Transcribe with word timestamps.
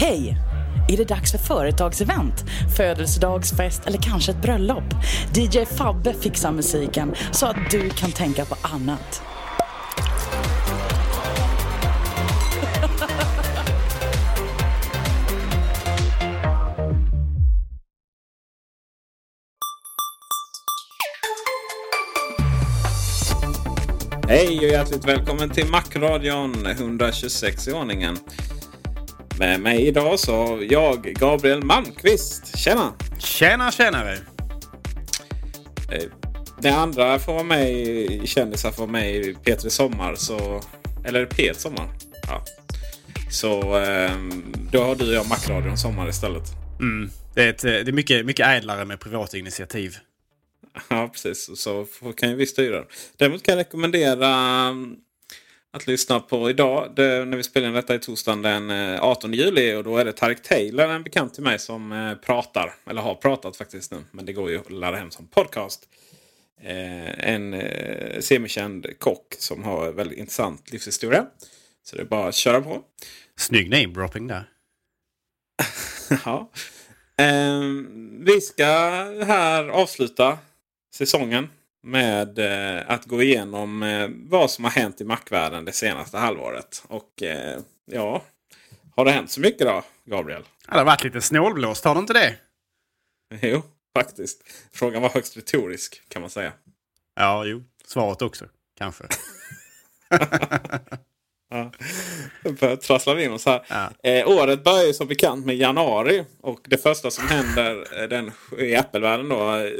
Hej! 0.00 0.36
Är 0.88 0.96
det 0.96 1.04
dags 1.04 1.32
för 1.32 1.38
företagsevent, 1.38 2.44
födelsedagsfest 2.76 3.86
eller 3.86 3.98
kanske 3.98 4.32
ett 4.32 4.42
bröllop? 4.42 4.84
DJ 5.34 5.64
Fabbe 5.64 6.14
fixar 6.14 6.52
musiken 6.52 7.14
så 7.32 7.46
att 7.46 7.56
du 7.70 7.90
kan 7.90 8.12
tänka 8.12 8.44
på 8.44 8.56
annat. 8.62 9.22
Hej 24.28 24.58
och 24.58 24.64
hjärtligt 24.64 25.04
välkommen 25.04 25.50
till 25.50 25.66
Macradion 25.66 26.66
126 26.66 27.68
i 27.68 27.72
ordningen. 27.72 28.16
Med 29.38 29.60
mig 29.60 29.86
idag 29.86 30.18
så 30.20 30.46
har 30.46 30.72
jag 30.72 31.02
Gabriel 31.02 31.62
Malmqvist. 31.64 32.58
Tjena! 32.58 32.92
Tjena 33.18 33.70
tjenare! 33.72 34.12
Eh, 35.92 36.02
Det 36.62 36.68
andra 36.70 37.18
får 37.18 37.32
vara 37.32 37.42
med 37.44 38.28
kändisar 38.28 38.70
får 38.70 38.82
vara 38.82 38.90
med 38.92 39.14
i 39.16 39.34
Petri 39.44 39.70
Sommar. 39.70 40.14
Så, 40.14 40.60
eller 41.04 41.26
Pet 41.26 41.60
Sommar. 41.60 41.88
Ja. 42.26 42.44
Så 43.30 43.78
eh, 43.78 44.10
då 44.72 44.82
har 44.84 44.94
du 44.94 45.08
och 45.08 45.14
jag 45.14 45.28
Macradion 45.28 45.78
Sommar 45.78 46.08
istället. 46.08 46.44
Mm. 46.80 47.10
Det 47.34 47.42
är, 47.42 47.48
ett, 47.48 47.62
det 47.62 47.88
är 47.88 47.92
mycket, 47.92 48.26
mycket 48.26 48.46
ädlare 48.46 48.84
med 48.84 49.00
privata 49.00 49.36
initiativ. 49.36 49.96
Ja, 50.88 51.08
precis. 51.12 51.50
Så 51.60 51.86
kan 52.16 52.30
ju 52.30 52.36
vi 52.36 52.46
styra. 52.46 52.84
Däremot 53.16 53.42
kan 53.42 53.52
jag 53.52 53.60
rekommendera 53.64 54.28
um, 54.68 54.96
att 55.72 55.86
lyssna 55.86 56.20
på 56.20 56.50
idag. 56.50 56.92
Det, 56.96 57.24
när 57.24 57.36
vi 57.36 57.42
spelar 57.42 57.68
in 57.68 57.74
detta 57.74 57.94
i 57.94 57.98
torsdagen 57.98 58.42
den 58.42 58.70
eh, 58.70 59.02
18 59.02 59.32
juli. 59.32 59.74
Och 59.74 59.84
då 59.84 59.96
är 59.96 60.04
det 60.04 60.12
Tarek 60.12 60.42
Taylor, 60.42 60.88
en 60.88 61.02
bekant 61.02 61.34
till 61.34 61.42
mig, 61.42 61.58
som 61.58 61.92
eh, 61.92 62.14
pratar. 62.14 62.74
Eller 62.90 63.02
har 63.02 63.14
pratat 63.14 63.56
faktiskt 63.56 63.92
nu. 63.92 64.04
Men 64.10 64.26
det 64.26 64.32
går 64.32 64.50
ju 64.50 64.58
att 64.58 64.70
ladda 64.70 64.96
hem 64.96 65.10
som 65.10 65.26
podcast. 65.26 65.88
Eh, 66.62 67.28
en 67.30 67.54
eh, 67.54 68.20
semikänd 68.20 68.86
kock 68.98 69.34
som 69.38 69.64
har 69.64 69.86
en 69.86 69.96
väldigt 69.96 70.18
intressant 70.18 70.72
livshistoria. 70.72 71.26
Så 71.82 71.96
det 71.96 72.02
är 72.02 72.06
bara 72.06 72.28
att 72.28 72.34
köra 72.34 72.60
på. 72.60 72.82
Snygg 73.36 73.70
namedropping 73.70 74.26
där. 74.26 74.48
ja. 76.24 76.50
Ehm, 77.16 78.24
vi 78.24 78.40
ska 78.40 78.64
här 79.26 79.68
avsluta 79.68 80.38
säsongen 80.96 81.48
med 81.82 82.38
eh, 82.38 82.90
att 82.90 83.04
gå 83.04 83.22
igenom 83.22 83.82
eh, 83.82 84.08
vad 84.10 84.50
som 84.50 84.64
har 84.64 84.70
hänt 84.70 85.00
i 85.00 85.04
Mac-världen 85.04 85.64
det 85.64 85.72
senaste 85.72 86.18
halvåret. 86.18 86.82
Och 86.88 87.22
eh, 87.22 87.60
ja, 87.84 88.22
har 88.96 89.04
det 89.04 89.10
hänt 89.10 89.30
så 89.30 89.40
mycket 89.40 89.66
då, 89.66 89.84
Gabriel? 90.04 90.42
Ja, 90.66 90.72
det 90.72 90.78
har 90.78 90.84
varit 90.84 91.04
lite 91.04 91.20
snålblåst, 91.20 91.84
har 91.84 91.94
det 91.94 91.98
inte 91.98 92.12
det? 92.12 92.36
Jo, 93.42 93.62
faktiskt. 93.96 94.42
Frågan 94.72 95.02
var 95.02 95.08
högst 95.08 95.36
retorisk 95.36 96.02
kan 96.08 96.22
man 96.22 96.30
säga. 96.30 96.52
Ja, 97.14 97.44
jo. 97.44 97.64
Svaret 97.86 98.22
också, 98.22 98.44
kanske. 98.78 99.04
Ja. 101.48 101.72
Trasslar 102.76 103.14
vi 103.14 103.24
in 103.24 103.32
oss 103.32 103.46
här. 103.46 103.62
Ja. 103.68 104.10
Eh, 104.10 104.28
året 104.28 104.64
börjar 104.64 104.86
ju 104.86 104.92
som 104.92 105.08
bekant 105.08 105.46
med 105.46 105.56
januari. 105.56 106.24
Och 106.40 106.60
det 106.64 106.78
första 106.78 107.10
som 107.10 107.28
händer 107.28 108.02
eh, 108.02 108.08
den, 108.08 108.30
i 108.58 108.76
Apple-världen 108.76 109.28
då. 109.28 109.54
Eh, 109.54 109.70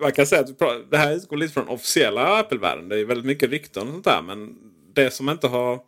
man 0.00 0.12
kan 0.12 0.26
säga 0.26 0.40
att 0.40 0.90
det 0.90 0.96
här 0.96 1.12
utgår 1.12 1.36
lite 1.36 1.54
från 1.54 1.68
officiella 1.68 2.38
Apple-världen. 2.38 2.88
Det 2.88 3.00
är 3.00 3.04
väldigt 3.04 3.26
mycket 3.26 3.50
rykten 3.50 3.82
och 3.82 3.92
sånt 3.92 4.04
där. 4.04 4.22
Men 4.22 4.54
det 4.94 5.10
som 5.10 5.28
inte 5.28 5.48
har... 5.48 5.80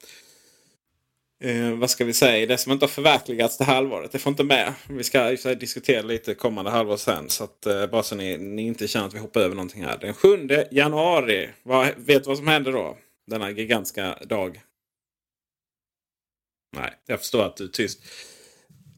Eh, 1.45 1.71
vad 1.71 1.91
ska 1.91 2.05
vi 2.05 2.13
säga? 2.13 2.47
Det 2.47 2.59
som 2.59 2.73
inte 2.73 2.85
har 2.85 2.89
förverkligats 2.91 3.59
det 3.59 3.65
här 3.65 3.75
halvåret. 3.75 4.13
Det 4.13 4.19
får 4.19 4.31
inte 4.31 4.45
med. 4.45 4.75
Vi 4.89 5.05
ska 5.05 5.37
sig 5.37 5.57
diskutera 5.57 6.03
lite 6.03 6.35
kommande 6.35 6.71
halvår 6.71 6.97
sen. 6.97 7.31
Så 7.31 7.45
att, 7.45 7.67
eh, 7.67 7.87
bara 7.87 8.03
så 8.03 8.15
ni, 8.15 8.39
ni 8.39 8.63
inte 8.63 8.89
känner 8.89 9.07
att 9.07 9.15
vi 9.15 9.19
hoppar 9.19 9.41
över 9.41 9.55
någonting 9.55 9.85
här. 9.85 9.99
Den 10.01 10.15
7 10.15 10.49
januari. 10.71 11.49
Vad, 11.63 11.87
vet 11.97 12.25
du 12.25 12.29
vad 12.29 12.39
som 12.39 12.49
händer 12.49 12.73
då? 12.73 12.97
Denna 13.27 13.51
gigantiska 13.51 14.19
dag. 14.27 14.61
Nej, 16.75 16.95
jag 17.07 17.21
förstår 17.21 17.45
att 17.45 17.57
du 17.57 17.65
är 17.65 17.69
tyst. 17.69 18.05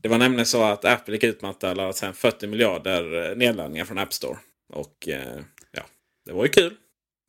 Det 0.01 0.09
var 0.09 0.19
nämligen 0.19 0.47
så 0.47 0.63
att 0.63 0.85
Apple 0.85 1.15
gick 1.15 1.25
ut 1.25 1.43
med 1.43 1.51
att 1.51 1.61
det 1.61 1.67
hade 1.67 1.81
laddats 1.81 2.03
hem 2.03 2.15
40 2.15 2.47
miljarder 2.47 3.31
eh, 3.31 3.37
nedladdningar 3.37 3.85
från 3.85 3.99
App 3.99 4.13
Store. 4.13 4.39
Och 4.73 5.09
eh, 5.09 5.41
ja, 5.73 5.83
det 6.25 6.33
var 6.33 6.45
ju 6.45 6.51
kul. 6.51 6.77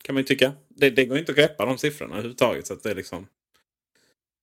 Kan 0.04 0.16
man 0.16 0.22
ju 0.22 0.28
tycka. 0.28 0.54
Det, 0.70 0.90
det 0.90 1.06
går 1.06 1.18
inte 1.18 1.32
att 1.32 1.38
greppa 1.38 1.66
de 1.66 1.78
siffrorna 1.78 2.14
överhuvudtaget. 2.14 2.68
Så 2.68 2.74
att 2.74 2.84
det 2.84 2.92
är 2.92 2.96
liksom... 2.96 3.28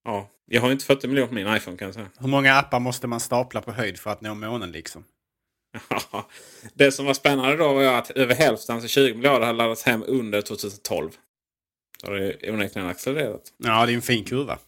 Ja, 0.05 0.31
jag 0.47 0.61
har 0.61 0.69
ju 0.69 0.73
inte 0.73 0.85
40 0.85 1.09
miljoner 1.09 1.29
på 1.29 1.35
min 1.35 1.57
iPhone 1.57 1.77
kan 1.77 1.87
jag 1.87 1.95
säga. 1.95 2.11
Hur 2.19 2.29
många 2.29 2.55
appar 2.55 2.81
måste 2.81 3.07
man 3.07 3.21
stapla 3.21 3.61
på 3.61 3.73
höjd 3.73 3.99
för 3.99 4.11
att 4.11 4.21
nå 4.21 4.35
månen 4.35 4.73
liksom? 4.73 5.05
Ja, 5.89 6.29
det 6.75 6.93
som 6.93 7.07
var 7.07 7.15
spännande 7.15 7.57
då 7.57 7.73
var 7.73 7.85
att 7.85 8.11
över 8.11 8.35
hälften, 8.35 8.75
alltså 8.75 8.89
20 8.89 9.15
miljarder, 9.15 9.47
hade 9.47 9.59
laddats 9.59 9.83
hem 9.83 10.05
under 10.07 10.41
2012. 10.41 11.11
Så 12.01 12.07
har 12.07 12.15
det 12.15 12.51
onekligen 12.51 12.89
accelererat. 12.89 13.53
Ja, 13.57 13.87
det 13.87 13.93
är 13.93 13.95
en 13.95 14.03
fin 14.03 14.25
kurva. 14.25 14.59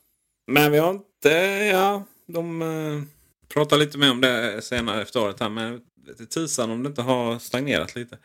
Men 0.47 0.73
vi 0.73 0.79
har 0.79 0.91
inte... 0.91 1.29
Ja, 1.73 2.05
de 2.27 2.63
eh, 2.63 3.03
pratar 3.49 3.77
lite 3.77 3.99
mer 3.99 4.11
om 4.11 4.21
det 4.21 4.63
senare 4.63 5.03
efter 5.03 5.21
året. 5.21 5.41
här. 5.41 5.49
Men 5.49 5.81
tusan 6.31 6.71
om 6.71 6.83
det 6.83 6.89
inte 6.89 7.03
har 7.03 7.39
stagnerat 7.39 7.95
lite. 7.95 8.19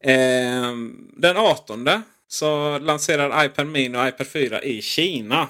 Eh, 0.00 0.72
den 1.16 1.36
18 1.36 1.88
så 2.28 2.78
lanserar 2.78 3.44
iPad 3.44 3.66
Mini 3.66 3.98
och 3.98 4.08
iPad 4.08 4.26
4 4.26 4.62
i 4.62 4.82
Kina. 4.82 5.48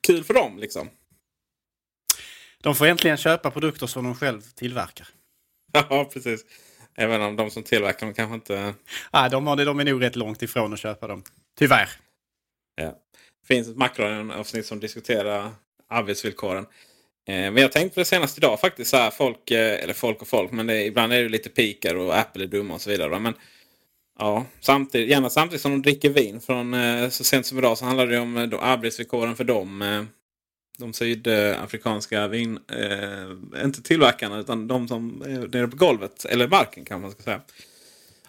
Kul 0.00 0.24
för 0.24 0.34
dem 0.34 0.58
liksom. 0.58 0.88
De 2.62 2.74
får 2.74 2.86
äntligen 2.86 3.16
köpa 3.16 3.50
produkter 3.50 3.86
som 3.86 4.04
de 4.04 4.14
själv 4.14 4.40
tillverkar. 4.40 5.08
Ja, 5.72 6.10
precis. 6.12 6.44
Även 6.94 7.22
om 7.22 7.36
de 7.36 7.50
som 7.50 7.62
tillverkar 7.62 8.06
dem 8.06 8.14
kanske 8.14 8.34
inte... 8.34 8.74
Nej, 9.12 9.30
de, 9.30 9.46
har 9.46 9.56
det, 9.56 9.64
de 9.64 9.80
är 9.80 9.84
nog 9.84 10.02
rätt 10.02 10.16
långt 10.16 10.42
ifrån 10.42 10.72
att 10.72 10.78
köpa 10.78 11.06
dem. 11.06 11.22
Tyvärr. 11.58 11.88
Ja. 12.74 12.98
Det 13.48 13.54
finns 13.54 13.68
ett 13.68 13.76
Macradion-avsnitt 13.76 14.66
som 14.66 14.80
diskuterar 14.80 15.50
arbetsvillkoren. 15.88 16.66
Eh, 17.28 17.34
men 17.34 17.56
jag 17.56 17.72
tänkte 17.72 17.94
på 17.94 18.00
det 18.00 18.04
senast 18.04 18.38
idag 18.38 18.60
faktiskt. 18.60 18.90
Så 18.90 18.96
här, 18.96 19.10
folk, 19.10 19.50
eh, 19.50 19.82
eller 19.82 19.94
folk 19.94 20.22
och 20.22 20.28
folk, 20.28 20.52
men 20.52 20.66
det, 20.66 20.84
ibland 20.84 21.12
är 21.12 21.22
det 21.22 21.28
lite 21.28 21.48
pikar 21.48 21.94
och 21.94 22.18
Apple 22.18 22.44
är 22.44 22.48
dumma 22.48 22.74
och 22.74 22.80
så 22.80 22.90
vidare. 22.90 23.08
va. 23.08 23.18
Men 23.18 23.34
Ja, 24.18 24.46
samtidigt, 24.60 25.10
gärna 25.10 25.30
samtidigt 25.30 25.62
som 25.62 25.72
de 25.72 25.82
dricker 25.82 26.10
vin. 26.10 26.40
Från, 26.40 26.74
eh, 26.74 27.08
så 27.08 27.24
sent 27.24 27.46
som 27.46 27.58
idag 27.58 27.78
så 27.78 27.84
handlar 27.84 28.06
det 28.06 28.18
om 28.18 28.36
eh, 28.36 28.46
då, 28.46 28.58
arbetsvillkoren 28.58 29.36
för 29.36 29.44
dem. 29.44 29.82
Eh, 29.82 30.04
de 30.78 30.92
sydafrikanska 30.92 32.28
vin... 32.28 32.58
Eh, 32.68 33.64
inte 33.64 33.82
tillverkarna 33.82 34.38
utan 34.38 34.68
de 34.68 34.88
som 34.88 35.22
är 35.22 35.48
nere 35.48 35.68
på 35.68 35.76
golvet. 35.76 36.24
Eller 36.24 36.48
marken 36.48 36.84
kan 36.84 37.00
man 37.00 37.10
ska 37.10 37.22
säga. 37.22 37.40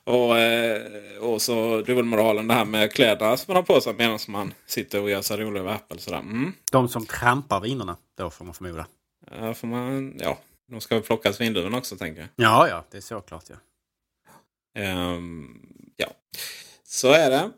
Och, 0.10 0.40
eh, 0.40 0.82
och 1.20 1.42
så 1.42 1.82
dubbelmoralen 1.82 2.48
det 2.48 2.54
här 2.54 2.66
med 2.66 2.92
kläderna 2.92 3.38
som 3.38 3.54
man 3.54 3.56
har 3.56 3.64
på 3.64 3.82
sig 3.82 3.94
medan 3.94 4.20
man 4.28 4.54
sitter 4.66 5.02
och 5.02 5.10
gör 5.10 5.22
sig 5.22 5.38
rolig 5.38 5.60
över 5.60 5.74
Apple. 5.74 6.00
Sådär. 6.00 6.18
Mm. 6.18 6.54
De 6.72 6.90
som 6.90 7.06
trampar 7.06 7.60
vinerna 7.60 7.98
då 8.18 8.30
får 8.30 8.46
man 8.46 8.54
förmoda. 8.54 8.88
Ja, 9.32 9.54
får 9.54 9.68
man, 9.68 10.16
ja, 10.20 10.38
de 10.72 10.82
ska 10.82 10.96
väl 10.96 11.04
plockas 11.04 11.42
vindruvorna 11.42 11.78
också 11.78 11.96
tänker 11.96 12.22
jag. 12.22 12.30
Ja, 12.36 12.68
ja, 12.68 12.86
det 12.92 12.98
är 12.98 13.02
såklart 13.02 13.44
ja. 13.50 13.56
Ehm, 14.82 15.60
ja, 15.98 16.08
så 16.84 17.12
är 17.12 17.30
det. 17.30 17.52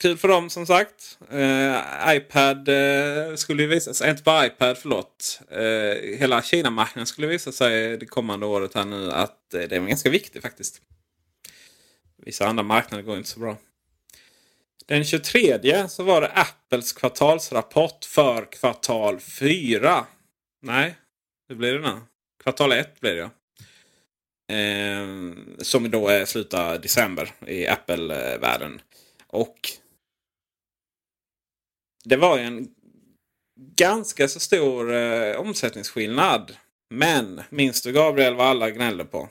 Kul 0.00 0.18
för 0.18 0.28
dem 0.28 0.50
som 0.50 0.66
sagt. 0.66 1.18
Eh, 1.30 1.76
iPad 2.16 2.68
eh, 2.68 3.34
skulle 3.34 3.62
ju 3.62 3.68
visa 3.68 3.94
sig, 3.94 4.10
inte 4.10 4.22
bara 4.22 4.46
iPad 4.46 4.78
förlåt. 4.78 5.40
Eh, 5.50 6.18
hela 6.18 6.42
Kina-marknaden 6.42 7.06
skulle 7.06 7.26
visa 7.26 7.52
sig 7.52 7.96
det 7.98 8.06
kommande 8.06 8.46
året 8.46 8.74
här 8.74 8.84
nu 8.84 9.12
att 9.12 9.54
eh, 9.54 9.60
det 9.60 9.76
är 9.76 9.80
ganska 9.80 10.10
viktigt 10.10 10.42
faktiskt. 10.42 10.82
Vissa 12.28 12.46
andra 12.46 12.62
marknader 12.62 13.04
går 13.04 13.16
inte 13.16 13.28
så 13.28 13.40
bra. 13.40 13.56
Den 14.86 15.04
23 15.04 15.88
så 15.88 16.02
var 16.02 16.20
det 16.20 16.28
Apples 16.28 16.92
kvartalsrapport 16.92 18.04
för 18.04 18.52
kvartal 18.52 19.20
4. 19.20 20.06
Nej, 20.62 20.94
hur 21.48 21.56
blir 21.56 21.74
det 21.74 21.80
nu? 21.80 22.00
Kvartal 22.42 22.72
1 22.72 23.00
blir 23.00 23.14
det 23.14 23.18
ja. 23.18 23.30
Eh, 24.54 25.06
som 25.58 25.90
då 25.90 26.08
är 26.08 26.24
slutar 26.24 26.78
december 26.78 27.34
i 27.46 27.66
Apple-världen. 27.66 28.80
Och 29.26 29.58
det 32.04 32.16
var 32.16 32.38
en 32.38 32.68
ganska 33.56 34.28
så 34.28 34.40
stor 34.40 34.94
eh, 34.94 35.36
omsättningsskillnad. 35.36 36.56
Men 36.90 37.42
minns 37.50 37.82
du 37.82 37.92
Gabriel 37.92 38.34
vad 38.34 38.46
alla 38.46 38.70
gnällde 38.70 39.04
på? 39.04 39.28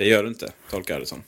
Det 0.00 0.06
gör 0.06 0.22
du 0.22 0.28
inte, 0.28 0.52
tolkar 0.70 0.94
jag 0.94 1.02
det 1.02 1.06
som. 1.06 1.22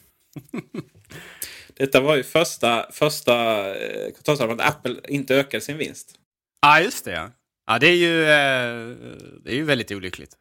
Detta 1.75 2.01
var 2.01 2.17
ju 2.17 2.23
första, 2.23 2.87
första 2.93 3.35
eh, 3.77 4.13
kvartalsrapporten 4.13 4.61
att 4.67 4.77
Apple 4.77 4.97
inte 5.09 5.37
ökade 5.37 5.61
sin 5.61 5.77
vinst. 5.79 6.15
Ja, 6.63 6.81
just 6.81 7.05
det 7.05 7.31
ja. 7.67 7.79
Det 7.79 7.87
är 7.89 7.95
ju, 7.97 8.23
eh, 8.23 8.97
det 9.45 9.51
är 9.51 9.55
ju 9.55 9.65
väldigt 9.65 9.91
olyckligt. 9.91 10.33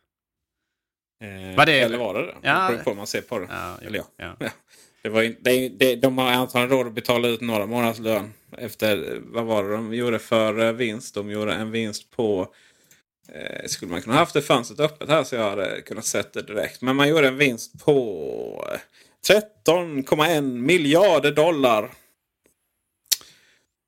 Eh, 1.24 1.56
Var 1.58 1.66
det- 1.66 1.80
Eller 1.80 1.98
var 1.98 2.14
det 2.14 2.26
det? 2.26 2.36
Ja. 2.42 2.62
Det 2.68 2.74
beror 2.74 2.84
på 2.84 2.90
hur 2.90 2.98
man 2.98 3.08
ser 3.08 3.22
på 3.22 3.40
det. 3.40 3.48
Ja, 3.50 3.78
Eller 3.82 3.98
ja. 3.98 4.06
ja. 4.18 4.36
Ja. 4.40 4.50
Det 5.04 5.10
var, 5.10 5.36
det, 5.40 5.70
det, 5.70 5.96
de 5.96 6.18
har 6.18 6.32
antagligen 6.32 6.70
råd 6.70 6.88
att 6.88 6.94
betala 6.94 7.28
ut 7.28 7.42
några 7.42 7.66
månaders 7.66 8.00
lön. 8.00 8.34
Efter, 8.58 9.20
vad 9.24 9.46
var 9.46 9.64
det 9.64 9.72
de 9.72 9.94
gjorde 9.94 10.20
för 10.20 10.60
eh, 10.60 10.72
vinst? 10.74 11.16
De 11.16 11.32
gjorde 11.32 11.54
en 11.54 11.72
vinst 11.72 12.12
på... 12.12 12.54
Eh, 13.36 13.68
skulle 13.68 13.92
man 13.92 14.02
kunna 14.02 14.16
haft 14.16 14.34
det 14.34 14.42
fönstret 14.42 14.80
öppet 14.80 15.10
här 15.10 15.24
så 15.24 15.36
jag 15.36 15.50
hade 15.50 15.82
kunnat 15.82 16.06
sett 16.06 16.34
det 16.34 16.42
direkt. 16.42 16.82
Men 16.82 16.96
man 16.96 17.10
gjorde 17.10 17.28
en 17.28 17.38
vinst 17.38 17.86
på 17.86 18.68
eh, 18.74 18.80
13,1 19.66 20.42
miljarder 20.42 21.32
dollar. 21.32 21.92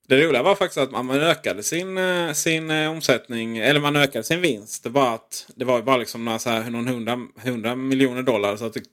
Det 0.07 0.25
roliga 0.25 0.43
var 0.43 0.55
faktiskt 0.55 0.77
att 0.77 0.91
man 0.91 1.11
ökade 1.11 1.63
sin, 1.63 1.97
eh, 1.97 2.33
sin 2.33 2.71
eh, 2.71 2.91
omsättning, 2.91 3.57
eller 3.57 3.79
man 3.79 3.95
ökade 3.95 4.23
sin 4.23 4.41
vinst. 4.41 4.83
Det 4.83 4.89
var, 4.89 5.15
att, 5.15 5.47
det 5.55 5.65
var 5.65 5.81
bara 5.81 5.97
liksom 5.97 6.25
några 6.25 6.39
så 6.39 6.49
här, 6.49 6.69
någon 6.69 6.87
hundra, 6.87 7.19
hundra 7.37 7.75
miljoner 7.75 8.23
dollar. 8.23 8.57
Så 8.57 8.65
att 8.65 8.73
det, 8.73 8.83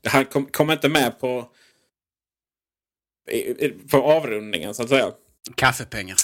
det 0.00 0.08
här 0.08 0.24
kom, 0.24 0.46
kom 0.46 0.70
inte 0.70 0.88
med 0.88 1.20
på, 1.20 1.50
på 3.90 3.96
avrundningen 4.02 4.74
så 4.74 4.82
att 4.82 4.88
säga. 4.88 5.12
Kaffepengar. 5.54 6.16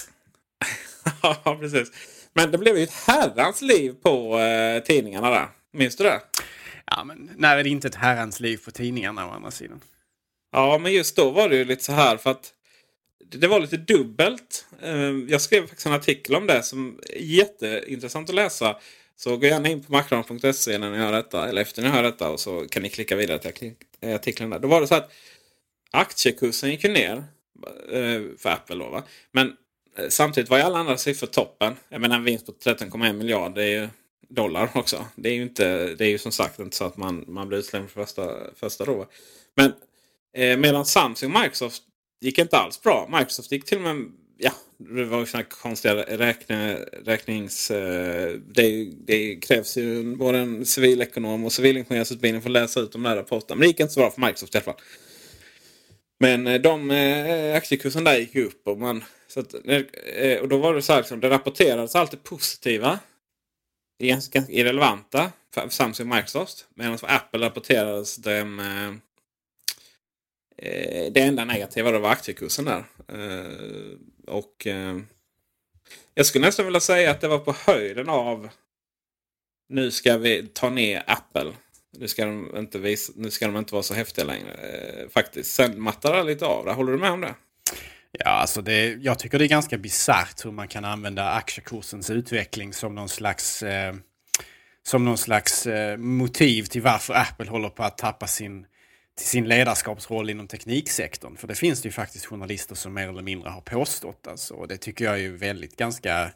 ja, 1.21 1.57
precis. 1.59 1.91
Men 2.37 2.51
det 2.51 2.57
blev 2.57 2.77
ju 2.77 2.83
ett 2.83 2.93
herrans 2.93 3.61
liv 3.61 3.95
på 4.03 4.39
eh, 4.39 4.83
tidningarna 4.83 5.29
där. 5.29 5.47
Minns 5.73 5.95
du 5.95 6.03
det? 6.03 6.21
Ja, 6.85 7.03
men 7.03 7.31
när 7.37 7.57
är 7.57 7.63
det 7.63 7.69
inte 7.69 7.87
ett 7.87 7.95
herrans 7.95 8.39
liv 8.39 8.57
på 8.65 8.71
tidningarna 8.71 9.27
å 9.27 9.29
andra 9.29 9.51
sidan? 9.51 9.81
Ja, 10.51 10.77
men 10.77 10.93
just 10.93 11.15
då 11.15 11.29
var 11.29 11.49
det 11.49 11.55
ju 11.55 11.65
lite 11.65 11.83
så 11.83 11.91
här 11.91 12.17
för 12.17 12.31
att 12.31 12.53
det 13.31 13.47
var 13.47 13.59
lite 13.59 13.77
dubbelt. 13.77 14.65
Eh, 14.81 15.11
Jag 15.27 15.41
skrev 15.41 15.61
faktiskt 15.61 15.85
en 15.85 15.93
artikel 15.93 16.35
om 16.35 16.47
det 16.47 16.63
som 16.63 16.99
är 17.09 17.21
jätteintressant 17.21 18.29
att 18.29 18.35
läsa. 18.35 18.77
Så 19.15 19.37
gå 19.37 19.45
gärna 19.47 19.69
in 19.69 19.83
på 19.83 19.91
macron.se 19.91 20.77
när 20.77 20.91
ni 20.91 20.97
hör 20.97 21.11
detta, 21.11 21.49
eller 21.49 21.61
efter 21.61 21.81
ni 21.81 21.87
hör 21.87 22.03
detta 22.03 22.29
och 22.29 22.39
så 22.39 22.67
kan 22.67 22.83
ni 22.83 22.89
klicka 22.89 23.15
vidare 23.15 23.39
till 23.39 23.73
eh, 24.01 24.15
artikeln 24.15 24.49
där. 24.49 24.59
Då 24.59 24.67
var 24.67 24.81
det 24.81 24.87
så 24.87 24.95
att 24.95 25.11
aktiekursen 25.91 26.69
gick 26.71 26.83
ju 26.83 26.89
ner 26.91 27.23
eh, 27.91 28.21
för 28.37 28.49
Apple 28.49 28.75
då. 28.75 28.89
Va? 28.89 29.03
Men 29.31 29.53
samtidigt 30.09 30.49
var 30.49 30.57
ju 30.57 30.63
alla 30.63 30.77
andra 30.77 30.97
siffror 30.97 31.27
toppen. 31.27 31.75
Jag 31.89 32.01
menar 32.01 32.15
en 32.15 32.23
vinst 32.23 32.45
på 32.45 32.51
13,1 32.51 33.13
miljarder 33.13 33.61
är 33.61 33.81
ju 33.81 33.89
dollar 34.29 34.69
också. 34.73 35.05
Det 35.15 35.29
är 35.29 35.33
ju, 35.33 35.41
inte, 35.41 35.95
det 35.95 36.05
är 36.05 36.09
ju 36.09 36.17
som 36.17 36.31
sagt 36.31 36.59
inte 36.59 36.75
så 36.75 36.85
att 36.85 36.97
man, 36.97 37.25
man 37.27 37.47
blir 37.47 37.57
utslängd 37.57 37.89
för 37.89 38.05
första, 38.05 38.37
första 38.55 38.85
då. 38.85 39.07
Men 39.55 39.73
eh, 40.33 40.57
medan 40.57 40.85
Samsung 40.85 41.35
och 41.35 41.41
Microsoft 41.41 41.83
gick 42.21 42.37
inte 42.37 42.57
alls 42.57 42.81
bra. 42.81 43.09
Microsoft 43.11 43.51
gick 43.51 43.65
till 43.65 43.77
och 43.77 43.83
med... 43.83 44.11
Ja, 44.37 44.51
det 44.77 45.05
var 45.05 45.19
ju 45.19 45.25
sådana 45.25 45.47
konstiga 45.49 45.95
räkne, 45.95 46.75
räknings... 47.05 47.71
Eh, 47.71 48.35
det, 48.47 48.91
det 48.97 49.35
krävs 49.35 49.77
ju 49.77 50.15
både 50.15 50.37
en 50.37 50.65
civilekonom 50.65 51.45
och 51.45 51.51
civilingenjörsutbildning 51.51 52.41
för 52.41 52.49
att 52.49 52.53
läsa 52.53 52.79
ut 52.79 52.91
de 52.91 53.03
där 53.03 53.15
rapporterna. 53.15 53.55
Men 53.55 53.61
det 53.61 53.67
gick 53.67 53.79
inte 53.79 53.93
så 53.93 53.99
bra 53.99 54.11
för 54.11 54.21
Microsoft 54.21 54.55
i 54.55 54.57
alla 54.57 54.65
fall. 54.65 54.81
Men 56.19 56.47
eh, 56.47 56.61
de 56.61 56.91
eh, 56.91 57.55
aktiekursen 57.55 58.03
där 58.03 58.17
gick 58.17 58.35
ju 58.35 58.45
upp. 58.45 58.67
Och, 58.67 58.77
man, 58.77 59.03
så 59.27 59.39
att, 59.39 59.53
eh, 59.53 60.39
och 60.41 60.47
då 60.47 60.57
var 60.57 60.73
det 60.73 60.81
så 60.81 60.93
här, 60.93 60.99
liksom, 60.99 61.19
det 61.19 61.29
rapporterades 61.29 61.95
alltid 61.95 62.23
positiva. 62.23 62.99
Ganska 63.99 64.43
irrelevanta 64.49 65.31
för 65.53 65.69
Samsung 65.69 66.11
och 66.11 66.15
Microsoft. 66.15 66.67
Medan 66.75 66.97
för 66.97 67.07
Apple 67.07 67.45
rapporterades 67.45 68.15
det 68.15 68.45
med, 68.45 68.99
eh, 70.57 71.11
det 71.11 71.21
enda 71.21 71.45
negativa 71.45 71.91
då 71.91 71.99
var 71.99 72.09
aktiekursen 72.09 72.65
där. 72.65 72.83
Eh, 73.07 73.97
och 74.27 74.67
eh, 74.67 74.97
jag 76.13 76.25
skulle 76.25 76.45
nästan 76.45 76.65
vilja 76.65 76.79
säga 76.79 77.11
att 77.11 77.21
det 77.21 77.27
var 77.27 77.39
på 77.39 77.55
höjden 77.65 78.09
av 78.09 78.49
nu 79.69 79.91
ska 79.91 80.17
vi 80.17 80.47
ta 80.47 80.69
ner 80.69 81.03
Apple. 81.07 81.53
Nu 81.97 82.07
ska 82.07 82.25
de 82.25 82.57
inte, 82.57 82.79
visa, 82.79 83.13
nu 83.15 83.31
ska 83.31 83.45
de 83.45 83.57
inte 83.57 83.73
vara 83.73 83.83
så 83.83 83.93
häftiga 83.93 84.25
längre. 84.25 84.53
Eh, 84.53 85.09
faktiskt. 85.09 85.55
Sen 85.55 85.81
mattar 85.81 86.17
det 86.17 86.23
lite 86.23 86.45
av. 86.45 86.69
Håller 86.69 86.91
du 86.91 86.97
med 86.97 87.11
om 87.11 87.21
det? 87.21 87.35
Ja, 88.11 88.29
alltså 88.29 88.61
det, 88.61 88.93
jag 88.93 89.19
tycker 89.19 89.39
det 89.39 89.45
är 89.45 89.49
ganska 89.49 89.77
bisarrt 89.77 90.45
hur 90.45 90.51
man 90.51 90.67
kan 90.67 90.85
använda 90.85 91.31
aktiekursens 91.31 92.09
utveckling 92.09 92.73
som 92.73 92.95
någon 92.95 93.09
slags, 93.09 93.63
eh, 93.63 93.95
som 94.83 95.05
någon 95.05 95.17
slags 95.17 95.67
eh, 95.67 95.97
motiv 95.97 96.63
till 96.63 96.81
varför 96.81 97.13
Apple 97.13 97.49
håller 97.49 97.69
på 97.69 97.83
att 97.83 97.97
tappa 97.97 98.27
sin, 98.27 98.65
till 99.17 99.27
sin 99.27 99.47
ledarskapsroll 99.47 100.29
inom 100.29 100.47
tekniksektorn. 100.47 101.37
För 101.37 101.47
det 101.47 101.55
finns 101.55 101.81
det 101.81 101.87
ju 101.87 101.91
faktiskt 101.91 102.25
journalister 102.25 102.75
som 102.75 102.93
mer 102.93 103.09
eller 103.09 103.21
mindre 103.21 103.49
har 103.49 103.61
påstått. 103.61 104.27
Alltså, 104.27 104.53
och 104.53 104.67
det 104.67 104.77
tycker 104.77 105.05
jag 105.05 105.13
är 105.13 105.21
ju 105.21 105.37
väldigt 105.37 105.77
ganska... 105.77 106.31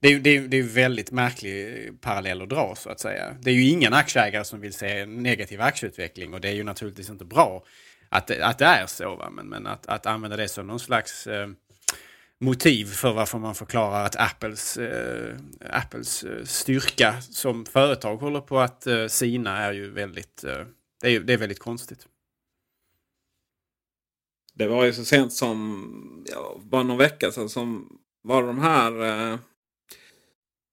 Det 0.00 0.08
är 0.08 0.18
det 0.18 0.30
är, 0.30 0.40
det 0.40 0.56
är 0.56 0.62
väldigt 0.62 1.10
märklig 1.10 1.86
eh, 1.86 1.92
parallell 2.00 2.42
att 2.42 2.48
dra 2.48 2.74
så 2.76 2.90
att 2.90 3.00
säga. 3.00 3.36
Det 3.40 3.50
är 3.50 3.54
ju 3.54 3.68
ingen 3.68 3.92
aktieägare 3.92 4.44
som 4.44 4.60
vill 4.60 4.72
se 4.72 5.00
en 5.00 5.22
negativ 5.22 5.60
aktieutveckling 5.60 6.34
och 6.34 6.40
det 6.40 6.48
är 6.48 6.54
ju 6.54 6.64
naturligtvis 6.64 7.10
inte 7.10 7.24
bra 7.24 7.64
att, 8.14 8.30
att 8.30 8.58
det 8.58 8.64
är 8.64 8.86
så. 8.86 9.16
Va? 9.16 9.30
Men, 9.30 9.48
men 9.48 9.66
att, 9.66 9.86
att 9.86 10.06
använda 10.06 10.36
det 10.36 10.48
som 10.48 10.66
någon 10.66 10.80
slags 10.80 11.26
eh, 11.26 11.48
motiv 12.40 12.84
för 12.86 13.12
varför 13.12 13.38
man 13.38 13.54
förklarar 13.54 14.04
att 14.04 14.16
Apples, 14.16 14.76
eh, 14.76 15.36
Apples 15.70 16.24
eh, 16.24 16.44
styrka 16.44 17.20
som 17.20 17.66
företag 17.66 18.16
håller 18.16 18.40
på 18.40 18.60
att 18.60 18.86
eh, 18.86 19.06
sina 19.06 19.58
är 19.58 19.72
ju 19.72 19.90
väldigt, 19.90 20.44
eh, 20.44 20.66
det 21.00 21.08
är, 21.08 21.20
det 21.20 21.32
är 21.32 21.38
väldigt 21.38 21.58
konstigt. 21.58 22.06
Det 24.54 24.66
var 24.66 24.84
ju 24.84 24.92
så 24.92 25.04
sent 25.04 25.32
som 25.32 26.24
ja, 26.30 26.60
bara 26.62 26.82
någon 26.82 26.98
vecka 26.98 27.32
sedan 27.32 27.48
som 27.48 27.98
var 28.22 28.42
de 28.42 28.58
här 28.58 29.02
eh, 29.02 29.32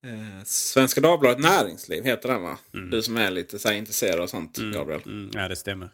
eh, 0.06 0.44
Svenska 0.46 1.02
Dagbladet 1.02 1.40
Näringsliv 1.40 2.04
heter 2.04 2.30
den 2.30 2.42
va? 2.42 2.58
Du 2.92 3.02
som 3.02 3.18
är 3.18 3.32
lite 3.32 3.60
så 3.60 3.72
intresserad 3.72 4.20
av 4.20 4.28
sånt 4.28 4.58
Gabriel. 4.58 5.02
Mm, 5.06 5.32
ja, 5.34 5.48
det 5.48 5.56
stämmer. 5.56 5.90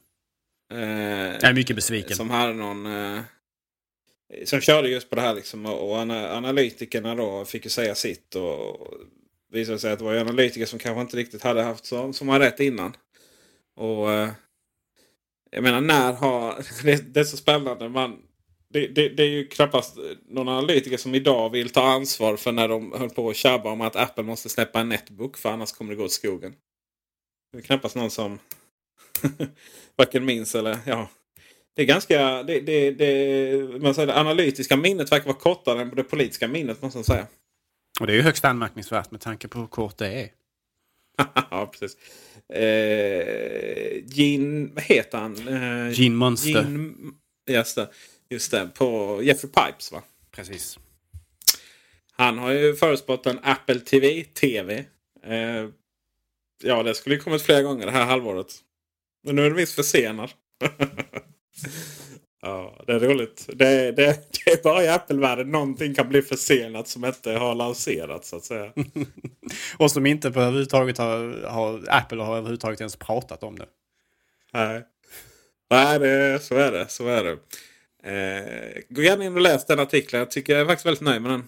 Eh, 0.74 0.80
Jag 0.80 1.44
är 1.44 1.54
mycket 1.54 1.76
besviken. 1.76 2.18
Som 2.18 2.30
hade 2.30 2.54
någon... 2.54 2.86
Eh, 2.86 3.22
som 4.46 4.62
körde 4.62 4.90
just 4.90 5.10
på 5.10 5.16
det 5.16 5.22
här 5.22 5.34
liksom. 5.34 5.66
Och, 5.66 5.90
och 5.90 5.98
ana, 5.98 6.32
analytikerna 6.32 7.16
då 7.16 7.46
fick 7.46 7.64
ju 7.64 7.70
säga 7.70 7.96
sitt. 7.96 8.36
Och, 8.36 8.82
och 8.82 8.94
visade 9.52 9.80
sig 9.80 9.92
att 9.92 10.00
det 10.00 10.06
var 10.06 10.14
ju 10.14 10.20
analytiker 10.20 10.66
som 10.66 10.80
kanske 10.80 11.02
inte 11.02 11.18
riktigt 11.18 11.44
hade 11.44 11.64
haft 11.64 11.86
som, 11.86 12.14
som 12.14 12.28
var 12.28 12.40
rätt 12.40 12.60
innan. 12.60 12.94
Och 13.76 14.12
eh, 14.12 14.30
jag 15.52 15.64
menar 15.64 15.82
när 15.82 16.14
har... 16.14 16.66
Det, 16.84 17.14
det 17.14 17.20
är 17.20 17.24
så 17.24 17.38
spännande. 17.38 17.90
Man, 17.90 18.18
det, 18.70 18.88
det, 18.88 19.10
det 19.10 19.24
är 19.24 19.28
ju 19.28 19.48
knappast 19.48 19.98
någon 20.30 20.48
analytiker 20.48 20.98
som 20.98 21.16
idag 21.16 21.50
vill 21.50 21.70
ta 21.70 21.84
ansvar 21.84 22.38
för 22.38 22.52
när 22.52 22.68
de 22.68 22.92
höll 22.92 23.10
på 23.10 23.30
att 23.30 23.36
tjabba 23.36 23.72
om 23.72 23.82
att 23.82 23.96
Apple 23.96 24.24
måste 24.24 24.50
släppa 24.50 24.80
en 24.80 24.90
netbook 24.90 25.38
för 25.38 25.50
annars 25.50 25.72
kommer 25.72 25.92
det 25.92 25.98
gå 25.98 26.04
åt 26.04 26.12
skogen. 26.12 26.54
Det 27.52 27.58
är 27.58 27.62
knappast 27.62 27.96
någon 27.96 28.12
som 28.12 28.40
varken 29.96 30.26
minns 30.26 30.56
eller 30.56 30.78
ja. 30.86 31.10
Det 31.74 31.82
är 31.82 31.86
ganska... 31.86 32.44
Det, 32.44 32.60
det, 32.60 32.92
det, 32.92 33.82
man 33.82 33.96
säger, 33.96 34.08
det 34.08 34.20
analytiska 34.20 34.78
minnet 34.78 35.12
verkar 35.12 35.26
vara 35.26 35.38
kortare 35.38 35.82
än 35.82 35.90
det 35.96 36.04
politiska 36.04 36.48
minnet 36.48 36.82
måste 36.82 36.98
man 36.98 37.04
säga. 37.04 37.28
Och 38.00 38.08
det 38.08 38.14
är 38.14 38.16
ju 38.18 38.22
högst 38.22 38.46
anmärkningsvärt 38.46 39.12
med 39.12 39.22
tanke 39.22 39.48
på 39.48 39.60
hur 39.60 39.68
kort 39.68 39.98
det 39.98 40.08
är. 40.08 40.30
ja, 41.52 41.72
precis. 41.72 41.98
Eh, 42.54 44.04
Gene... 44.06 44.70
Vad 44.74 44.84
heter 44.84 45.18
han? 45.18 45.48
Eh, 45.48 46.00
Gene 46.00 46.16
Monster. 46.16 46.50
Gene, 46.50 46.94
just, 47.48 47.76
det, 47.76 47.90
just 48.30 48.52
det. 48.52 48.70
På 48.76 49.20
Jeffrey 49.24 49.52
Pipes 49.52 49.92
va? 49.92 50.04
Precis. 50.32 50.80
Han 52.12 52.38
har 52.38 52.52
ju 52.52 52.76
förutspått 52.76 53.26
en 53.26 53.40
Apple 53.44 53.80
TV. 53.80 54.24
TV. 54.24 54.86
Eh, 55.24 55.70
ja, 56.64 56.84
det 56.84 56.96
skulle 56.96 57.16
ju 57.16 57.22
kommit 57.22 57.42
flera 57.42 57.62
gånger 57.62 57.86
det 57.86 57.92
här 57.92 58.06
halvåret. 58.06 58.64
Men 59.28 59.36
nu 59.36 59.46
är 59.46 59.50
det 59.50 59.56
visst 59.56 59.76
försenad. 59.76 60.30
ja, 62.42 62.84
det 62.88 62.94
är 62.94 63.00
roligt. 63.00 63.50
Det, 63.54 63.92
det, 63.92 64.32
det 64.46 64.52
är 64.52 64.64
bara 64.64 64.84
i 64.84 64.88
Apple-världen 64.88 65.52
någonting 65.52 65.96
kan 65.96 66.10
bli 66.10 66.22
försenat 66.22 66.88
som 66.88 67.06
inte 67.06 67.32
har 67.32 67.56
lanserats 67.56 68.30
så 68.30 68.36
att 68.36 68.44
säga. 68.44 68.74
Och 69.78 69.92
som 69.92 70.06
inte 70.06 70.32
på 70.32 70.40
överhuvudtaget 70.40 70.98
har, 70.98 71.44
har 71.48 71.84
Apple 71.88 72.24
har 72.24 72.38
överhuvudtaget 72.38 72.82
ens 72.82 72.96
pratat 72.96 73.44
om 73.44 73.60
det. 73.60 73.68
Nej, 74.54 74.84
Nej 75.70 76.00
det, 76.00 76.44
så 76.44 76.56
är 76.56 76.72
det. 76.72 76.86
Så 76.90 77.08
är 77.08 77.24
det. 77.24 77.38
Eh, 78.04 78.82
gå 78.90 79.02
gärna 79.02 79.26
in 79.26 79.36
och 79.36 79.42
läs 79.42 79.66
den 79.66 79.80
artikeln. 79.80 80.20
Jag 80.20 80.32
tycker 80.32 80.54
jag 80.54 80.62
är 80.62 80.66
faktiskt 80.66 80.86
väldigt 80.86 81.02
nöjd 81.02 81.22
med 81.22 81.32
den. 81.32 81.44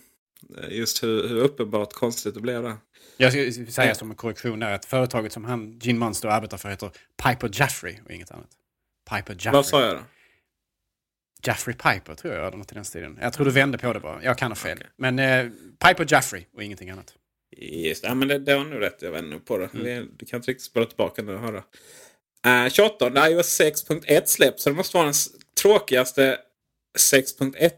Eh, 0.58 0.78
Just 0.78 1.04
hur, 1.04 1.28
hur 1.28 1.38
uppenbart 1.38 1.94
konstigt 1.94 2.34
det 2.34 2.42
blev 2.42 2.64
där. 2.64 2.76
Jag 3.22 3.54
ska 3.54 3.72
säga 3.72 3.96
som 3.96 4.10
en 4.10 4.16
korrektion 4.16 4.60
där 4.60 4.74
att 4.74 4.86
företaget 4.86 5.32
som 5.32 5.46
han, 5.46 5.80
Gene 5.82 6.00
Monster, 6.00 6.28
arbetar 6.28 6.58
för 6.58 6.70
heter 6.70 6.92
Piper 7.24 7.50
Jaffrey 7.54 7.96
och 8.06 8.12
inget 8.12 8.32
annat. 8.32 8.50
Piper 9.10 9.34
Jaffrey. 9.34 9.54
Vad 9.54 9.66
sa 9.66 9.86
jag 9.86 9.96
då? 9.96 10.02
Jaffrey 11.44 11.76
Piper 11.76 12.16
tror 12.16 12.34
jag, 12.34 12.48
eller 12.48 12.58
något 12.58 12.72
i 12.72 12.76
den 12.76 12.86
stilen. 12.86 13.20
Jag 13.22 13.34
tror 13.34 13.46
du 13.46 13.52
vände 13.52 13.78
på 13.78 13.94
det 13.94 14.00
bara. 14.00 14.24
Jag 14.24 14.38
kan 14.38 14.52
ha 14.52 14.56
fel. 14.56 14.84
Men 14.96 15.20
eh, 15.20 15.46
Piper 15.86 16.06
Jaffrey 16.10 16.46
och 16.56 16.64
ingenting 16.64 16.90
annat. 16.90 17.14
Just, 17.58 18.04
ja, 18.04 18.14
men 18.14 18.28
det, 18.28 18.40
det 18.40 18.56
var 18.56 18.64
nog 18.64 18.82
rätt. 18.82 19.02
Jag 19.02 19.12
vände 19.12 19.40
på 19.40 19.58
det. 19.58 19.70
Mm. 19.74 20.12
Du 20.18 20.26
kan 20.26 20.38
inte 20.38 20.52
riktigt 20.52 20.66
spela 20.66 20.86
tillbaka 20.86 21.22
nu 21.22 21.34
och 21.34 21.42
höra. 21.42 21.64
Uh, 22.66 22.70
28. 22.70 23.30
iOS 23.30 23.62
6.1 23.62 24.22
släpps. 24.26 24.64
Så 24.64 24.70
det 24.70 24.76
måste 24.76 24.98
vara 24.98 25.06
den 25.06 25.14
tråkigaste 25.62 26.38
6.1 27.14 27.72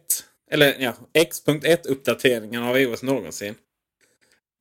eller 0.52 0.76
ja, 0.80 0.94
X.1 1.14 1.88
uppdateringen 1.88 2.64
av 2.64 2.78
iOS 2.78 3.04
någonsin. 3.04 3.56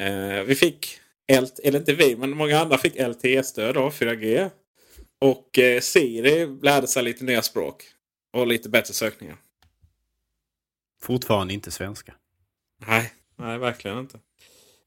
Eh, 0.01 0.43
vi 0.43 0.55
fick, 0.55 1.01
LT, 1.33 1.61
eller 1.65 1.79
inte 1.79 1.95
vi, 1.95 2.17
men 2.17 2.31
många 2.31 2.59
andra 2.59 2.79
fick 2.79 2.95
LTE-stöd 2.95 3.75
då, 3.75 3.91
4G. 3.91 4.51
Och 5.19 5.59
eh, 5.59 5.81
Siri 5.81 6.47
lärde 6.63 6.87
sig 6.87 7.03
lite 7.03 7.25
nya 7.25 7.43
språk. 7.43 7.85
Och 8.33 8.47
lite 8.47 8.69
bättre 8.69 8.95
sökningar. 8.95 9.37
Fortfarande 11.03 11.55
inte 11.55 11.71
svenska. 11.71 12.15
Nej, 12.87 13.13
nej 13.37 13.59
verkligen 13.59 13.99
inte. 13.99 14.19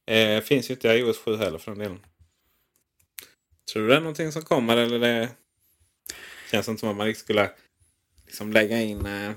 Eh, 0.05 0.41
finns 0.41 0.69
ju 0.69 0.73
inte 0.73 0.87
i 0.87 0.99
iOS 0.99 1.17
7 1.17 1.35
heller 1.35 1.57
för 1.57 1.71
den 1.71 1.79
delen. 1.79 1.99
Tror 3.73 3.83
du 3.83 3.89
det 3.89 3.95
är 3.95 3.99
någonting 3.99 4.31
som 4.31 4.41
kommer 4.41 4.77
eller 4.77 4.99
det 4.99 5.29
känns 6.51 6.67
inte 6.67 6.79
som 6.79 6.89
att 6.89 6.95
man 6.95 7.15
skulle 7.15 7.51
liksom 8.25 8.53
lägga 8.53 8.81
in... 8.81 9.05
Eh, 9.05 9.31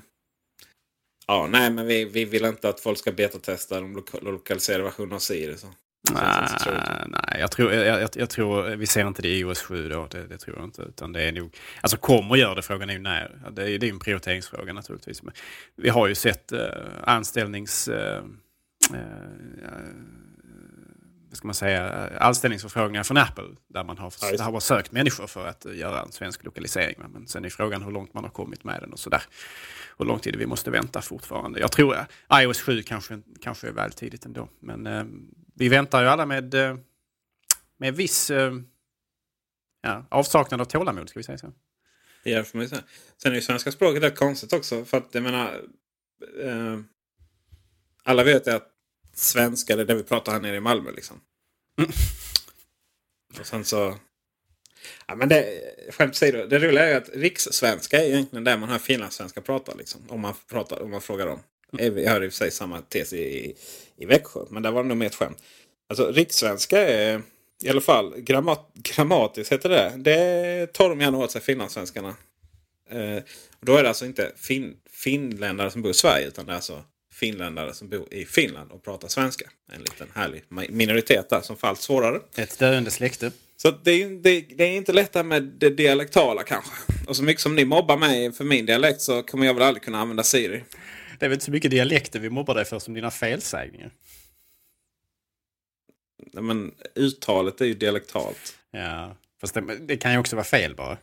ja, 1.26 1.46
nej 1.50 1.70
men 1.70 1.86
vi, 1.86 2.04
vi 2.04 2.24
vill 2.24 2.44
inte 2.44 2.68
att 2.68 2.80
folk 2.80 2.98
ska 2.98 3.12
betatesta 3.12 3.80
de 3.80 3.96
loka 3.96 4.18
lokaliserade 4.22 4.84
versionerna 4.84 5.14
av 5.14 5.18
Siri. 5.18 5.56
Så. 5.56 5.66
Inte 6.10 6.56
så. 6.58 6.70
Nej, 6.70 7.06
nej 7.08 7.40
jag, 7.40 7.50
tror, 7.50 7.72
jag, 7.72 8.02
jag, 8.02 8.10
jag 8.14 8.30
tror 8.30 8.62
vi 8.62 8.86
ser 8.86 9.06
inte 9.06 9.22
det 9.22 9.28
i 9.28 9.38
iOS 9.38 9.62
7 9.62 9.88
då. 9.88 10.06
Det, 10.10 10.26
det 10.26 10.38
tror 10.38 10.56
jag 10.56 10.64
inte. 10.64 10.82
Utan 10.82 11.12
det 11.12 11.22
är 11.22 11.32
nog, 11.32 11.56
alltså 11.80 11.96
kommer 11.96 12.36
göra 12.36 12.54
det, 12.54 12.62
frågan 12.62 12.90
är 12.90 12.94
ju 12.94 13.00
när. 13.00 13.50
Det 13.50 13.62
är, 13.62 13.78
det 13.78 13.86
är 13.86 13.90
en 13.90 13.98
prioriteringsfråga 13.98 14.72
naturligtvis. 14.72 15.22
Men 15.22 15.32
vi 15.76 15.88
har 15.88 16.06
ju 16.06 16.14
sett 16.14 16.52
eh, 16.52 16.60
anställnings... 17.04 17.88
Eh, 17.88 18.22
vad 21.28 21.38
ska 21.38 21.48
man 21.48 21.54
säga, 21.54 22.10
anställningsförfrågningar 22.20 23.02
från 23.02 23.16
Apple. 23.16 23.44
Där 23.68 23.84
man 23.84 23.98
har, 23.98 24.12
Ja, 24.38 24.44
har 24.44 24.60
sökt 24.60 24.92
människor 24.92 25.26
för 25.26 25.46
att 25.46 25.66
göra 25.74 26.02
en 26.02 26.12
svensk 26.12 26.44
lokalisering. 26.44 26.96
Men 27.12 27.26
sen 27.26 27.44
är 27.44 27.48
frågan 27.48 27.82
hur 27.82 27.90
långt 27.90 28.14
man 28.14 28.24
har 28.24 28.30
kommit 28.30 28.64
med 28.64 28.80
den 28.80 28.92
och 28.92 28.98
sådär. 28.98 29.22
Hur 29.98 30.04
lång 30.04 30.18
tid 30.18 30.36
vi 30.36 30.46
måste 30.46 30.70
vänta 30.70 31.02
fortfarande. 31.02 31.60
Jag 31.60 31.72
tror 31.72 31.94
att 31.94 32.10
iOS 32.42 32.60
7 32.60 32.82
kanske, 32.82 33.22
kanske 33.40 33.68
är 33.68 33.72
väl 33.72 33.92
tidigt 33.92 34.26
ändå. 34.26 34.48
Men 34.60 34.86
eh, 34.86 35.04
vi 35.54 35.68
väntar 35.68 36.02
ju 36.02 36.08
alla 36.08 36.26
med, 36.26 36.54
eh, 36.54 36.76
med 37.76 37.96
viss 37.96 38.30
eh, 38.30 38.54
ja, 39.82 40.06
avsaknad 40.10 40.60
av 40.60 40.64
tålamod, 40.64 41.08
ska 41.08 41.18
vi 41.18 41.24
säga 41.24 41.38
så. 41.38 41.52
Ja, 42.22 42.44
får 42.44 42.58
man 42.58 42.68
säga. 42.68 42.82
Sen 43.22 43.32
är 43.32 43.36
ju 43.36 43.42
svenska 43.42 43.72
språket 43.72 44.02
rätt 44.02 44.18
konstigt 44.18 44.52
också. 44.52 44.84
För 44.84 44.96
att 44.96 45.08
jag 45.12 45.22
menar... 45.22 45.62
Eh, 46.42 46.78
alla 48.02 48.24
vet 48.24 48.46
ju 48.46 48.50
att 48.50 48.68
svenska 49.14 49.76
det 49.76 49.82
är 49.82 49.86
det 49.86 49.94
vi 49.94 50.02
pratar 50.02 50.32
här 50.32 50.40
nere 50.40 50.56
i 50.56 50.60
Malmö. 50.60 50.90
Liksom. 50.90 51.20
Och 53.38 53.46
sen 53.46 53.64
så... 53.64 53.98
Ja, 55.06 55.14
men 55.14 55.28
det, 55.28 55.46
skämt 55.90 56.10
åsido, 56.10 56.46
det 56.46 56.58
roliga 56.58 56.84
är 56.84 56.96
att 56.96 57.08
rikssvenska 57.14 57.98
är 58.02 58.04
egentligen 58.04 58.44
det 58.44 58.56
man 58.56 58.68
hör 58.68 58.78
finlandssvenska 58.78 59.40
prata. 59.40 59.74
Liksom, 59.74 60.00
om, 60.08 60.20
man 60.20 60.34
pratar, 60.50 60.82
om 60.82 60.90
man 60.90 61.00
frågar 61.00 61.26
dem. 61.26 61.40
Jag 61.70 62.10
hörde 62.10 62.24
i 62.24 62.28
och 62.28 62.32
för 62.32 62.38
sig 62.38 62.50
samma 62.50 62.80
tes 62.80 63.12
i, 63.12 63.54
i 63.96 64.06
Växjö. 64.06 64.40
Men 64.50 64.62
där 64.62 64.70
var 64.70 64.82
det 64.82 64.88
nog 64.88 64.96
mer 64.96 65.06
ett 65.06 65.14
skämt. 65.14 65.42
Alltså 65.88 66.10
rikssvenska 66.10 66.88
är 66.88 67.22
i 67.62 67.68
alla 67.68 67.80
fall 67.80 68.14
grammat, 68.20 68.70
grammatiskt 68.74 69.52
heter 69.52 69.68
det. 69.68 69.92
Det 69.96 70.72
tar 70.72 70.88
de 70.88 71.00
gärna 71.00 71.18
åt 71.18 71.30
sig 71.30 71.40
finlandssvenskarna. 71.40 72.16
Eh, 72.90 73.16
och 73.60 73.66
då 73.66 73.76
är 73.76 73.82
det 73.82 73.88
alltså 73.88 74.06
inte 74.06 74.32
fin, 74.36 74.76
finländare 74.90 75.70
som 75.70 75.82
bor 75.82 75.90
i 75.90 75.94
Sverige 75.94 76.26
utan 76.26 76.46
det 76.46 76.52
är 76.52 76.56
alltså 76.56 76.82
finländare 77.12 77.74
som 77.74 77.88
bor 77.88 78.14
i 78.14 78.24
Finland 78.24 78.72
och 78.72 78.84
pratar 78.84 79.08
svenska. 79.08 79.50
En 79.72 79.80
liten 79.80 80.08
härlig 80.14 80.42
minoritet 80.48 81.30
där 81.30 81.40
som 81.40 81.56
får 81.56 81.68
allt 81.68 81.80
svårare. 81.80 82.20
Ett 82.34 82.58
döende 82.58 82.90
släkte. 82.90 83.32
Så 83.56 83.70
det, 83.70 83.90
är, 83.90 84.08
det, 84.08 84.40
det 84.40 84.64
är 84.64 84.76
inte 84.76 84.92
lättare 84.92 85.22
med 85.22 85.42
det 85.42 85.70
dialektala 85.70 86.42
kanske. 86.42 86.72
Och 87.08 87.16
så 87.16 87.22
mycket 87.22 87.42
som 87.42 87.54
ni 87.56 87.64
mobbar 87.64 87.96
mig 87.96 88.32
för 88.32 88.44
min 88.44 88.66
dialekt 88.66 89.00
så 89.00 89.22
kommer 89.22 89.46
jag 89.46 89.54
väl 89.54 89.62
aldrig 89.62 89.82
kunna 89.82 89.98
använda 89.98 90.22
Siri. 90.22 90.64
Det 91.18 91.26
är 91.26 91.28
väl 91.28 91.32
inte 91.32 91.44
så 91.44 91.50
mycket 91.50 91.70
dialekter 91.70 92.20
vi 92.20 92.30
mobbar 92.30 92.54
dig 92.54 92.64
för 92.64 92.78
som 92.78 92.94
dina 92.94 93.10
felsägningar. 93.10 93.90
Nej, 96.32 96.42
Men 96.42 96.74
uttalet 96.94 97.60
är 97.60 97.64
ju 97.64 97.74
dialektalt. 97.74 98.58
Ja, 98.70 99.16
fast 99.40 99.54
det, 99.54 99.60
det 99.60 99.96
kan 99.96 100.12
ju 100.12 100.18
också 100.18 100.36
vara 100.36 100.44
fel 100.44 100.74
bara. 100.74 100.98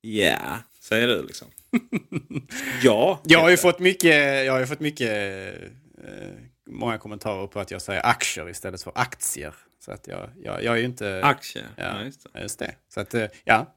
Ja, 0.00 0.58
säger 0.80 1.08
du 1.08 1.22
liksom. 1.22 1.48
ja. 2.82 3.20
Jag 3.24 3.40
har 3.40 3.50
ju 3.50 3.56
fått 3.56 3.78
mycket, 3.78 4.44
jag 4.46 4.52
har 4.52 4.66
fått 4.66 4.80
mycket 4.80 5.10
eh, 6.04 6.30
många 6.66 6.98
kommentarer 6.98 7.46
på 7.46 7.60
att 7.60 7.70
jag 7.70 7.82
säger 7.82 8.06
aktier 8.06 8.50
istället 8.50 8.82
för 8.82 8.92
aktier. 8.94 9.54
Så 9.84 9.92
att 9.92 10.06
jag, 10.06 10.30
jag, 10.42 10.62
jag 10.62 10.74
är 10.74 10.78
ju 10.78 10.84
inte... 10.84 11.04
det. 11.04 11.24
Aktier. 11.24 11.66
Ja, 11.76 11.84
Ja, 11.84 12.04
just 12.04 12.26
det. 12.32 12.40
just 12.42 12.58
det. 12.58 12.74
Så 12.94 13.00
att, 13.00 13.14
eh, 13.14 13.26
ja. 13.44 13.74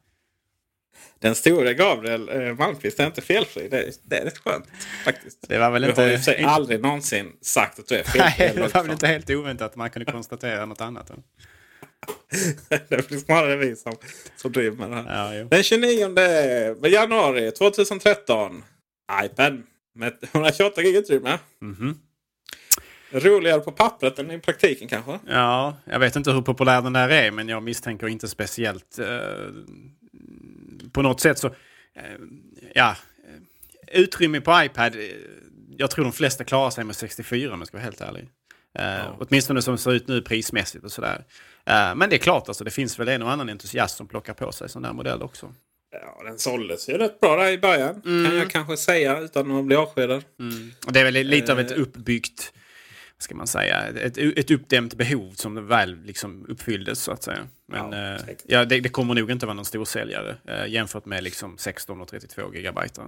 Den 1.19 1.35
stora 1.35 1.73
Gabriel 1.73 2.29
eh, 2.29 2.53
Malmqvist 2.55 2.99
är 2.99 3.05
inte 3.05 3.21
felfri. 3.21 3.67
Det, 3.69 3.83
är- 3.83 3.93
det 4.03 4.17
är 4.17 4.25
rätt 4.25 4.37
skönt 4.37 4.65
faktiskt. 5.05 5.45
Det 5.47 5.57
var 5.57 5.71
väl 5.71 5.81
Du 5.81 5.87
inte... 5.89 6.01
har 6.01 6.09
ju 6.09 6.19
sig 6.19 6.37
inte- 6.37 6.49
aldrig 6.49 6.81
någonsin 6.81 7.31
sagt 7.41 7.79
att 7.79 7.87
du 7.87 7.95
är 7.95 8.03
felfri. 8.03 8.19
Nej, 8.39 8.51
det 8.55 8.73
var 8.73 8.83
väl 8.83 8.91
inte 8.91 9.07
helt 9.07 9.29
oväntat 9.29 9.71
att 9.71 9.75
man 9.75 9.89
kunde 9.89 10.11
konstatera 10.11 10.65
något 10.65 10.81
annat. 10.81 11.09
än- 11.09 11.23
det 12.89 13.07
blir 13.07 13.17
snarare 13.19 13.55
vi 13.55 13.75
som, 13.75 13.93
som 14.35 14.51
driver 14.51 14.77
med 14.77 14.89
det 14.89 14.95
här. 15.11 15.33
Ja. 15.33 15.43
Den 15.45 15.63
29 15.63 16.87
januari 16.87 17.51
2013. 17.51 18.63
iPad 19.25 19.63
med 19.95 20.13
128 20.21 20.81
gig 20.81 20.95
utrymme. 20.95 21.39
Mhm. 21.61 21.99
Roligare 23.11 23.59
på 23.61 23.71
pappret 23.71 24.19
än 24.19 24.31
i 24.31 24.39
praktiken 24.39 24.87
kanske. 24.87 25.19
Ja, 25.27 25.77
jag 25.85 25.99
vet 25.99 26.15
inte 26.15 26.31
hur 26.31 26.41
populär 26.41 26.81
den 26.81 26.93
där 26.93 27.09
är, 27.09 27.31
men 27.31 27.49
jag 27.49 27.63
misstänker 27.63 28.07
inte 28.07 28.27
speciellt. 28.27 28.99
Eh, 28.99 29.07
på 30.91 31.01
något 31.01 31.21
sätt 31.21 31.37
så, 31.39 31.47
eh, 31.47 32.03
ja, 32.73 32.95
eh, 33.27 33.99
utrymme 34.01 34.41
på 34.41 34.63
iPad. 34.63 34.95
Eh, 34.95 35.01
jag 35.77 35.91
tror 35.91 36.03
de 36.03 36.13
flesta 36.13 36.43
klarar 36.43 36.69
sig 36.69 36.83
med 36.83 36.95
64 36.95 37.53
om 37.53 37.59
jag 37.59 37.67
ska 37.67 37.77
vara 37.77 37.83
helt 37.83 38.01
ärlig. 38.01 38.27
Eh, 38.79 39.15
Åtminstone 39.19 39.61
som 39.61 39.71
det 39.75 39.77
ser 39.81 39.93
ut 39.93 40.07
nu 40.07 40.21
prismässigt 40.21 40.83
och 40.83 40.91
sådär. 40.91 41.23
Eh, 41.65 41.95
men 41.95 42.09
det 42.09 42.15
är 42.15 42.19
klart, 42.19 42.47
alltså, 42.47 42.63
det 42.63 42.71
finns 42.71 42.99
väl 42.99 43.07
en 43.07 43.21
och 43.21 43.31
annan 43.31 43.49
entusiast 43.49 43.97
som 43.97 44.07
plockar 44.07 44.33
på 44.33 44.51
sig 44.51 44.69
sån 44.69 44.81
där 44.81 44.93
modell 44.93 45.21
också. 45.21 45.53
Ja, 45.91 46.23
den 46.25 46.39
såldes 46.39 46.89
ju 46.89 46.93
rätt 46.93 47.19
bra 47.19 47.35
där 47.35 47.51
i 47.51 47.57
början. 47.57 48.01
Kan 48.01 48.35
jag 48.37 48.49
kanske 48.51 48.77
säga 48.77 49.19
utan 49.19 49.51
att 49.59 49.65
bli 49.65 49.75
avskedad. 49.75 50.23
Och 50.85 50.93
det 50.93 50.99
är 50.99 51.03
väl 51.03 51.13
lite 51.13 51.51
av 51.51 51.59
ett 51.59 51.71
uppbyggt, 51.71 52.53
ska 53.19 53.35
man 53.35 53.47
säga, 53.47 53.83
ett, 53.83 54.17
ett 54.17 54.51
uppdämt 54.51 54.93
behov 54.93 55.33
som 55.33 55.67
väl 55.67 56.03
liksom 56.03 56.45
uppfylldes 56.49 56.99
så 56.99 57.11
att 57.11 57.23
säga. 57.23 57.47
Men 57.67 57.91
Ja, 57.91 58.15
eh, 58.15 58.35
ja, 58.45 58.65
det, 58.65 58.79
det 58.79 58.89
kommer 58.89 59.15
nog 59.15 59.31
inte 59.31 59.45
vara 59.45 59.53
någon 59.53 59.65
storsäljare 59.65 60.37
eh, 60.47 60.67
jämfört 60.67 61.05
med 61.05 61.23
liksom 61.23 61.57
16 61.57 62.01
och 62.01 62.07
32 62.07 62.53
gigabyte. 62.53 63.01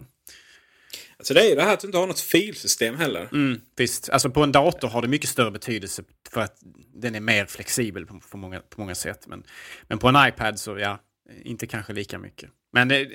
Alltså 1.18 1.34
det 1.34 1.42
är 1.42 1.50
ju 1.50 1.56
det 1.56 1.62
här 1.62 1.74
att 1.74 1.80
du 1.80 1.88
inte 1.88 1.98
har 1.98 2.08
något 2.08 2.20
filsystem 2.20 2.96
heller. 2.96 3.30
Mm, 3.32 3.62
visst, 3.76 4.10
alltså 4.10 4.30
på 4.30 4.44
en 4.44 4.52
dator 4.52 4.88
har 4.88 5.02
det 5.02 5.08
mycket 5.08 5.30
större 5.30 5.52
betydelse 5.52 6.04
för 6.30 6.42
att 6.42 6.58
den 6.94 7.16
är 7.16 7.20
mer 7.20 7.46
flexibel 7.46 8.06
på, 8.06 8.20
på, 8.32 8.38
många, 8.38 8.60
på 8.60 8.82
många 8.82 8.96
sätt. 8.96 9.28
Men, 9.28 9.44
men 9.88 10.00
på 10.00 10.08
en 10.08 10.28
iPad 10.28 10.60
så 10.60 10.78
ja, 10.78 11.00
inte 11.44 11.68
kanske 11.68 11.94
lika 11.94 12.20
mycket. 12.20 12.50
Men 12.72 12.92
eh, 12.92 13.08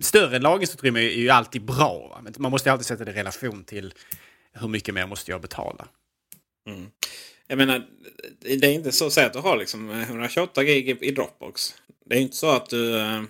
större 0.00 0.38
lagringsutrymme 0.38 1.00
är 1.00 1.20
ju 1.20 1.30
alltid 1.30 1.64
bra. 1.64 2.08
Va? 2.08 2.20
Men 2.22 2.34
man 2.38 2.50
måste 2.50 2.72
alltid 2.72 2.86
sätta 2.86 3.04
det 3.04 3.10
i 3.10 3.14
relation 3.14 3.64
till 3.64 3.94
hur 4.52 4.68
mycket 4.68 4.94
mer 4.94 5.06
måste 5.06 5.30
jag 5.30 5.40
betala. 5.40 5.88
Mm. 6.68 6.90
Jag 7.46 7.58
menar, 7.58 7.86
det 8.40 8.66
är 8.66 8.72
inte 8.72 8.92
så 8.92 9.06
att 9.06 9.12
säga 9.12 9.26
att 9.26 9.32
du 9.32 9.38
har 9.38 9.56
liksom 9.56 9.90
128 9.90 10.64
gig 10.64 11.02
i 11.02 11.10
Dropbox. 11.10 11.74
Det 12.04 12.14
är 12.14 12.20
inte 12.20 12.36
så 12.36 12.50
att 12.50 12.70
du... 12.70 13.00
Eh, 13.00 13.22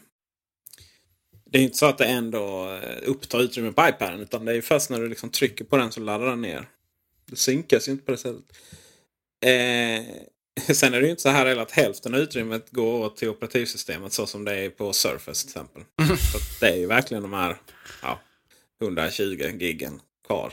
det 1.44 1.58
är 1.58 1.62
inte 1.62 1.78
så 1.78 1.86
att 1.86 1.98
det 1.98 2.04
ändå 2.04 2.70
eh, 2.70 2.98
upptar 3.02 3.40
utrymme 3.40 3.72
på 3.72 3.88
iPaden. 3.88 4.20
Utan 4.20 4.44
det 4.44 4.56
är 4.56 4.60
först 4.60 4.90
när 4.90 5.00
du 5.00 5.08
liksom 5.08 5.30
trycker 5.30 5.64
på 5.64 5.76
den 5.76 5.92
så 5.92 6.00
laddar 6.00 6.26
den 6.26 6.40
ner. 6.42 6.68
Det 7.26 7.36
synkas 7.36 7.88
ju 7.88 7.92
inte 7.92 8.04
på 8.04 8.10
det 8.10 8.18
sättet. 8.18 8.44
Eh, 9.44 10.72
sen 10.74 10.94
är 10.94 11.00
det 11.00 11.04
ju 11.04 11.10
inte 11.10 11.22
så 11.22 11.28
här 11.28 11.56
att 11.56 11.70
hälften 11.70 12.14
av 12.14 12.20
utrymmet 12.20 12.70
går 12.70 13.00
åt 13.00 13.16
till 13.16 13.28
operativsystemet 13.28 14.12
så 14.12 14.26
som 14.26 14.44
det 14.44 14.54
är 14.54 14.70
på 14.70 14.92
Surface 14.92 15.40
till 15.40 15.48
exempel. 15.48 15.82
Så 16.32 16.38
det 16.60 16.66
är 16.66 16.76
ju 16.76 16.86
verkligen 16.86 17.22
de 17.22 17.32
här 17.32 17.56
ja, 18.02 18.20
120 18.82 19.22
giggen 19.60 20.00
kvar. 20.26 20.52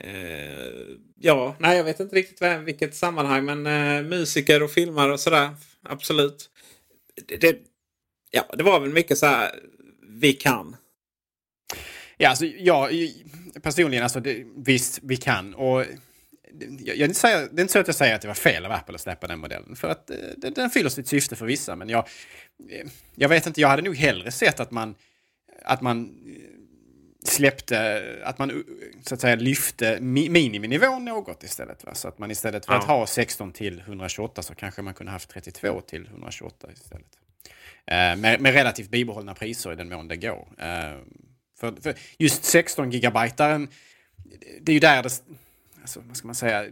Eh, 0.00 0.96
ja, 1.20 1.56
nej 1.58 1.76
jag 1.76 1.84
vet 1.84 2.00
inte 2.00 2.16
riktigt 2.16 2.42
vem, 2.42 2.64
vilket 2.64 2.94
sammanhang 2.94 3.44
men 3.44 3.66
eh, 3.66 4.02
musiker 4.02 4.62
och 4.62 4.70
filmare 4.70 5.12
och 5.12 5.20
sådär. 5.20 5.54
Absolut. 5.82 6.50
Det, 7.26 7.36
det, 7.36 7.56
ja, 8.30 8.44
det 8.58 8.64
var 8.64 8.80
väl 8.80 8.90
mycket 8.90 9.18
så 9.18 9.26
här 9.26 9.60
vi 10.08 10.32
kan. 10.32 10.76
Ja, 12.16 12.28
alltså, 12.28 12.44
ja 12.44 12.90
personligen, 13.62 14.02
alltså, 14.02 14.20
det, 14.20 14.44
visst 14.56 14.98
vi 15.02 15.16
kan. 15.16 15.54
Och 15.54 15.84
jag, 16.84 16.96
jag 16.96 17.10
det 17.22 17.26
är 17.26 17.60
inte 17.60 17.72
så 17.72 17.78
att 17.78 17.86
jag 17.86 17.96
säger 17.96 18.14
att 18.14 18.22
det 18.22 18.28
var 18.28 18.34
fel 18.34 18.64
av 18.64 18.72
Apple 18.72 18.94
att 18.94 19.00
släppa 19.00 19.26
den 19.26 19.38
modellen. 19.38 19.76
För 19.76 19.88
att 19.88 20.10
eh, 20.10 20.16
den, 20.36 20.52
den 20.52 20.70
fyller 20.70 20.90
sitt 20.90 21.08
syfte 21.08 21.36
för 21.36 21.46
vissa. 21.46 21.76
Men 21.76 21.88
jag, 21.88 22.08
eh, 22.70 22.86
jag 23.14 23.28
vet 23.28 23.46
inte, 23.46 23.60
jag 23.60 23.68
hade 23.68 23.82
nog 23.82 23.96
hellre 23.96 24.32
sett 24.32 24.60
att 24.60 24.70
man, 24.70 24.94
att 25.62 25.80
man 25.80 26.04
eh, 26.26 26.53
släppte, 27.24 28.02
att 28.24 28.38
man 28.38 28.64
så 29.02 29.14
att 29.14 29.20
säga 29.20 29.36
lyfte 29.36 30.00
miniminivån 30.00 31.04
något 31.04 31.42
istället. 31.42 31.84
Va? 31.84 31.94
Så 31.94 32.08
att 32.08 32.18
man 32.18 32.30
istället 32.30 32.66
för 32.66 32.72
ja. 32.72 32.78
att 32.78 32.84
ha 32.84 33.06
16 33.06 33.52
till 33.52 33.80
128 33.80 34.42
så 34.42 34.54
kanske 34.54 34.82
man 34.82 34.94
kunde 34.94 35.12
haft 35.12 35.30
32 35.30 35.80
till 35.80 36.06
128 36.06 36.68
istället. 36.72 37.18
Eh, 37.86 38.16
med, 38.16 38.40
med, 38.40 38.54
relativt 38.54 38.90
bibehållna 38.90 39.34
priser 39.34 39.72
i 39.72 39.76
den 39.76 39.88
mån 39.88 40.08
det 40.08 40.16
går. 40.16 40.48
Eh, 40.58 40.98
för, 41.60 41.82
för, 41.82 41.94
just 42.18 42.44
16 42.44 42.90
gigabyte 42.90 43.66
det 44.60 44.72
är 44.72 44.74
ju 44.74 44.80
där 44.80 45.02
det, 45.02 45.20
alltså, 45.84 46.00
vad 46.06 46.16
ska 46.16 46.28
man 46.28 46.34
säga, 46.34 46.66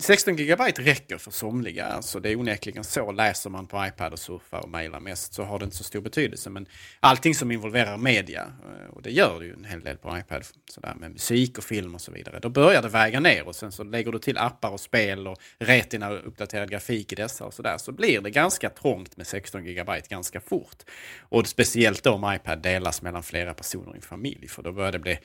16 0.00 0.36
gigabyte 0.36 0.82
räcker 0.82 1.18
för 1.18 1.30
somliga. 1.30 1.86
Alltså 1.86 2.20
det 2.20 2.30
är 2.30 2.36
onekligen 2.36 2.84
så. 2.84 3.12
Läser 3.12 3.50
man 3.50 3.66
på 3.66 3.86
iPad 3.86 4.12
och 4.12 4.18
surfar 4.18 4.60
och 4.60 4.68
mejlar 4.68 5.00
mest 5.00 5.34
så 5.34 5.42
har 5.42 5.58
det 5.58 5.64
inte 5.64 5.76
så 5.76 5.84
stor 5.84 6.00
betydelse. 6.00 6.50
Men 6.50 6.66
allting 7.00 7.34
som 7.34 7.50
involverar 7.50 7.96
media, 7.96 8.42
eh, 8.42 8.94
och 8.94 9.02
det 9.02 9.10
gör 9.10 9.40
det 9.40 9.46
ju 9.46 9.52
en 9.52 9.64
hel 9.64 9.80
del 9.80 9.96
på 9.96 10.18
iPad, 10.18 10.44
sådär 10.70 10.94
med 10.94 11.10
musik 11.10 11.58
och 11.58 11.64
film 11.64 11.94
och 11.94 12.00
så 12.00 12.12
vidare. 12.12 12.38
Då 12.38 12.48
börjar 12.48 12.82
det 12.82 12.88
väga 12.88 13.20
ner 13.20 13.48
och 13.48 13.56
sen 13.56 13.72
så 13.72 13.84
lägger 13.84 14.12
du 14.12 14.18
till 14.18 14.38
appar 14.38 14.70
och 14.70 14.80
spel 14.80 15.26
och 15.26 15.38
retina 15.58 16.10
och 16.10 16.26
uppdaterad 16.26 16.70
grafik 16.70 17.12
i 17.12 17.14
dessa 17.14 17.44
och 17.44 17.54
sådär. 17.54 17.78
Så 17.78 17.92
blir 17.92 18.20
det 18.20 18.30
ganska 18.30 18.70
trångt 18.70 19.16
med 19.16 19.26
16 19.26 19.64
gigabyte 19.64 20.08
ganska 20.08 20.40
fort. 20.40 20.82
Och 21.20 21.46
speciellt 21.46 22.02
då 22.02 22.12
om 22.12 22.34
iPad 22.34 22.62
delas 22.62 23.02
mellan 23.02 23.22
flera 23.22 23.54
personer 23.54 23.92
i 23.92 23.96
en 23.96 24.02
familj. 24.02 24.48
För 24.48 24.62
då 24.62 24.72
börjar 24.72 24.92
det 24.92 24.98
bli 24.98 25.18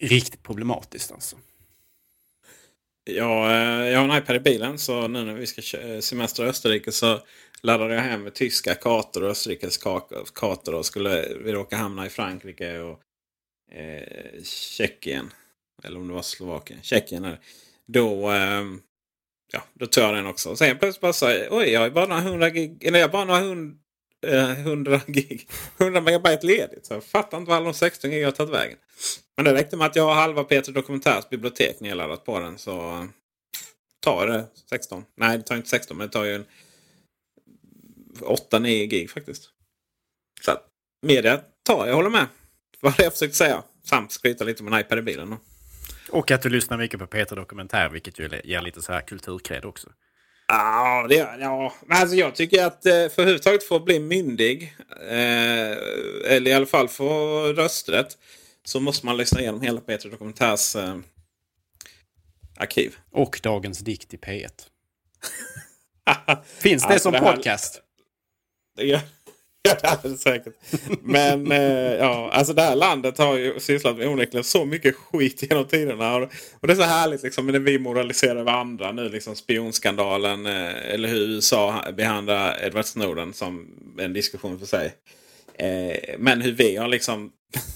riktigt 0.00 0.42
problematiskt 0.42 1.12
alltså. 1.12 1.36
Ja, 3.04 3.50
eh, 3.50 3.88
jag 3.88 3.98
har 3.98 4.08
en 4.08 4.22
iPad 4.22 4.36
i 4.36 4.40
bilen 4.40 4.78
så 4.78 5.08
nu 5.08 5.24
när 5.24 5.34
vi 5.34 5.46
ska 5.46 5.78
eh, 5.78 6.00
semestra 6.00 6.46
i 6.46 6.48
Österrike 6.48 6.92
så 6.92 7.20
laddade 7.62 7.94
jag 7.94 8.02
hem 8.02 8.30
tyska 8.34 8.74
kartor 8.74 9.22
och 9.22 9.30
Österrikes 9.30 9.78
kartor. 10.34 10.74
Och 10.74 10.86
skulle 10.86 11.22
eh, 11.22 11.36
vi 11.36 11.52
råka 11.52 11.76
hamna 11.76 12.06
i 12.06 12.08
Frankrike 12.08 12.78
och 12.78 13.00
eh, 13.72 14.42
Tjeckien. 14.44 15.32
Eller 15.82 16.00
om 16.00 16.08
det 16.08 16.14
var 16.14 16.22
Slovakien. 16.22 16.82
Tjeckien 16.82 17.24
är 17.24 17.30
det. 17.30 17.38
Då, 17.86 18.30
eh, 18.32 18.64
ja, 19.52 19.62
då 19.74 19.86
tog 19.86 20.04
jag 20.04 20.14
den 20.14 20.26
också. 20.26 20.50
Och 20.50 20.58
sen 20.58 20.78
plötsligt 20.78 21.00
bara 21.00 21.12
så 21.12 21.26
oj 21.50 21.68
jag 21.68 21.80
har 21.80 21.90
bara 21.90 22.06
några 22.06 22.20
hundra 22.20 22.50
gig. 22.50 22.84
Eller 22.84 22.98
jag 22.98 23.10
bara 23.10 23.24
några 23.24 23.40
hund, 23.40 23.79
eh, 24.26 24.50
100 24.50 25.00
gig. 25.06 25.48
100 25.78 26.00
megabyte 26.00 26.46
ledigt. 26.46 26.86
Så 26.86 26.94
jag 26.94 27.04
fattar 27.04 27.38
inte 27.38 27.48
var 27.48 27.56
alla 27.56 27.64
de 27.64 27.74
16 27.74 28.10
gig 28.10 28.24
har 28.24 28.32
tagit 28.32 28.54
vägen. 28.54 28.78
Men 29.36 29.44
det 29.44 29.54
räckte 29.54 29.76
med 29.76 29.86
att 29.86 29.96
jag 29.96 30.04
har 30.04 30.14
halva 30.14 30.44
Peter 30.44 30.72
Dokumentärs 30.72 31.28
bibliotek 31.28 31.80
nedladdat 31.80 32.24
på 32.24 32.40
den. 32.40 32.58
Så 32.58 32.90
eh, 32.90 33.04
tar 34.00 34.26
det 34.26 34.46
16. 34.70 35.04
Nej, 35.16 35.38
det 35.38 35.44
tar 35.44 35.56
inte 35.56 35.68
16 35.68 35.96
men 35.96 36.06
det 36.06 36.12
tar 36.12 36.24
ju 36.24 36.34
en 36.34 36.44
8-9 38.20 38.86
gig 38.86 39.10
faktiskt. 39.10 39.50
Så 40.40 40.50
att, 40.50 40.66
media 41.06 41.40
tar 41.62 41.86
jag 41.86 41.94
håller 41.94 42.10
med. 42.10 42.26
Vad 42.80 42.94
jag 42.98 43.12
försökt 43.12 43.34
säga. 43.34 43.62
Samt 43.84 44.12
skryta 44.12 44.44
lite 44.44 44.62
med 44.62 44.72
en 44.72 44.80
iPad 44.80 44.98
i 44.98 45.02
bilen. 45.02 45.36
Och 46.10 46.30
att 46.30 46.42
du 46.42 46.48
lyssnar 46.48 46.78
mycket 46.78 47.00
på 47.00 47.06
Peter 47.06 47.36
Dokumentär 47.36 47.88
vilket 47.88 48.18
ju 48.18 48.40
ger 48.44 48.62
lite 48.62 48.82
så 48.82 48.92
här 48.92 49.00
kulturkred 49.00 49.64
också. 49.64 49.88
Ja, 50.52 51.06
det 51.08 51.14
gör 51.14 51.38
ja. 51.40 51.74
Alltså 51.88 52.16
jag 52.16 52.34
tycker 52.34 52.64
att 52.64 52.86
eh, 52.86 52.92
för 52.92 53.22
överhuvudtaget 53.22 53.64
få 53.64 53.80
bli 53.80 54.00
myndig. 54.00 54.76
Eh, 55.00 55.76
eller 56.26 56.48
i 56.48 56.52
alla 56.52 56.66
fall 56.66 56.88
få 56.88 57.42
rösträtt. 57.52 58.18
Så 58.64 58.80
måste 58.80 59.06
man 59.06 59.16
lyssna 59.16 59.40
igenom 59.40 59.60
hela 59.60 59.80
Peter 59.80 60.08
Dokumentärs 60.08 60.76
eh, 60.76 60.96
arkiv. 62.56 62.96
Och 63.10 63.40
Dagens 63.42 63.78
dikt 63.78 64.14
i 64.14 64.16
P1. 64.16 64.48
Finns 66.44 66.82
det 66.82 66.88
alltså 66.88 67.02
som 67.02 67.12
det 67.12 67.18
här, 67.18 67.34
podcast? 67.34 67.82
Det 68.76 68.86
gör, 68.86 69.00
säkert. 70.18 70.54
Men 71.02 71.52
eh, 71.52 71.94
ja, 71.94 72.30
alltså 72.32 72.52
det 72.52 72.62
här 72.62 72.76
landet 72.76 73.18
har 73.18 73.36
ju 73.36 73.60
sysslat 73.60 73.96
med 73.96 74.08
onekligen 74.08 74.44
så 74.44 74.64
mycket 74.64 74.94
skit 74.96 75.42
genom 75.42 75.64
tiderna. 75.64 76.16
Och, 76.16 76.22
och 76.60 76.66
det 76.66 76.72
är 76.72 76.76
så 76.76 76.82
härligt 76.82 77.22
liksom 77.22 77.46
när 77.46 77.58
vi 77.58 77.78
moraliserar 77.78 78.36
över 78.36 78.52
andra 78.52 78.92
nu. 78.92 79.08
Liksom 79.08 79.36
spionskandalen. 79.36 80.46
Eh, 80.46 80.92
eller 80.94 81.08
hur 81.08 81.28
USA 81.28 81.84
behandlar 81.96 82.64
Edward 82.64 82.84
Snowden 82.84 83.32
som 83.32 83.66
en 83.98 84.12
diskussion 84.12 84.58
för 84.58 84.66
sig. 84.66 84.92
Eh, 85.54 86.18
men 86.18 86.40
hur 86.40 86.52
vi 86.52 86.76
har 86.76 86.88
liksom 86.88 87.32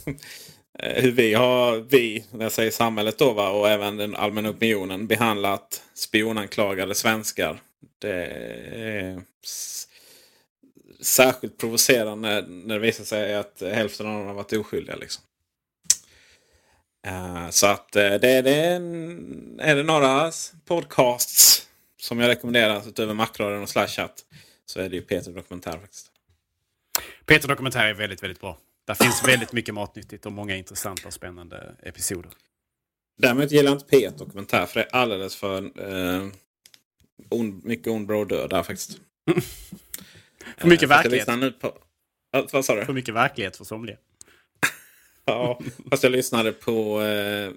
eh, 0.78 1.02
hur 1.02 1.10
vi 1.10 1.34
har, 1.34 1.76
vi, 1.76 2.24
när 2.30 2.44
jag 2.44 2.52
säger 2.52 2.70
samhället 2.70 3.18
då 3.18 3.32
va, 3.32 3.50
och 3.50 3.68
även 3.68 3.96
den 3.96 4.16
allmänna 4.16 4.50
opinionen 4.50 5.06
behandlat 5.06 5.82
spionanklagade 5.94 6.94
svenskar. 6.94 7.60
Det 7.98 8.12
är 8.12 9.22
särskilt 11.04 11.58
provocerande 11.58 12.44
när 12.48 12.74
det 12.74 12.80
visar 12.80 13.04
sig 13.04 13.34
att 13.34 13.60
hälften 13.60 14.06
av 14.06 14.12
dem 14.12 14.26
har 14.26 14.34
varit 14.34 14.52
oskyldiga. 14.52 14.96
Liksom. 14.96 15.24
Uh, 17.06 17.50
så 17.50 17.66
att 17.66 17.96
uh, 17.96 18.02
det, 18.02 18.42
det 18.42 18.54
är, 18.54 18.76
en, 18.76 19.60
är 19.60 19.76
det 19.76 19.82
några 19.82 20.32
podcasts 20.64 21.66
som 22.00 22.20
jag 22.20 22.28
rekommenderar 22.28 22.88
utöver 22.88 23.14
Macradion 23.14 23.62
och 23.62 23.68
Slashat 23.68 24.24
så 24.66 24.80
är 24.80 24.88
det 24.88 24.96
ju 24.96 25.02
Peter 25.02 25.32
Dokumentär 25.32 25.78
faktiskt. 25.78 26.10
Peter 27.26 27.48
Dokumentär 27.48 27.86
är 27.86 27.94
väldigt, 27.94 28.22
väldigt 28.22 28.40
bra. 28.40 28.58
Där 28.86 28.94
finns 28.94 29.28
väldigt 29.28 29.52
mycket 29.52 29.74
matnyttigt 29.74 30.26
och 30.26 30.32
många 30.32 30.56
intressanta 30.56 31.06
och 31.06 31.14
spännande 31.14 31.76
episoder. 31.82 32.30
Däremot 33.18 33.50
gillar 33.50 33.70
jag 33.70 33.80
inte 33.80 33.96
P1 33.96 34.18
Dokumentär 34.18 34.66
för 34.66 34.80
det 34.80 34.86
är 34.86 34.96
alldeles 34.96 35.36
för 35.36 35.58
eh, 35.58 36.28
on, 37.30 37.60
mycket 37.64 37.86
ond, 37.86 38.10
och 38.10 38.26
död 38.26 38.50
där 38.50 38.62
faktiskt. 38.62 39.00
för 40.56 40.68
mycket 40.68 40.82
eh, 40.82 40.88
verklighet. 40.88 41.28
Nu 41.38 41.52
på, 41.52 41.72
vad 42.52 42.64
sa 42.64 42.74
du? 42.74 42.84
För 42.84 42.92
mycket 42.92 43.14
verklighet 43.14 43.56
för 43.56 43.64
somliga. 43.64 43.96
ja, 45.24 45.60
fast 45.90 46.02
jag 46.02 46.12
lyssnade 46.12 46.52
på 46.52 47.02
eh, 47.02 47.50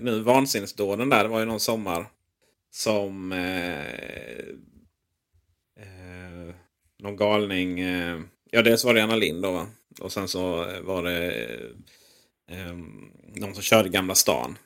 nu 0.00 0.20
Vansinnesdåden 0.20 1.08
där. 1.08 1.22
Det 1.22 1.28
var 1.28 1.40
ju 1.40 1.46
någon 1.46 1.60
sommar 1.60 2.06
som 2.70 3.32
eh, 3.32 4.38
eh, 5.80 6.54
någon 6.98 7.16
galning. 7.16 7.80
Eh, 7.80 8.20
ja, 8.50 8.62
dels 8.62 8.84
var 8.84 8.94
det 8.94 9.02
Anna 9.02 9.16
Lind 9.16 9.42
då. 9.42 9.52
Va? 9.52 9.66
Och 10.00 10.12
sen 10.12 10.28
så 10.28 10.66
var 10.82 11.02
det 11.02 11.46
eh, 12.50 12.74
någon 13.34 13.54
som 13.54 13.62
körde 13.62 13.88
Gamla 13.88 14.14
stan. 14.14 14.58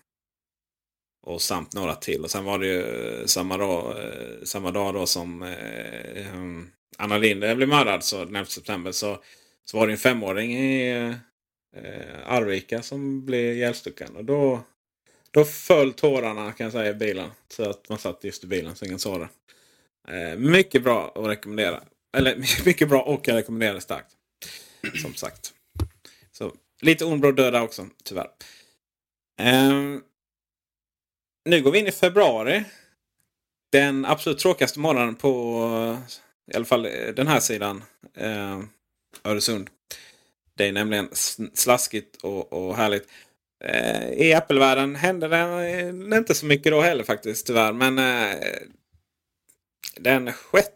Och 1.22 1.42
samt 1.42 1.74
några 1.74 1.94
till. 1.94 2.24
Och 2.24 2.30
sen 2.30 2.44
var 2.44 2.58
det 2.58 2.66
ju 2.66 3.22
samma 3.26 3.56
dag, 3.56 4.04
eh, 4.04 4.44
samma 4.44 4.70
dag 4.70 4.94
då 4.94 5.06
som 5.06 5.42
eh, 5.42 6.26
Anna 6.98 7.18
Linde 7.18 7.56
blev 7.56 7.68
mördad 7.68 8.04
så 8.04 8.24
den 8.24 8.36
11 8.36 8.46
september. 8.46 8.92
Så, 8.92 9.18
så 9.64 9.78
var 9.78 9.86
det 9.86 9.92
en 9.92 9.98
femåring 9.98 10.52
i 10.52 10.90
eh, 11.76 12.32
Arvika 12.32 12.82
som 12.82 13.26
blev 13.26 13.56
ihjälstucken. 13.56 14.16
Och 14.16 14.24
då, 14.24 14.60
då 15.30 15.44
föll 15.44 15.92
tårarna 15.92 16.52
kan 16.52 16.64
jag 16.64 16.72
säga 16.72 16.90
i 16.90 16.94
bilen. 16.94 17.30
Så 17.48 17.70
att 17.70 17.88
man 17.88 17.98
satt 17.98 18.24
just 18.24 18.44
i 18.44 18.46
bilen 18.46 18.76
så 18.76 18.84
ingen 18.84 18.98
såg 18.98 19.20
det. 19.20 19.28
Eh, 20.08 20.38
mycket 20.38 20.82
bra 20.82 21.12
att 21.14 21.26
rekommendera. 21.26 21.82
Eller 22.16 22.36
mycket 22.64 22.88
bra 22.88 23.02
och 23.02 23.28
jag 23.28 23.36
rekommenderar 23.36 23.74
det 23.74 23.80
starkt. 23.80 24.10
Som 25.02 25.14
sagt. 25.14 25.52
Så 26.32 26.52
lite 26.80 27.04
ond 27.04 27.20
bråd 27.20 27.36
döda 27.36 27.62
också, 27.62 27.86
tyvärr. 28.04 28.28
Eh, 29.40 29.98
nu 31.44 31.62
går 31.62 31.70
vi 31.70 31.78
in 31.78 31.86
i 31.86 31.92
februari. 31.92 32.64
Den 33.72 34.04
absolut 34.04 34.38
tråkigaste 34.38 34.80
månaden 34.80 35.14
på 35.14 35.98
i 36.52 36.56
alla 36.56 36.64
fall 36.64 36.86
eh, 36.86 37.14
den 37.16 37.26
här 37.26 37.40
sidan 37.40 37.84
eh, 38.14 38.60
Öresund. 39.24 39.70
Det 40.56 40.68
är 40.68 40.72
nämligen 40.72 41.08
slaskigt 41.54 42.16
och, 42.22 42.52
och 42.52 42.76
härligt. 42.76 43.08
Eh, 43.64 44.12
I 44.12 44.34
Apple-världen 44.34 44.94
händer 44.94 45.28
det 45.28 45.70
eh, 45.70 46.18
inte 46.18 46.34
så 46.34 46.46
mycket 46.46 46.72
då 46.72 46.80
heller 46.80 47.04
faktiskt 47.04 47.46
tyvärr. 47.46 47.72
Men 47.72 47.98
eh, 47.98 48.36
den 49.96 50.32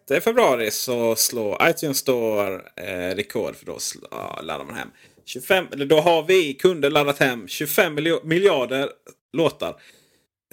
6 0.08 0.24
februari 0.24 0.70
så 0.70 1.16
slår 1.16 1.68
iTunes 1.70 1.98
Store 1.98 2.54
eh, 2.76 3.14
rekord. 3.14 3.56
För 3.56 3.66
då 3.66 3.78
ja, 4.10 4.40
laddar 4.42 4.64
man 4.64 4.74
hem 4.74 4.88
25, 5.24 5.66
eller 5.72 5.86
då 5.86 6.00
har 6.00 6.22
vi 6.22 6.54
kunder 6.54 6.90
laddat 6.90 7.18
hem 7.18 7.48
25 7.48 7.94
miljarder 8.24 8.90
låtar. 9.32 9.80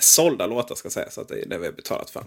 Sålda 0.01 0.47
låtar 0.47 0.75
ska 0.75 0.89
sägas. 0.89 1.13
Så 1.13 1.21
att 1.21 1.27
det 1.27 1.41
är 1.41 1.45
det 1.45 1.57
vi 1.57 1.65
har 1.65 1.73
betalat 1.73 2.09
för. 2.09 2.23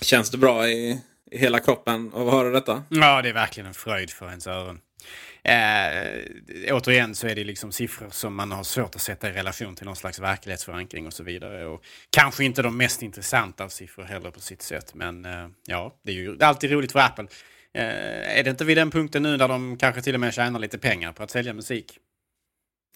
Känns 0.00 0.30
det 0.30 0.38
bra 0.38 0.68
i, 0.68 1.00
i 1.30 1.38
hela 1.38 1.60
kroppen 1.60 2.06
att 2.14 2.32
höra 2.32 2.50
detta? 2.50 2.82
Ja, 2.88 3.22
det 3.22 3.28
är 3.28 3.32
verkligen 3.32 3.66
en 3.66 3.74
fröjd 3.74 4.10
för 4.10 4.28
ens 4.28 4.46
öron. 4.46 4.80
Eh, 5.44 6.74
återigen 6.74 7.14
så 7.14 7.26
är 7.26 7.34
det 7.34 7.44
liksom 7.44 7.72
siffror 7.72 8.10
som 8.10 8.34
man 8.34 8.52
har 8.52 8.62
svårt 8.64 8.94
att 8.94 9.02
sätta 9.02 9.28
i 9.28 9.32
relation 9.32 9.74
till 9.74 9.86
någon 9.86 9.96
slags 9.96 10.18
verklighetsförankring 10.18 11.06
och 11.06 11.12
så 11.12 11.22
vidare. 11.22 11.66
Och 11.66 11.84
kanske 12.10 12.44
inte 12.44 12.62
de 12.62 12.76
mest 12.76 13.02
intressanta 13.02 13.64
av 13.64 13.68
siffror 13.68 14.04
heller 14.04 14.30
på 14.30 14.40
sitt 14.40 14.62
sätt. 14.62 14.94
Men 14.94 15.24
eh, 15.24 15.48
ja, 15.66 15.94
det 16.02 16.12
är 16.12 16.16
ju 16.16 16.38
alltid 16.40 16.70
roligt 16.70 16.92
för 16.92 16.98
Apple. 16.98 17.26
Eh, 17.74 18.38
är 18.38 18.44
det 18.44 18.50
inte 18.50 18.64
vid 18.64 18.76
den 18.76 18.90
punkten 18.90 19.22
nu 19.22 19.36
där 19.36 19.48
de 19.48 19.76
kanske 19.76 20.02
till 20.02 20.14
och 20.14 20.20
med 20.20 20.34
tjänar 20.34 20.60
lite 20.60 20.78
pengar 20.78 21.12
på 21.12 21.22
att 21.22 21.30
sälja 21.30 21.52
musik? 21.52 21.98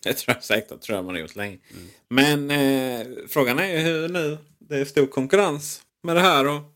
Det 0.03 0.13
tror 0.13 0.37
jag 0.37 0.45
säkert 0.45 0.69
det 0.69 0.79
tror 0.79 0.97
jag 0.97 1.05
man 1.05 1.15
har 1.15 1.21
gjort 1.21 1.37
länge. 1.37 1.59
Mm. 1.71 1.89
Men 2.09 2.51
eh, 2.51 3.07
frågan 3.29 3.59
är 3.59 3.67
ju 3.67 3.79
hur 3.79 4.09
nu. 4.09 4.39
Det 4.59 4.77
är 4.77 4.85
stor 4.85 5.07
konkurrens 5.07 5.83
med 6.03 6.17
det 6.17 6.23
här. 6.23 6.47
Och 6.47 6.76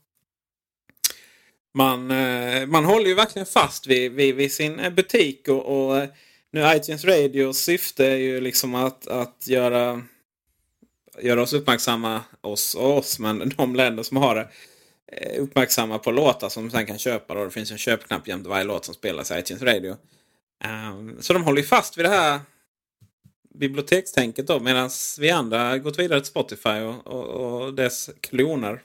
man, 1.75 2.11
eh, 2.11 2.67
man 2.67 2.85
håller 2.85 3.07
ju 3.07 3.15
verkligen 3.15 3.47
fast 3.47 3.87
vid, 3.87 4.13
vid, 4.13 4.35
vid 4.35 4.53
sin 4.53 4.81
eh, 4.81 4.93
butik. 4.93 5.49
Och, 5.49 5.89
och, 5.89 5.99
eh, 5.99 6.09
nu 6.53 6.77
iTunes 6.77 7.05
Radios 7.05 7.59
syfte 7.59 8.07
är 8.07 8.17
ju 8.17 8.41
liksom 8.41 8.75
att, 8.75 9.07
att 9.07 9.47
göra, 9.49 10.03
göra 11.21 11.43
oss 11.43 11.53
uppmärksamma, 11.53 12.23
oss 12.41 12.75
och 12.75 12.99
oss, 12.99 13.19
men 13.19 13.49
de 13.57 13.77
länder 13.77 14.03
som 14.03 14.17
har 14.17 14.35
det 14.35 14.49
uppmärksamma 15.39 15.99
på 15.99 16.11
låtar 16.11 16.49
som 16.49 16.71
sen 16.71 16.87
kan 16.87 16.99
köpa. 16.99 17.35
Då. 17.35 17.45
Det 17.45 17.51
finns 17.51 17.71
en 17.71 17.79
köpknapp 17.79 18.29
jämte 18.29 18.49
varje 18.49 18.65
låt 18.65 18.85
som 18.85 18.95
spelas 18.95 19.31
i 19.31 19.39
iTunes 19.39 19.63
Radio. 19.63 19.97
Um, 20.65 21.17
så 21.21 21.33
de 21.33 21.45
håller 21.45 21.61
ju 21.61 21.67
fast 21.67 21.99
vid 21.99 22.05
det 22.05 22.09
här 22.09 22.41
bibliotekstänket 23.55 24.47
då 24.47 24.61
medan 24.61 24.91
vi 25.19 25.31
andra 25.31 25.79
gått 25.79 25.99
vidare 25.99 26.21
till 26.21 26.31
Spotify 26.31 26.81
och, 26.81 27.07
och, 27.07 27.25
och 27.25 27.75
dess 27.75 28.11
kloner. 28.21 28.83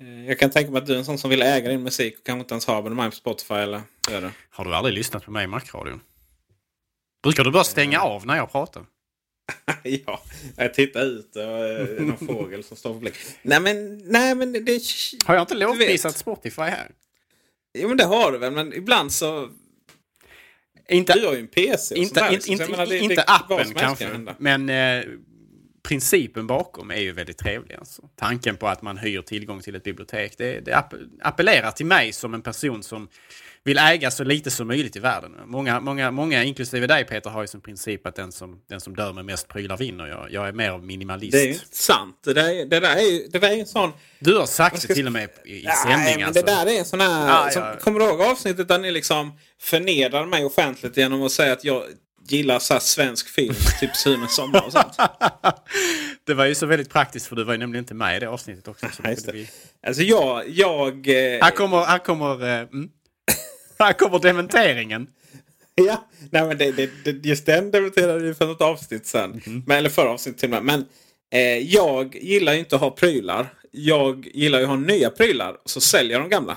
Eh, 0.00 0.26
jag 0.26 0.38
kan 0.38 0.50
tänka 0.50 0.70
mig 0.70 0.78
att 0.78 0.86
du 0.86 0.94
är 0.94 0.98
en 0.98 1.04
sån 1.04 1.18
som 1.18 1.30
vill 1.30 1.42
äga 1.42 1.68
din 1.68 1.82
musik 1.82 2.18
och 2.18 2.24
kanske 2.24 2.40
inte 2.40 2.54
ens 2.54 2.66
har 2.66 2.78
abonnemang 2.78 3.10
på 3.10 3.16
Spotify 3.16 3.54
eller 3.54 3.80
gör 4.10 4.20
det. 4.20 4.30
Har 4.50 4.64
du 4.64 4.74
aldrig 4.74 4.94
lyssnat 4.94 5.24
på 5.24 5.30
mig 5.30 5.44
i 5.44 5.46
Macradion? 5.46 6.00
Brukar 7.22 7.44
du 7.44 7.50
bara 7.50 7.64
stänga 7.64 8.00
av 8.00 8.26
när 8.26 8.36
jag 8.36 8.52
pratar? 8.52 8.86
ja, 9.82 10.22
jag 10.56 10.74
tittar 10.74 11.04
ut 11.04 11.36
och 11.36 11.42
uh, 11.42 12.06
någon 12.06 12.18
fågel 12.26 12.64
som 12.64 12.76
står 12.76 12.92
på 12.92 12.98
blick. 12.98 13.14
Nej 13.42 13.60
men, 13.60 13.98
nej 13.98 14.34
men 14.34 14.52
det... 14.52 14.82
Har 15.24 15.34
jag 15.34 15.42
inte 15.42 15.54
lovprisat 15.54 16.16
Spotify 16.16 16.62
här? 16.62 16.90
Jo 17.78 17.88
men 17.88 17.96
det 17.96 18.04
har 18.04 18.32
du 18.32 18.38
väl, 18.38 18.52
men 18.52 18.72
ibland 18.72 19.12
så... 19.12 19.50
Inte, 20.88 21.18
du 21.18 21.26
har 21.26 21.32
ju 21.32 21.40
en 21.40 21.46
PC. 21.46 21.94
Inte, 21.94 22.28
inte, 22.32 22.50
inte, 22.52 22.96
inte 22.96 23.22
appen 23.22 23.74
kanske. 23.74 24.08
Men 24.38 24.68
eh, 24.68 25.04
principen 25.88 26.46
bakom 26.46 26.90
är 26.90 27.00
ju 27.00 27.12
väldigt 27.12 27.38
trevlig. 27.38 27.74
Alltså. 27.74 28.02
Tanken 28.16 28.56
på 28.56 28.68
att 28.68 28.82
man 28.82 28.98
hyr 28.98 29.22
tillgång 29.22 29.60
till 29.60 29.74
ett 29.74 29.84
bibliotek. 29.84 30.34
Det, 30.38 30.60
det 30.60 30.84
appellerar 31.22 31.70
till 31.70 31.86
mig 31.86 32.12
som 32.12 32.34
en 32.34 32.42
person 32.42 32.82
som 32.82 33.08
vill 33.64 33.78
äga 33.78 34.10
så 34.10 34.24
lite 34.24 34.50
som 34.50 34.66
möjligt 34.66 34.96
i 34.96 34.98
världen. 34.98 35.32
Många, 35.46 35.80
många, 35.80 36.10
många 36.10 36.44
inklusive 36.44 36.86
dig 36.86 37.04
Peter, 37.04 37.30
har 37.30 37.42
ju 37.42 37.48
som 37.48 37.60
princip 37.60 38.06
att 38.06 38.14
den 38.14 38.32
som, 38.32 38.62
den 38.68 38.80
som 38.80 38.96
dör 38.96 39.12
med 39.12 39.24
mest 39.24 39.48
prylar 39.48 39.76
vinner. 39.76 40.06
Jag, 40.06 40.32
jag 40.32 40.48
är 40.48 40.52
mer 40.52 40.70
av 40.70 40.84
minimalist. 40.84 41.32
Det 41.32 41.42
är 41.42 41.46
ju 41.46 41.58
sant. 41.70 42.20
Det 42.24 42.32
där, 42.32 42.66
det 42.66 42.80
där, 42.80 42.96
är, 42.96 43.30
det 43.30 43.38
där 43.38 43.50
är 43.50 43.60
en 43.60 43.66
sån... 43.66 43.92
Du 44.18 44.36
har 44.36 44.46
sagt 44.46 44.78
ska... 44.78 44.88
det 44.88 44.94
till 44.94 45.06
och 45.06 45.12
med 45.12 45.28
i, 45.44 45.50
i 45.50 45.66
sändning. 45.82 46.16
Nej, 46.16 46.22
alltså. 46.22 46.42
det 46.42 46.52
där 46.52 46.66
är 46.66 46.78
en 46.78 46.84
sån 46.84 47.00
här... 47.00 47.46
Ah, 47.46 47.50
som, 47.50 47.62
ja. 47.62 47.76
Kommer 47.80 48.00
du 48.00 48.06
ihåg 48.06 48.20
avsnittet 48.20 48.68
där 48.68 48.78
ni 48.78 48.90
liksom 48.90 49.38
förnedrar 49.60 50.26
mig 50.26 50.44
offentligt 50.44 50.96
genom 50.96 51.22
att 51.22 51.32
säga 51.32 51.52
att 51.52 51.64
jag 51.64 51.82
gillar 52.32 52.58
så 52.58 52.80
svensk 52.80 53.28
film, 53.28 53.54
typ 53.80 53.96
Sunes 53.96 54.36
sommar 54.36 54.66
och 54.66 54.72
sånt. 54.72 54.96
det 56.24 56.34
var 56.34 56.44
ju 56.44 56.54
så 56.54 56.66
väldigt 56.66 56.90
praktiskt 56.90 57.26
för 57.26 57.36
du 57.36 57.44
var 57.44 57.52
ju 57.52 57.58
nämligen 57.58 57.82
inte 57.82 57.94
med 57.94 58.16
i 58.16 58.20
det 58.20 58.28
avsnittet 58.28 58.68
också. 58.68 58.86
Så 58.96 59.02
det. 59.02 59.32
Vi... 59.32 59.48
Alltså 59.86 60.02
jag... 60.02 60.48
jag 60.48 61.08
eh... 61.08 61.42
Här 61.42 61.50
kommer... 61.50 61.84
Här 61.84 61.98
kommer, 61.98 62.42
eh, 62.42 62.60
mm. 62.60 62.88
här 63.78 63.92
kommer 63.92 64.18
dementeringen. 64.18 65.06
ja, 65.74 66.08
nej 66.30 66.46
men 66.46 66.58
det, 66.58 66.90
det, 67.04 67.26
just 67.26 67.46
den 67.46 67.70
dementerade 67.70 68.18
vi 68.18 68.34
för 68.34 68.46
något 68.46 68.60
avsnitt 68.60 69.06
sen. 69.06 69.30
Mm 69.30 69.40
-hmm. 69.40 69.62
men, 69.66 69.78
eller 69.78 69.90
förra 69.90 70.10
avsnittet 70.10 70.40
till 70.40 70.54
och 70.54 70.64
med. 70.64 70.64
Men 70.64 70.86
eh, 71.40 71.58
jag 71.58 72.16
gillar 72.16 72.52
ju 72.52 72.58
inte 72.58 72.74
att 72.74 72.80
ha 72.80 72.90
prylar. 72.90 73.54
Jag 73.70 74.26
gillar 74.34 74.58
ju 74.58 74.64
att 74.64 74.70
ha 74.70 74.76
nya 74.76 75.10
prylar. 75.10 75.56
Så 75.64 75.80
säljer 75.80 76.12
jag 76.12 76.22
de 76.22 76.28
gamla. 76.28 76.56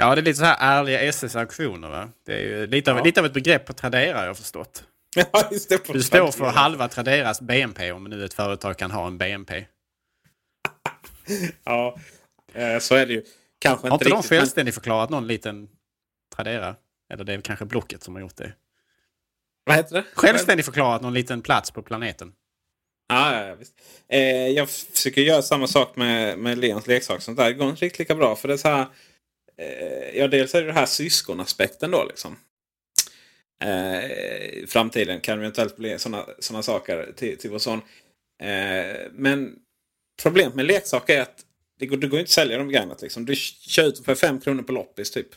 Ja, 0.00 0.14
det 0.14 0.20
är 0.20 0.22
lite 0.22 0.38
så 0.38 0.44
här 0.44 0.56
ärliga 0.60 1.00
SS-auktioner. 1.00 1.88
Va? 1.88 2.08
Det 2.26 2.32
är 2.32 2.40
ju 2.40 2.66
lite 2.66 2.90
av, 2.90 2.96
ja. 2.96 3.04
lite 3.04 3.20
av 3.20 3.26
ett 3.26 3.32
begrepp 3.32 3.66
på 3.66 3.72
Tradera, 3.72 4.20
jag 4.20 4.26
har 4.26 4.34
förstått. 4.34 4.84
Ja, 5.16 5.48
just 5.52 5.68
det, 5.68 5.92
du 5.92 6.02
står 6.02 6.32
för 6.32 6.44
halva 6.44 6.88
Traderas 6.88 7.40
BNP 7.40 7.92
om 7.92 8.04
nu 8.04 8.24
ett 8.24 8.34
företag 8.34 8.78
kan 8.78 8.90
ha 8.90 9.06
en 9.06 9.18
BNP. 9.18 9.64
ja, 11.64 11.98
eh, 12.52 12.78
så 12.78 12.94
är 12.94 13.06
det 13.06 13.12
ju. 13.12 13.24
Kanske 13.58 13.88
har 13.88 13.94
inte, 13.94 14.04
inte 14.04 14.16
de 14.16 14.22
självständigt 14.22 14.74
men... 14.74 14.80
förklarat 14.82 15.10
någon 15.10 15.26
liten 15.26 15.68
Tradera? 16.36 16.76
Eller 17.12 17.24
det 17.24 17.32
är 17.32 17.40
kanske 17.40 17.64
Blocket 17.64 18.02
som 18.02 18.14
har 18.14 18.22
gjort 18.22 18.36
det. 18.36 18.52
Vad 19.64 19.76
heter 19.76 19.94
det? 19.94 20.04
Självständigt 20.14 20.66
förklarat 20.66 21.02
någon 21.02 21.14
liten 21.14 21.42
plats 21.42 21.70
på 21.70 21.82
planeten. 21.82 22.32
Ja, 23.08 23.46
ja 23.46 23.54
visst. 23.54 23.74
Eh, 24.08 24.48
jag 24.48 24.70
försöker 24.70 25.20
göra 25.20 25.42
samma 25.42 25.66
sak 25.66 25.96
med, 25.96 26.38
med 26.38 26.58
Leons 26.58 26.86
leksak. 26.86 27.22
Sånt 27.22 27.38
där. 27.38 27.44
Det 27.44 27.52
går 27.52 27.70
inte 27.70 27.84
riktigt 27.84 27.98
lika 27.98 28.14
bra. 28.14 28.36
För 28.36 28.48
det 28.48 28.54
är 28.54 28.58
så 28.58 28.68
här 28.68 28.86
ja, 30.14 30.28
dels 30.28 30.54
är 30.54 30.60
det 30.60 30.66
den 30.66 30.76
här 30.76 30.86
syskonaspekten 30.86 31.90
då 31.90 32.04
liksom. 32.04 32.36
Eh, 33.60 34.66
framtiden 34.66 35.20
kan 35.20 35.38
eventuellt 35.38 35.76
bli 35.76 35.98
sådana 35.98 36.26
såna 36.38 36.62
saker 36.62 37.12
till, 37.16 37.38
till 37.38 37.50
vår 37.50 37.58
son. 37.58 37.80
Eh, 38.42 38.96
men 39.12 39.56
problemet 40.22 40.54
med 40.54 40.66
leksaker 40.66 41.16
är 41.16 41.22
att 41.22 41.44
det 41.78 41.86
går, 41.86 41.96
det 41.96 42.08
går 42.08 42.20
inte 42.20 42.28
att 42.28 42.32
sälja 42.32 42.58
dem 42.58 42.66
begagnat. 42.66 43.02
Liksom. 43.02 43.24
Du 43.24 43.34
kör 43.36 43.84
ut 43.84 44.04
för 44.04 44.14
5 44.14 44.40
kronor 44.40 44.62
på 44.62 44.72
loppis 44.72 45.10
typ. 45.10 45.28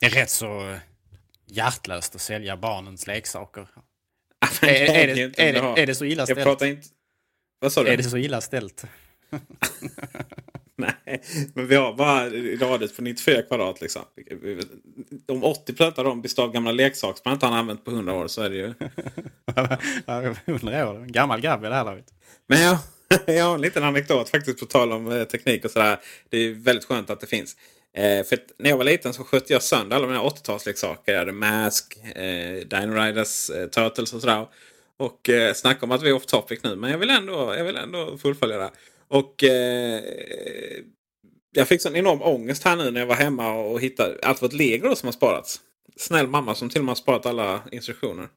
Det 0.00 0.06
är 0.06 0.10
rätt 0.10 0.30
så 0.30 0.78
hjärtlöst 1.46 2.14
att 2.14 2.20
sälja 2.20 2.56
barnens 2.56 3.06
leksaker. 3.06 3.68
är, 4.62 4.68
är, 4.68 5.14
det, 5.14 5.22
är, 5.22 5.52
det, 5.52 5.82
är 5.82 5.86
det 5.86 5.94
så 5.94 6.04
illa 6.04 6.26
ställt? 6.26 6.38
Jag 6.38 6.46
pratar 6.46 6.66
inte... 6.66 6.88
Vad 7.58 7.72
sa 7.72 7.82
du? 7.82 7.90
Är 7.90 7.96
det 7.96 8.02
så 8.02 8.16
illa 8.16 8.40
ställt? 8.40 8.84
Nej, 10.76 11.22
men 11.54 11.66
vi 11.66 11.76
har 11.76 11.92
bara 11.92 12.24
radhus 12.66 12.96
på 12.96 13.02
94 13.02 13.42
kvadrat. 13.42 13.80
Liksom. 13.80 14.02
Om 15.28 15.44
80 15.44 15.84
av 15.84 16.04
dem 16.04 16.22
består 16.22 16.42
av 16.42 16.52
gamla 16.52 16.72
leksaker 16.72 17.16
som 17.16 17.22
man 17.24 17.34
inte 17.34 17.46
har 17.46 17.56
använt 17.56 17.84
på 17.84 17.90
100 17.90 18.14
år 18.14 18.28
så 18.28 18.42
är 18.42 18.50
det 18.50 18.56
ju... 18.56 18.74
100 20.54 20.90
år? 20.90 20.96
En 20.96 21.12
gammal 21.12 21.40
grabb 21.40 21.64
i 21.64 21.68
det 21.68 21.74
här 21.74 21.84
laget. 21.84 22.06
Men 22.46 22.62
jag, 22.62 22.78
jag 23.36 23.44
har 23.44 23.54
en 23.54 23.60
liten 23.60 23.84
anekdot 23.84 24.28
faktiskt 24.28 24.60
på 24.60 24.66
tal 24.66 24.92
om 24.92 25.12
eh, 25.12 25.24
teknik 25.24 25.64
och 25.64 25.70
sådär. 25.70 26.00
Det 26.28 26.38
är 26.38 26.52
väldigt 26.52 26.84
skönt 26.84 27.10
att 27.10 27.20
det 27.20 27.26
finns. 27.26 27.56
Eh, 27.96 28.24
för 28.24 28.38
när 28.58 28.70
jag 28.70 28.76
var 28.76 28.84
liten 28.84 29.14
så 29.14 29.24
sköt 29.24 29.50
jag 29.50 29.62
sönder 29.62 29.96
alla 29.96 30.06
mina 30.06 30.22
80-talsleksaker. 30.22 31.12
Jag 31.12 31.18
hade 31.18 31.32
Mask, 31.32 31.96
eh, 32.14 32.66
Dino 32.66 32.94
Riders, 32.94 33.50
eh, 33.50 33.66
Turtles 33.66 34.12
och 34.12 34.20
sådär. 34.20 34.46
Och 34.96 35.28
eh, 35.28 35.54
snacka 35.54 35.86
om 35.86 35.92
att 35.92 36.02
vi 36.02 36.08
är 36.08 36.14
off 36.14 36.26
topic 36.26 36.62
nu. 36.62 36.76
Men 36.76 36.90
jag 36.90 36.98
vill 36.98 37.10
ändå, 37.10 37.54
jag 37.54 37.64
vill 37.64 37.76
ändå 37.76 38.18
fullfölja 38.18 38.58
det. 38.58 38.70
Och 39.14 39.44
eh, 39.44 40.02
jag 41.52 41.68
fick 41.68 41.80
sån 41.80 41.96
enorm 41.96 42.22
ångest 42.22 42.64
här 42.64 42.76
nu 42.76 42.90
när 42.90 43.00
jag 43.00 43.06
var 43.06 43.14
hemma 43.14 43.54
och 43.54 43.80
hittade 43.80 44.18
allt 44.22 44.42
vårt 44.42 44.52
lego 44.52 44.88
då 44.88 44.96
som 44.96 45.06
har 45.06 45.12
sparats. 45.12 45.60
Snäll 45.96 46.26
mamma 46.26 46.54
som 46.54 46.70
till 46.70 46.80
och 46.80 46.84
med 46.84 46.90
har 46.90 46.96
sparat 46.96 47.26
alla 47.26 47.62
instruktioner. 47.72 48.28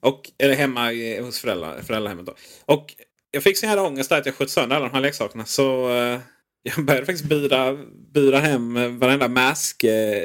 Och, 0.00 0.30
eller 0.38 0.54
hemma 0.54 0.92
i, 0.92 1.20
hos 1.20 1.38
föräldrar, 1.40 1.82
föräldrahemmet. 1.82 2.26
Då. 2.26 2.34
Och 2.64 2.94
jag 3.30 3.42
fick 3.42 3.58
sån 3.58 3.68
här 3.68 3.80
ångest 3.80 4.10
där 4.10 4.18
att 4.18 4.26
jag 4.26 4.34
sköt 4.34 4.50
sönder 4.50 4.76
alla 4.76 4.88
de 4.88 4.94
här 4.94 5.00
leksakerna. 5.00 5.44
Så 5.44 5.90
eh, 5.90 6.20
jag 6.62 6.84
började 6.84 7.06
faktiskt 7.06 7.28
bura, 7.28 7.78
byra 8.14 8.38
hem 8.38 8.98
varenda 8.98 9.28
maskbil 9.28 10.18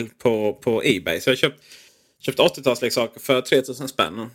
eh, 0.00 0.06
på, 0.18 0.52
på 0.52 0.82
Ebay. 0.84 1.20
Så 1.20 1.30
jag 1.30 1.38
köpt, 1.38 1.62
köpte 2.20 2.42
80-talsleksaker 2.42 3.18
för 3.20 3.40
3000 3.40 3.88
spänn. 3.88 4.18
Jag 4.18 4.28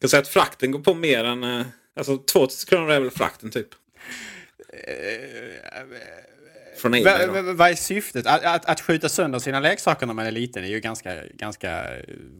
kan 0.00 0.10
säga 0.10 0.22
att 0.22 0.28
frakten 0.28 0.70
går 0.70 0.80
på 0.80 0.94
mer 0.94 1.24
än 1.24 1.44
eh, 1.44 1.66
Alltså 1.96 2.18
2000 2.18 2.68
kronor 2.68 2.90
är 2.90 3.00
väl 3.00 3.10
frakten 3.10 3.50
typ? 3.50 3.68
från 6.76 6.94
Ebay. 6.94 7.26
Va- 7.26 7.42
va- 7.42 7.52
Vad 7.52 7.70
är 7.70 7.74
syftet? 7.74 8.26
Att, 8.26 8.44
att, 8.44 8.66
att 8.66 8.80
skjuta 8.80 9.08
sönder 9.08 9.38
sina 9.38 9.60
leksaker 9.60 10.06
när 10.06 10.14
man 10.14 10.26
är 10.26 10.30
liten 10.30 10.64
är 10.64 10.68
ju 10.68 10.80
ganska, 10.80 11.14
ganska 11.34 11.86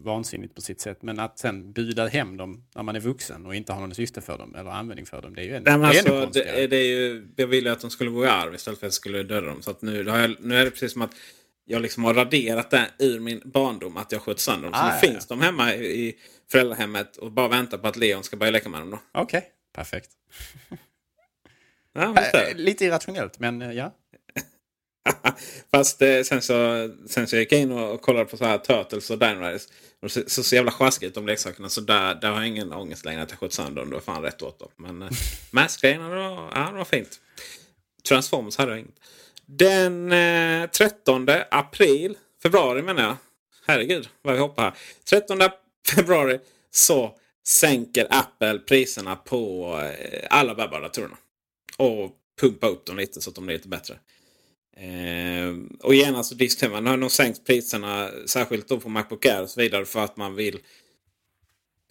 vansinnigt 0.03 0.55
på 0.55 0.61
sitt 0.61 0.81
sätt. 0.81 1.01
Men 1.01 1.19
att 1.19 1.39
sen 1.39 1.71
buda 1.73 2.07
hem 2.07 2.37
dem 2.37 2.63
när 2.75 2.83
man 2.83 2.95
är 2.95 2.99
vuxen 2.99 3.45
och 3.45 3.55
inte 3.55 3.73
har 3.73 3.81
någon 3.81 3.95
syfte 3.95 4.21
för 4.21 4.37
dem 4.37 4.55
eller 4.55 4.69
användning 4.71 5.05
för 5.05 5.21
dem, 5.21 5.35
det 5.35 5.41
är 5.41 5.45
ju 5.45 5.55
ännu, 5.55 5.63
Nej, 5.69 5.77
men 5.77 5.89
det 5.91 5.97
är 5.97 5.99
ännu 6.07 6.17
alltså, 6.17 6.21
konstigare. 6.25 6.57
det, 6.61 6.67
det 6.67 6.77
är 6.77 6.87
ju, 6.87 7.27
jag 7.35 7.47
ville 7.47 7.71
att 7.71 7.79
de 7.81 7.89
skulle 7.89 8.09
gå 8.09 8.25
i 8.25 8.27
arv 8.27 8.55
istället 8.55 8.79
för 8.79 8.87
att 8.87 8.93
jag 8.93 8.93
skulle 8.93 9.23
döda 9.23 9.47
dem. 9.47 9.61
Så 9.61 9.75
nu, 9.79 10.03
nu 10.39 10.57
är 10.57 10.65
det 10.65 10.71
precis 10.71 10.93
som 10.93 11.01
att 11.01 11.11
jag 11.65 11.81
liksom 11.81 12.03
har 12.03 12.13
raderat 12.13 12.69
det 12.69 12.91
ur 12.99 13.19
min 13.19 13.41
barndom 13.45 13.97
att 13.97 14.11
jag 14.11 14.21
sköt 14.21 14.39
sönder 14.39 14.63
dem. 14.63 14.73
Så 14.73 14.79
Ah, 14.79 14.87
nu 14.87 14.93
ja, 14.93 14.99
finns 14.99 15.27
de 15.27 15.41
hemma 15.41 15.73
i, 15.73 16.15
föräldrahemmet 16.51 17.17
och 17.17 17.31
bara 17.31 17.47
väntar 17.47 17.77
på 17.77 17.87
att 17.87 17.95
Leon 17.95 18.23
ska 18.23 18.37
börja 18.37 18.51
leka 18.51 18.69
med 18.69 18.81
dem. 18.81 18.99
Okej, 19.11 19.49
perfekt. 19.73 20.09
Ja. 21.93 22.15
Äh, 22.33 22.55
lite 22.55 22.85
irrationellt, 22.85 23.39
men 23.39 23.61
eh, 23.61 23.71
ja. 23.71 23.95
Fast 25.71 26.01
eh, 26.01 26.21
sen, 26.21 26.41
så, 26.41 26.89
sen 27.07 27.27
så 27.27 27.37
gick 27.37 27.51
jag 27.51 27.61
in 27.61 27.71
och, 27.71 28.01
kollade 28.01 28.25
på 28.25 28.37
så 28.37 28.45
här 28.45 28.57
Turtles 28.57 29.09
och 29.09 29.19
Dynamites. 29.19 29.67
De 30.01 30.09
ser 30.09 30.23
så, 30.27 30.43
så 30.43 30.55
jävla 30.55 30.71
sjaskiga 30.71 31.09
ut 31.09 31.15
de 31.15 31.25
leksakerna. 31.25 31.69
Så 31.69 31.81
där, 31.81 32.15
där 32.15 32.29
har 32.29 32.37
jag 32.37 32.47
ingen 32.47 32.73
ångest 32.73 33.05
längre 33.05 33.21
att 33.21 33.29
jag 33.29 33.39
sköt 33.39 33.53
sönder 33.53 33.81
dem. 33.81 33.89
Det 33.89 33.95
var 33.95 34.01
fan 34.01 34.21
rätt 34.21 34.41
åt 34.41 34.59
dem. 34.59 34.69
Men 34.75 35.01
eh, 35.01 35.09
Mask-grejerna, 35.51 36.09
ja, 36.55 36.69
det 36.71 36.77
var 36.77 36.85
fint. 36.85 37.19
Transformers 38.07 38.57
hade 38.57 38.71
jag 38.71 38.79
inget. 38.79 38.99
Den 39.45 40.11
eh, 40.11 40.69
13 40.69 41.27
april, 41.51 42.17
februari 42.43 42.81
menar 42.81 43.03
jag. 43.03 43.17
Herregud 43.67 44.09
vad 44.21 44.33
vi 44.33 44.39
hoppar 44.39 44.63
här. 44.63 44.73
13 45.09 45.39
februari 45.95 46.39
så 46.71 47.17
sänker 47.47 48.07
Apple 48.09 48.59
priserna 48.59 49.15
på 49.15 49.73
eh, 49.99 50.27
alla 50.29 50.55
bärbara 50.55 50.81
datorerna. 50.81 51.17
Och 51.77 52.11
pumpar 52.41 52.69
upp 52.69 52.85
dem 52.85 52.97
lite 52.97 53.21
så 53.21 53.29
att 53.29 53.35
de 53.35 53.45
blir 53.45 53.55
lite 53.55 53.67
bättre. 53.67 53.99
Eh, 54.77 55.55
och 55.79 55.95
genast 55.95 56.29
så 56.29 56.35
diskuterar 56.35 56.71
man. 56.71 56.87
har 56.87 56.97
nog 56.97 57.11
sänkt 57.11 57.45
priserna 57.45 58.09
särskilt 58.25 58.67
då 58.67 58.79
på 58.79 58.89
Macbook 58.89 59.25
Air 59.25 59.41
och 59.41 59.49
så 59.49 59.61
vidare 59.61 59.85
för 59.85 60.03
att 60.03 60.17
man 60.17 60.35
vill 60.35 60.55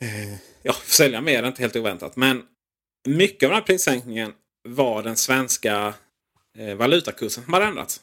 eh, 0.00 0.34
ja, 0.62 0.74
sälja 0.84 1.20
mer. 1.20 1.42
Det 1.42 1.46
är 1.46 1.48
inte 1.48 1.62
helt 1.62 1.76
oväntat. 1.76 2.16
Men 2.16 2.42
mycket 3.06 3.42
av 3.42 3.50
den 3.50 3.58
här 3.58 3.66
prissänkningen 3.66 4.32
var 4.68 5.02
den 5.02 5.16
svenska 5.16 5.94
eh, 6.58 6.74
valutakursen 6.74 7.44
som 7.44 7.52
hade 7.52 7.66
ändrats. 7.66 8.00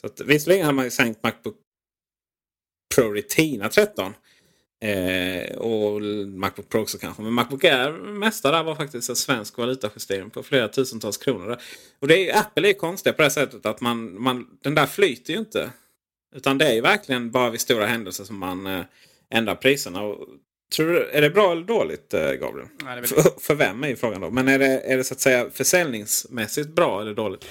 Så 0.00 0.06
att, 0.06 0.20
visserligen 0.20 0.66
har 0.66 0.72
man 0.72 0.84
ju 0.84 0.90
sänkt 0.90 1.22
Macbook 1.22 1.56
Pro 2.94 3.12
Retina 3.12 3.68
13. 3.68 4.14
Eh, 4.84 5.56
och 5.56 6.02
Macbook 6.28 6.68
Pro 6.68 6.80
också 6.80 6.98
kanske. 6.98 7.22
Men 7.22 7.32
Macbook 7.32 7.64
Air, 7.64 7.92
mesta 7.92 8.50
där 8.50 8.62
var 8.64 8.74
faktiskt 8.74 9.08
en 9.10 9.16
svensk 9.16 9.58
valutajustering 9.58 10.30
på 10.30 10.42
flera 10.42 10.68
tusentals 10.68 11.16
kronor. 11.16 11.58
Och 11.98 12.08
det 12.08 12.14
är, 12.18 12.24
ju- 12.24 12.30
Apple 12.32 12.68
är 12.68 12.72
konstiga 12.72 13.12
på 13.12 13.22
det 13.22 13.30
sättet 13.30 13.66
att 13.66 13.80
man, 13.80 14.22
man, 14.22 14.58
den 14.62 14.74
där 14.74 14.86
flyter 14.86 15.32
ju 15.32 15.38
inte. 15.38 15.70
Utan 16.36 16.58
det 16.58 16.68
är 16.68 16.74
ju 16.74 16.80
verkligen 16.80 17.30
bara 17.30 17.50
vid 17.50 17.60
stora 17.60 17.86
händelser 17.86 18.24
som 18.24 18.38
man 18.38 18.66
eh, 18.66 18.84
ändrar 19.30 19.54
priserna. 19.54 20.02
Och, 20.02 20.28
tror 20.76 20.92
du, 20.92 21.10
är 21.10 21.20
det 21.20 21.30
bra 21.30 21.52
eller 21.52 21.64
dåligt 21.64 22.14
eh, 22.14 22.32
Gabriel? 22.32 22.68
Nej, 22.84 23.06
För, 23.06 23.40
för 23.40 23.54
vem 23.54 23.84
är 23.84 23.88
ju 23.88 23.96
frågan 23.96 24.20
då? 24.20 24.30
Men 24.30 24.48
är 24.48 24.58
det, 24.58 24.80
är 24.80 24.96
det 24.96 25.04
så 25.04 25.14
att 25.14 25.20
säga 25.20 25.46
försäljningsmässigt 25.52 26.68
bra 26.68 27.00
eller 27.00 27.14
dåligt? 27.14 27.44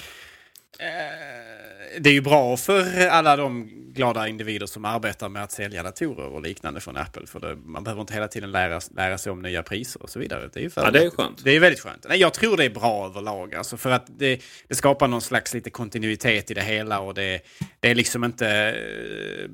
Det 1.98 2.10
är 2.10 2.14
ju 2.14 2.20
bra 2.20 2.56
för 2.56 3.06
alla 3.08 3.36
de 3.36 3.70
glada 3.92 4.28
individer 4.28 4.66
som 4.66 4.84
arbetar 4.84 5.28
med 5.28 5.42
att 5.42 5.52
sälja 5.52 5.82
datorer 5.82 6.26
och 6.26 6.42
liknande 6.42 6.80
från 6.80 6.96
Apple. 6.96 7.26
För 7.26 7.40
det, 7.40 7.56
man 7.56 7.84
behöver 7.84 8.00
inte 8.00 8.14
hela 8.14 8.28
tiden 8.28 8.52
lära, 8.52 8.80
lära 8.96 9.18
sig 9.18 9.32
om 9.32 9.42
nya 9.42 9.62
priser 9.62 10.02
och 10.02 10.10
så 10.10 10.18
vidare. 10.18 10.50
Det 10.52 10.60
är 10.60 10.64
ju 10.64 10.70
Ja, 10.76 10.90
det 10.90 11.04
är 11.04 11.10
skönt. 11.10 11.44
Det 11.44 11.50
är 11.50 11.60
väldigt 11.60 11.80
skönt. 11.80 12.06
Nej, 12.08 12.20
jag 12.20 12.34
tror 12.34 12.56
det 12.56 12.64
är 12.64 12.70
bra 12.70 13.06
överlag. 13.06 13.54
Alltså 13.54 13.76
för 13.76 13.90
att 13.90 14.06
det, 14.18 14.40
det 14.68 14.74
skapar 14.74 15.08
någon 15.08 15.20
slags 15.20 15.54
lite 15.54 15.70
kontinuitet 15.70 16.50
i 16.50 16.54
det 16.54 16.62
hela. 16.62 17.00
Och 17.00 17.14
det, 17.14 17.40
det 17.80 17.90
är 17.90 17.94
liksom 17.94 18.24
inte 18.24 18.48
eh, 18.48 19.50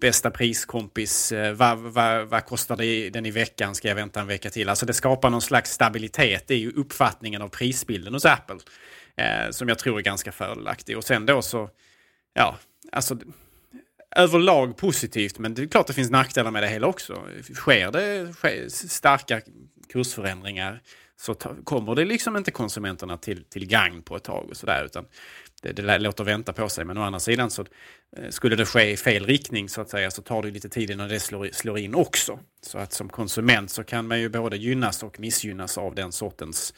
bästa 0.00 0.30
priskompis. 0.30 1.32
Eh, 1.32 1.52
vad, 1.52 1.78
vad, 1.78 2.28
vad 2.28 2.44
kostar 2.44 2.76
det, 2.76 3.10
den 3.10 3.26
i 3.26 3.30
veckan? 3.30 3.74
Ska 3.74 3.88
jag 3.88 3.94
vänta 3.94 4.20
en 4.20 4.26
vecka 4.26 4.50
till? 4.50 4.68
Alltså 4.68 4.86
det 4.86 4.92
skapar 4.92 5.30
någon 5.30 5.42
slags 5.42 5.70
stabilitet. 5.70 6.50
i 6.50 6.68
uppfattningen 6.68 7.42
av 7.42 7.48
prisbilden 7.48 8.14
hos 8.14 8.24
Apple. 8.24 8.58
Eh, 9.16 9.50
som 9.50 9.68
jag 9.68 9.78
tror 9.78 9.98
är 9.98 10.02
ganska 10.02 10.32
fördelaktig. 10.32 10.96
Och 10.96 11.04
sen 11.04 11.26
då 11.26 11.42
så, 11.42 11.70
ja, 12.34 12.58
alltså 12.92 13.18
överlag 14.16 14.76
positivt, 14.76 15.38
men 15.38 15.54
det 15.54 15.62
är 15.62 15.66
klart 15.66 15.86
det 15.86 15.92
finns 15.92 16.10
nackdelar 16.10 16.50
med 16.50 16.62
det 16.62 16.68
hela 16.68 16.86
också. 16.86 17.22
Sker 17.54 17.92
det 17.92 18.32
sker 18.32 18.68
starka 18.68 19.40
kursförändringar 19.92 20.82
så 21.20 21.34
ta, 21.34 21.54
kommer 21.64 21.94
det 21.94 22.04
liksom 22.04 22.36
inte 22.36 22.50
konsumenterna 22.50 23.16
till, 23.16 23.44
till 23.44 23.66
gagn 23.66 24.02
på 24.02 24.16
ett 24.16 24.24
tag 24.24 24.46
och 24.50 24.56
sådär, 24.56 24.84
utan 24.84 25.04
det, 25.62 25.72
det 25.72 25.98
låter 25.98 26.24
vänta 26.24 26.52
på 26.52 26.68
sig. 26.68 26.84
Men 26.84 26.98
å 26.98 27.02
andra 27.02 27.20
sidan 27.20 27.50
så 27.50 27.64
eh, 28.16 28.30
skulle 28.30 28.56
det 28.56 28.66
ske 28.66 28.90
i 28.90 28.96
fel 28.96 29.26
riktning 29.26 29.68
så 29.68 29.80
att 29.80 29.90
säga 29.90 30.10
så 30.10 30.22
tar 30.22 30.42
det 30.42 30.50
lite 30.50 30.68
tid 30.68 30.90
innan 30.90 31.08
det 31.08 31.20
slår, 31.20 31.48
slår 31.52 31.78
in 31.78 31.94
också. 31.94 32.38
Så 32.62 32.78
att 32.78 32.92
som 32.92 33.08
konsument 33.08 33.70
så 33.70 33.84
kan 33.84 34.08
man 34.08 34.20
ju 34.20 34.28
både 34.28 34.56
gynnas 34.56 35.02
och 35.02 35.20
missgynnas 35.20 35.78
av 35.78 35.94
den 35.94 36.12
sortens 36.12 36.74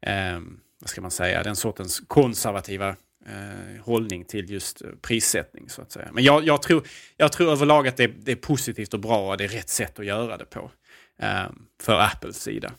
eh, 0.00 0.40
vad 0.80 0.90
ska 0.90 1.00
man 1.00 1.10
säga, 1.10 1.42
den 1.42 1.56
sortens 1.56 2.02
konservativa 2.08 2.88
eh, 3.26 3.84
hållning 3.84 4.24
till 4.24 4.50
just 4.50 4.82
eh, 4.82 4.90
prissättning. 5.02 5.68
så 5.68 5.82
att 5.82 5.92
säga. 5.92 6.08
Men 6.12 6.24
jag, 6.24 6.44
jag, 6.44 6.62
tror, 6.62 6.86
jag 7.16 7.32
tror 7.32 7.52
överlag 7.52 7.88
att 7.88 7.96
det, 7.96 8.06
det 8.06 8.32
är 8.32 8.36
positivt 8.36 8.94
och 8.94 9.00
bra 9.00 9.30
och 9.30 9.36
det 9.36 9.44
är 9.44 9.48
rätt 9.48 9.68
sätt 9.68 9.98
att 9.98 10.06
göra 10.06 10.36
det 10.36 10.44
på. 10.44 10.70
Eh, 11.18 11.46
för 11.82 12.00
Apples 12.00 12.42
sida. 12.42 12.72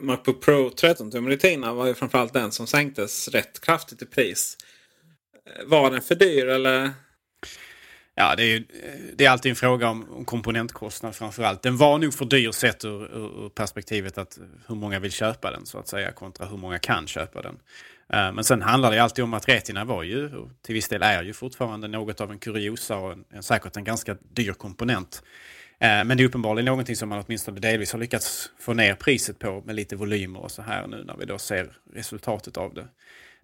Macbook 0.00 0.40
Pro 0.40 0.70
13 0.70 1.10
tum 1.10 1.28
Retina 1.28 1.74
var 1.74 1.86
ju 1.86 1.94
framförallt 1.94 2.32
den 2.32 2.52
som 2.52 2.66
sänktes 2.66 3.28
rätt 3.28 3.60
kraftigt 3.60 4.02
i 4.02 4.06
pris. 4.06 4.56
Eh, 5.46 5.66
var 5.66 5.90
den 5.90 6.02
för 6.02 6.14
dyr 6.14 6.46
eller? 6.46 6.90
Ja, 8.14 8.34
det 8.36 8.42
är, 8.42 8.46
ju, 8.46 8.56
eh, 8.56 9.00
det 9.14 9.24
är 9.24 9.30
alltid 9.30 9.50
en 9.50 9.56
fråga 9.56 9.88
om, 9.88 10.10
om 10.10 10.24
komponentkostnad 10.24 11.14
framförallt. 11.16 11.62
Den 11.62 11.76
var 11.76 11.98
nog 11.98 12.14
för 12.14 12.24
dyr 12.24 12.52
sett 12.52 12.84
ur, 12.84 13.02
ur, 13.02 13.48
perspektivet 13.48 14.18
att 14.18 14.38
hur 14.66 14.74
många 14.74 14.98
vill 14.98 15.12
köpa 15.12 15.50
den 15.50 15.66
så 15.66 15.78
att 15.78 15.88
säga 15.88 16.12
kontra 16.12 16.46
hur 16.46 16.56
många 16.56 16.78
kan 16.78 17.06
köpa 17.06 17.42
den. 17.42 17.58
Eh, 18.12 18.32
men 18.32 18.44
sen 18.44 18.62
handlar 18.62 18.90
det 18.90 19.02
alltid 19.02 19.24
om 19.24 19.34
att 19.34 19.48
Retina 19.48 19.84
var 19.84 20.02
ju, 20.02 20.36
och 20.36 20.50
till 20.62 20.74
viss 20.74 20.88
del 20.88 21.02
är 21.02 21.22
ju 21.22 21.32
fortfarande 21.32 21.88
något 21.88 22.20
av 22.20 22.30
en 22.30 22.38
kuriosa 22.38 22.96
och 22.96 23.12
en, 23.12 23.24
en, 23.30 23.42
säkert 23.42 23.76
en 23.76 23.84
ganska 23.84 24.16
dyr 24.34 24.52
komponent. 24.52 25.22
Eh, 25.80 26.04
Men 26.04 26.16
det 26.16 26.22
är 26.22 26.24
uppenbarligen 26.24 26.64
någonting 26.64 26.96
som 26.96 27.08
man 27.08 27.24
åtminstone 27.26 27.60
delvis 27.60 27.92
har 27.92 27.98
lyckats 28.00 28.50
få 28.58 28.74
ner 28.74 28.94
priset 28.94 29.38
på 29.38 29.62
med 29.66 29.74
lite 29.74 29.96
volymer 29.96 30.40
och 30.40 30.50
så 30.50 30.62
här 30.62 30.86
nu 30.86 31.04
när 31.04 31.16
vi 31.16 31.24
då 31.24 31.38
ser 31.38 31.72
resultatet 31.94 32.56
av 32.56 32.74
det. 32.74 32.88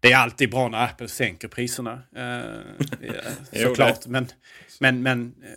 Det 0.01 0.13
är 0.13 0.17
alltid 0.17 0.51
bra 0.51 0.69
när 0.69 0.85
Apple 0.85 1.09
sänker 1.09 1.49
priserna, 1.49 2.03
eh, 2.17 2.61
såklart. 3.63 4.07
Men, 4.07 4.27
men, 4.81 5.03
men 5.03 5.35
eh, 5.43 5.51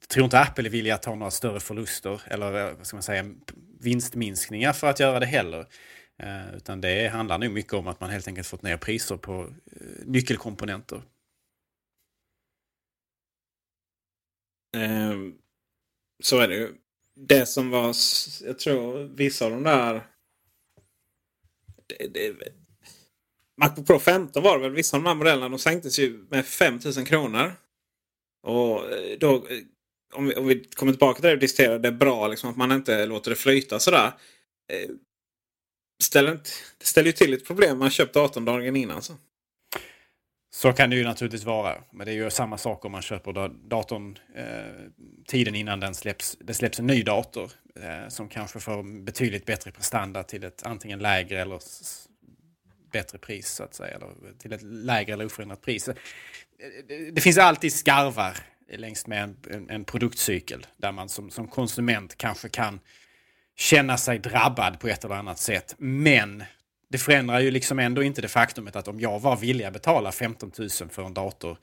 jag 0.00 0.08
tror 0.08 0.24
inte 0.24 0.40
Apple 0.40 0.68
är 0.68 0.70
villiga 0.70 0.94
att 0.94 1.02
ta 1.02 1.14
några 1.14 1.30
större 1.30 1.60
förluster 1.60 2.22
eller 2.26 2.74
vad 2.74 2.86
ska 2.86 2.96
man 2.96 3.02
säga, 3.02 3.24
vinstminskningar 3.80 4.72
för 4.72 4.86
att 4.86 5.00
göra 5.00 5.20
det 5.20 5.26
heller. 5.26 5.66
Utan 6.56 6.80
det 6.80 7.08
handlar 7.08 7.38
nog 7.38 7.50
mycket 7.50 7.72
om 7.72 7.86
att 7.86 8.00
man 8.00 8.10
helt 8.10 8.28
enkelt 8.28 8.46
fått 8.46 8.62
ner 8.62 8.76
priser 8.76 9.16
på 9.16 9.50
nyckelkomponenter. 10.04 11.02
Eh, 14.76 15.16
så 16.22 16.38
är 16.38 16.48
det 16.48 16.54
ju. 16.54 16.74
Det 17.16 17.46
som 17.46 17.70
var, 17.70 17.94
jag 18.44 18.58
tror 18.58 19.04
vissa 19.04 19.44
av 19.44 19.50
de 19.50 19.62
där... 19.62 20.06
Det, 21.86 22.08
det, 22.08 22.52
Macbook 23.60 23.86
Pro 23.86 23.98
15 23.98 24.42
var 24.42 24.58
det 24.58 24.62
väl. 24.62 24.72
Vissa 24.72 24.96
av 24.96 25.02
de 25.02 25.08
här 25.08 25.14
modellerna 25.14 25.48
de 25.48 25.58
sänktes 25.58 25.98
ju 25.98 26.26
med 26.30 26.46
5000 26.46 27.04
kronor. 27.04 27.52
Och 28.42 28.92
eh, 28.92 29.18
då, 29.18 29.34
eh, 29.34 29.58
om 30.14 30.26
vi, 30.26 30.34
om 30.34 30.46
vi 30.46 30.64
kommer 30.64 30.92
tillbaka 30.92 31.20
till 31.20 31.28
det 31.28 31.34
och 31.34 31.38
diskuterar 31.38 31.78
det 31.78 31.88
är 31.88 31.92
bra 31.92 32.28
liksom, 32.28 32.50
att 32.50 32.56
man 32.56 32.72
inte 32.72 33.06
låter 33.06 33.30
det 33.30 33.36
flyta 33.36 33.78
sådär. 33.78 34.12
Eh, 34.72 34.90
ställer 36.02 36.32
inte, 36.32 36.50
det 36.78 36.86
ställer 36.86 37.06
ju 37.06 37.12
till 37.12 37.34
ett 37.34 37.46
problem 37.46 37.78
man 37.78 37.90
köpt 37.90 38.14
datorn 38.14 38.44
dagen 38.44 38.76
innan. 38.76 39.02
Så. 39.02 39.14
Så 40.58 40.72
kan 40.72 40.90
det 40.90 40.96
ju 40.96 41.04
naturligtvis 41.04 41.44
vara. 41.44 41.76
Men 41.90 42.06
det 42.06 42.12
är 42.12 42.14
ju 42.14 42.30
samma 42.30 42.58
sak 42.58 42.84
om 42.84 42.92
man 42.92 43.02
köper 43.02 43.48
datorn 43.68 44.18
eh, 44.34 44.44
tiden 45.26 45.54
innan 45.54 45.80
den 45.80 45.94
släpps, 45.94 46.36
det 46.40 46.54
släpps 46.54 46.78
en 46.78 46.86
ny 46.86 47.02
dator. 47.02 47.50
Eh, 47.80 48.08
som 48.08 48.28
kanske 48.28 48.60
får 48.60 49.02
betydligt 49.04 49.46
bättre 49.46 49.70
prestanda 49.70 50.22
till 50.22 50.44
ett 50.44 50.62
antingen 50.66 50.98
lägre 50.98 51.40
eller 51.40 51.60
bättre 52.92 53.18
pris 53.18 53.48
så 53.48 53.64
att 53.64 53.74
säga. 53.74 53.96
Eller 53.96 54.08
till 54.38 54.52
ett 54.52 54.62
lägre 54.62 55.12
eller 55.12 55.26
oförändrat 55.26 55.62
pris. 55.62 55.88
Eh, 55.88 55.94
det, 56.88 57.10
det 57.10 57.20
finns 57.20 57.38
alltid 57.38 57.72
skarvar 57.72 58.36
längs 58.72 59.06
med 59.06 59.22
en, 59.22 59.36
en, 59.50 59.70
en 59.70 59.84
produktcykel. 59.84 60.66
Där 60.76 60.92
man 60.92 61.08
som, 61.08 61.30
som 61.30 61.48
konsument 61.48 62.18
kanske 62.18 62.48
kan 62.48 62.80
känna 63.56 63.96
sig 63.96 64.18
drabbad 64.18 64.80
på 64.80 64.88
ett 64.88 65.04
eller 65.04 65.14
annat 65.14 65.38
sätt. 65.38 65.74
Men 65.78 66.44
det 66.88 66.98
förändrar 66.98 67.40
ju 67.40 67.50
liksom 67.50 67.78
ändå 67.78 68.02
inte 68.02 68.22
det 68.22 68.28
faktumet 68.28 68.76
att 68.76 68.88
om 68.88 69.00
jag 69.00 69.20
var 69.20 69.36
villig 69.36 69.64
att 69.64 69.72
betala 69.72 70.12
15 70.12 70.52
000 70.58 70.68
för 70.70 71.04
en 71.04 71.14
dator 71.14 71.58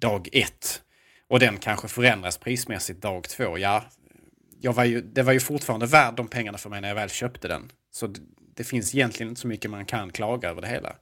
dag 0.00 0.28
ett 0.32 0.82
och 1.28 1.40
den 1.40 1.56
kanske 1.56 1.88
förändras 1.88 2.38
prismässigt 2.38 3.02
dag 3.02 3.28
två, 3.28 3.58
ja, 3.58 3.84
jag 4.60 4.72
var 4.72 4.84
ju, 4.84 5.00
det 5.00 5.22
var 5.22 5.32
ju 5.32 5.40
fortfarande 5.40 5.86
värd 5.86 6.14
de 6.14 6.28
pengarna 6.28 6.58
för 6.58 6.70
mig 6.70 6.80
när 6.80 6.88
jag 6.88 6.94
väl 6.94 7.10
köpte 7.10 7.48
den. 7.48 7.70
Så 7.90 8.06
det, 8.06 8.20
det 8.54 8.64
finns 8.64 8.94
egentligen 8.94 9.28
inte 9.30 9.40
så 9.40 9.48
mycket 9.48 9.70
man 9.70 9.84
kan 9.84 10.12
klaga 10.12 10.48
över 10.48 10.62
det 10.62 10.68
hela. 10.68 10.96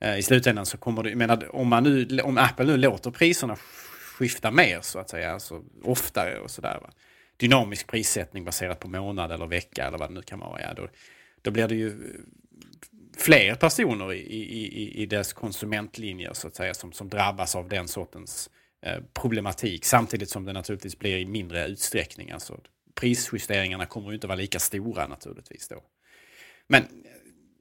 Eh, 0.00 0.18
I 0.18 0.22
slutändan 0.22 0.66
så 0.66 0.76
kommer 0.76 1.02
det, 1.02 1.08
jag 1.08 1.18
menar, 1.18 1.56
om, 1.56 1.68
man 1.68 1.82
nu, 1.82 2.20
om 2.20 2.38
Apple 2.38 2.66
nu 2.66 2.76
låter 2.76 3.10
priserna 3.10 3.56
skifta 4.18 4.50
mer 4.50 4.80
så 4.80 4.98
att 4.98 5.10
säga, 5.10 5.32
alltså 5.32 5.62
oftare 5.82 6.38
och 6.38 6.50
sådär. 6.50 6.78
Va? 6.82 6.90
Dynamisk 7.36 7.86
prissättning 7.86 8.44
baserat 8.44 8.80
på 8.80 8.88
månad 8.88 9.32
eller 9.32 9.46
vecka 9.46 9.86
eller 9.86 9.98
vad 9.98 10.10
det 10.10 10.14
nu 10.14 10.22
kan 10.22 10.38
vara. 10.38 10.62
Ja, 10.62 10.74
då, 10.74 10.88
då 11.42 11.50
blir 11.50 11.68
det 11.68 11.74
ju 11.74 11.92
fler 13.16 13.54
personer 13.54 14.12
i, 14.12 14.18
i, 14.18 15.02
i, 15.02 15.06
dess 15.06 15.32
konsumentlinjer 15.32 16.32
så 16.32 16.48
att 16.48 16.54
säga 16.54 16.74
som, 16.74 16.92
som 16.92 17.08
drabbas 17.08 17.54
av 17.56 17.68
den 17.68 17.88
sortens 17.88 18.50
eh, 18.82 18.98
problematik. 19.12 19.84
Samtidigt 19.84 20.30
som 20.30 20.44
det 20.44 20.52
naturligtvis 20.52 20.98
blir 20.98 21.18
i 21.18 21.26
mindre 21.26 21.66
utsträckning. 21.66 22.30
Alltså, 22.30 22.60
prisjusteringarna 22.94 23.86
kommer 23.86 24.08
ju 24.08 24.14
inte 24.14 24.26
vara 24.26 24.36
lika 24.36 24.58
stora 24.58 25.06
naturligtvis 25.06 25.68
då. 25.68 25.82
Men 26.68 26.82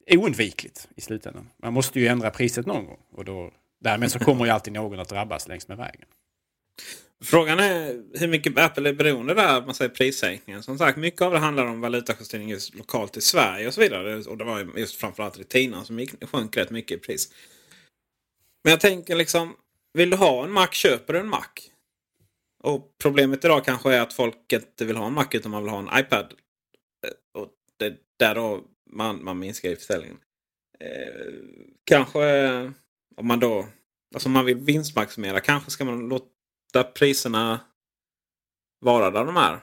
eh, 0.07 0.19
oundvikligt 0.19 0.87
i 0.95 1.01
slutändan. 1.01 1.49
Man 1.57 1.73
måste 1.73 1.99
ju 1.99 2.07
ändra 2.07 2.29
priset 2.29 2.65
någon 2.65 2.85
gång. 2.85 2.99
Och 3.11 3.25
då, 3.25 3.53
därmed 3.79 4.11
så 4.11 4.19
kommer 4.19 4.45
ju 4.45 4.51
alltid 4.51 4.73
någon 4.73 4.99
att 4.99 5.09
drabbas 5.09 5.47
längs 5.47 5.67
med 5.67 5.77
vägen. 5.77 6.07
Frågan 7.23 7.59
är 7.59 8.03
hur 8.13 8.27
mycket 8.27 8.57
Apple 8.57 8.89
är 8.89 8.93
beroende 8.93 9.33
där 9.33 9.61
man 9.61 9.75
säger 9.75 9.91
prissänkningen. 9.91 10.63
Som 10.63 10.77
sagt, 10.77 10.97
mycket 10.97 11.21
av 11.21 11.31
det 11.31 11.39
handlar 11.39 11.65
om 11.65 11.81
valutajustering 11.81 12.49
just 12.49 12.75
lokalt 12.75 13.17
i 13.17 13.21
Sverige 13.21 13.67
och 13.67 13.73
så 13.73 13.81
vidare. 13.81 14.15
Och 14.15 14.37
det 14.37 14.43
var 14.43 14.77
just 14.77 14.95
framförallt 14.95 15.39
Retina 15.39 15.85
som 15.85 15.99
gick, 15.99 16.29
sjönk 16.29 16.57
rätt 16.57 16.69
mycket 16.69 16.97
i 16.97 16.99
pris. 16.99 17.33
Men 18.63 18.71
jag 18.71 18.79
tänker 18.79 19.15
liksom, 19.15 19.55
vill 19.93 20.09
du 20.09 20.17
ha 20.17 20.43
en 20.43 20.51
Mac, 20.51 20.67
köper 20.71 21.13
du 21.13 21.19
en 21.19 21.29
Mac. 21.29 21.47
Och 22.63 22.95
problemet 23.01 23.45
idag 23.45 23.65
kanske 23.65 23.93
är 23.93 24.01
att 24.01 24.13
folk 24.13 24.53
inte 24.53 24.85
vill 24.85 24.97
ha 24.97 25.07
en 25.07 25.13
Mac 25.13 25.27
utan 25.31 25.51
man 25.51 25.63
vill 25.63 25.71
ha 25.71 25.79
en 25.79 25.99
iPad. 25.99 26.33
Eh, 27.07 27.41
och 27.41 27.49
det 27.79 27.85
är 27.85 27.95
där 28.19 28.35
då 28.35 28.63
man, 28.89 29.23
man 29.23 29.39
minskar 29.39 29.69
i 29.69 29.75
försäljningen. 29.75 30.17
Eh, 30.79 31.33
kanske 31.83 32.49
om 33.15 33.27
man 33.27 33.39
då 33.39 33.67
Alltså 34.13 34.29
om 34.29 34.33
man 34.33 34.45
vill 34.45 34.57
vinstmaximera 34.57 35.39
kanske 35.39 35.71
ska 35.71 35.85
man 35.85 36.09
låta 36.09 36.32
låta 36.73 36.89
priserna 36.89 37.59
vara 38.79 39.11
där 39.11 39.25
de 39.25 39.37
är. 39.37 39.59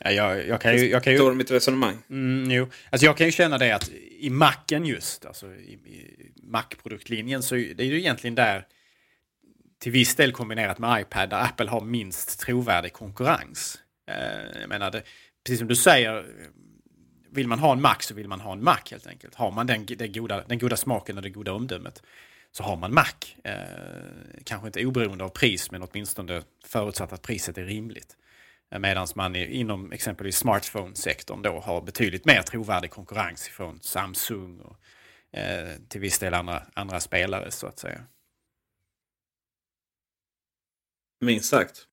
Ja, 0.00 0.10
jag, 0.10 0.46
jag, 0.46 0.60
kan 0.60 0.76
ju... 0.76 0.90
Jag 0.90 1.04
kan 1.04 1.12
ju 1.12 1.18
du 1.18 1.34
mitt 1.34 1.50
resonemang? 1.50 1.98
Mm, 2.10 2.50
jo. 2.50 2.68
Alltså 2.90 3.06
jag 3.06 3.16
kan 3.16 3.26
ju 3.26 3.32
känna 3.32 3.58
det 3.58 3.72
att 3.72 3.90
i 4.18 4.30
Macen 4.30 4.86
just, 4.86 5.26
alltså 5.26 5.54
i, 5.54 5.72
i 5.72 6.32
Mac-produktlinjen, 6.42 7.42
så 7.42 7.54
det 7.54 7.80
är 7.80 7.84
ju 7.84 7.98
egentligen 7.98 8.34
där 8.34 8.66
till 9.78 9.92
viss 9.92 10.14
del 10.14 10.32
kombinerat 10.32 10.78
med 10.78 11.00
iPad 11.00 11.30
där 11.30 11.40
Apple 11.40 11.68
har 11.68 11.80
minst 11.80 12.40
trovärdig 12.40 12.92
konkurrens. 12.92 13.78
Eh, 14.10 14.60
jag 14.60 14.68
menar, 14.68 14.90
det, 14.90 15.02
precis 15.44 15.58
som 15.58 15.68
du 15.68 15.76
säger, 15.76 16.26
vill 17.30 17.48
man 17.48 17.58
ha 17.58 17.72
en 17.72 17.80
Mac 17.80 17.96
så 18.00 18.14
vill 18.14 18.28
man 18.28 18.40
ha 18.40 18.52
en 18.52 18.64
Mac 18.64 18.80
helt 18.90 19.06
enkelt. 19.06 19.34
Har 19.34 19.50
man 19.50 19.66
den, 19.66 19.86
den, 19.86 20.12
goda, 20.12 20.44
den 20.48 20.58
goda 20.58 20.76
smaken 20.76 21.16
och 21.16 21.22
det 21.22 21.30
goda 21.30 21.52
omdömet 21.52 22.02
så 22.52 22.62
har 22.62 22.76
man 22.76 22.94
Mac. 22.94 23.12
Eh, 23.44 23.54
kanske 24.44 24.66
inte 24.66 24.86
oberoende 24.86 25.24
av 25.24 25.28
pris 25.28 25.70
men 25.70 25.82
åtminstone 25.82 26.42
förutsatt 26.64 27.12
att 27.12 27.22
priset 27.22 27.58
är 27.58 27.64
rimligt. 27.64 28.16
Eh, 28.72 28.78
Medan 28.78 29.06
man 29.14 29.36
inom 29.36 29.92
exempelvis 29.92 30.36
smartphone-sektorn 30.36 31.42
då 31.42 31.60
har 31.60 31.80
betydligt 31.82 32.24
mer 32.24 32.42
trovärdig 32.42 32.90
konkurrens 32.90 33.48
från 33.48 33.80
Samsung 33.80 34.60
och 34.60 34.78
eh, 35.38 35.68
till 35.88 36.00
viss 36.00 36.18
del 36.18 36.34
andra, 36.34 36.62
andra 36.74 37.00
spelare 37.00 37.50
så 37.50 37.66
att 37.66 37.78
säga. 37.78 38.00
Minst 41.20 41.50
sagt. 41.50 41.86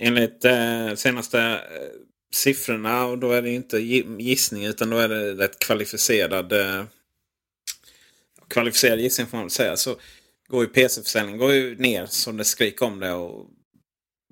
Enligt 0.00 0.44
eh, 0.44 0.94
senaste 0.94 1.40
eh, 1.40 2.00
siffrorna 2.32 3.06
och 3.06 3.18
då 3.18 3.32
är 3.32 3.42
det 3.42 3.50
inte 3.50 3.78
gissning 3.78 4.64
utan 4.64 4.90
då 4.90 4.96
är 4.96 5.08
det 5.08 5.34
rätt 5.34 5.58
kvalificerad 5.58 6.52
eh, 6.52 6.84
kvalificerad 8.48 9.00
gissning 9.00 9.26
får 9.26 9.36
man 9.36 9.44
väl 9.44 9.50
säga. 9.50 9.76
Så 9.76 9.96
går 10.48 10.62
ju 10.62 10.68
PC-försäljningen 10.68 11.76
ner 11.78 12.06
som 12.06 12.36
det 12.36 12.44
skriker 12.44 12.86
om 12.86 13.00
det. 13.00 13.12
Och 13.12 13.46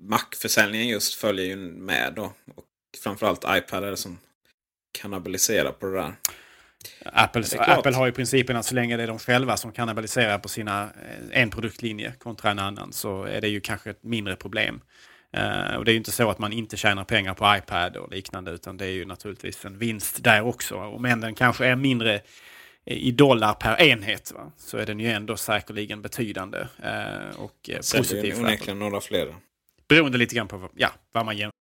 Mac-försäljningen 0.03 0.87
just 0.87 1.15
följer 1.15 1.45
ju 1.45 1.55
med 1.55 2.13
då. 2.15 2.33
Och 2.55 2.65
framförallt 3.03 3.45
iPad 3.47 3.83
är 3.83 3.91
det 3.91 3.97
som 3.97 4.19
kannibaliserar 5.01 5.71
på 5.71 5.85
det 5.85 5.93
där. 5.93 6.13
Apple, 7.05 7.43
Apple 7.59 7.95
har 7.95 8.05
ju 8.05 8.11
principen 8.11 8.55
att 8.55 8.65
så 8.65 8.75
länge 8.75 8.97
det 8.97 9.03
är 9.03 9.07
de 9.07 9.19
själva 9.19 9.57
som 9.57 9.71
kannibaliserar 9.71 10.39
på 10.39 10.49
sina 10.49 10.83
eh, 10.83 11.41
en 11.41 11.49
produktlinje 11.49 12.13
kontra 12.19 12.51
en 12.51 12.59
annan 12.59 12.93
så 12.93 13.23
är 13.23 13.41
det 13.41 13.47
ju 13.47 13.61
kanske 13.61 13.89
ett 13.89 14.03
mindre 14.03 14.35
problem. 14.35 14.81
Uh, 15.37 15.75
och 15.75 15.85
det 15.85 15.91
är 15.91 15.93
ju 15.93 15.97
inte 15.97 16.11
så 16.11 16.29
att 16.29 16.39
man 16.39 16.53
inte 16.53 16.77
tjänar 16.77 17.03
pengar 17.03 17.33
på 17.33 17.55
iPad 17.57 17.97
och 17.97 18.11
liknande 18.11 18.51
utan 18.51 18.77
det 18.77 18.85
är 18.85 18.91
ju 18.91 19.05
naturligtvis 19.05 19.65
en 19.65 19.77
vinst 19.77 20.23
där 20.23 20.41
också. 20.41 20.75
Om 20.75 21.05
än 21.05 21.21
den 21.21 21.35
kanske 21.35 21.65
är 21.65 21.75
mindre 21.75 22.21
i 22.87 23.11
dollar 23.11 23.53
per 23.53 23.81
enhet 23.81 24.31
va? 24.31 24.51
så 24.57 24.77
är 24.77 24.85
den 24.85 24.99
ju 24.99 25.07
ändå 25.07 25.37
säkerligen 25.37 26.01
betydande 26.01 26.57
eh, 26.59 27.39
och 27.39 27.69
eh, 27.69 27.77
positiv. 27.77 28.33
Sen 28.33 28.45
onekligen 28.45 28.79
några 28.79 29.01
fler. 29.01 29.35
Beroende 29.87 30.17
lite 30.17 30.35
grann 30.35 30.47
på 30.47 30.69
ja, 30.75 30.89
vad 31.11 31.25
man 31.25 31.37
ger. 31.37 31.51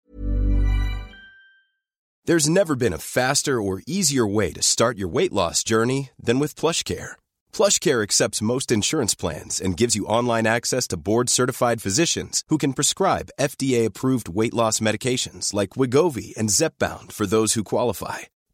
There's 2.29 2.49
never 2.49 2.75
been 2.75 2.93
a 2.93 2.99
faster 2.99 3.61
or 3.61 3.83
easier 3.87 4.35
way 4.35 4.53
to 4.53 4.61
start 4.61 4.99
your 4.99 5.15
weight 5.15 5.33
loss 5.33 5.63
journey 5.63 6.11
than 6.27 6.41
with 6.41 6.61
PlushCare. 6.61 7.11
PlushCare 7.53 8.03
accepts 8.03 8.43
most 8.43 8.73
insurance 8.73 9.15
plans 9.15 9.61
and 9.61 9.81
gives 9.81 9.95
you 9.95 10.07
online 10.19 10.47
access 10.47 10.89
to 10.89 10.97
board-certified 10.97 11.81
physicians 11.81 12.43
who 12.49 12.59
can 12.59 12.73
prescribe 12.73 13.31
FDA-approved 13.41 14.29
weight 14.29 14.55
loss 14.55 14.81
medications 14.81 15.55
like 15.55 15.79
Wigovi 15.79 16.37
and 16.37 16.51
Zepbound 16.51 17.13
for 17.13 17.27
those 17.27 17.55
who 17.55 17.63
qualify. 17.63 18.27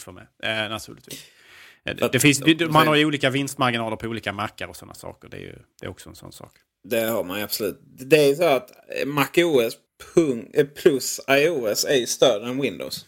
För 0.00 0.12
mig, 0.12 0.24
eh, 0.42 0.50
naturligtvis. 0.68 1.24
Eh, 1.84 1.96
Det, 1.96 2.08
det 2.12 2.20
finns, 2.20 2.42
man 2.70 2.86
har 2.86 2.94
ju 2.94 3.04
olika 3.04 3.30
vinstmarginaler 3.30 3.96
på 3.96 4.06
olika 4.06 4.32
mackar 4.32 4.68
och 4.68 4.76
sådana 4.76 4.94
saker. 4.94 5.28
Det 5.28 5.36
är 5.36 5.40
ju 5.40 5.58
det 5.80 5.86
är 5.86 5.90
också 5.90 6.08
en 6.08 6.14
sån 6.16 6.32
sak. 6.32 6.52
Det 6.88 7.00
har 7.00 7.24
man 7.24 7.38
ju 7.38 7.44
absolut. 7.44 7.80
Det 7.82 8.16
är 8.16 8.28
ju 8.28 8.34
så 8.34 8.44
att 8.44 8.70
MacOS 9.06 9.76
plus 10.82 11.20
iOS 11.30 11.84
är 11.84 11.94
ju 11.96 12.06
större 12.06 12.48
än 12.48 12.60
Windows. 12.60 13.06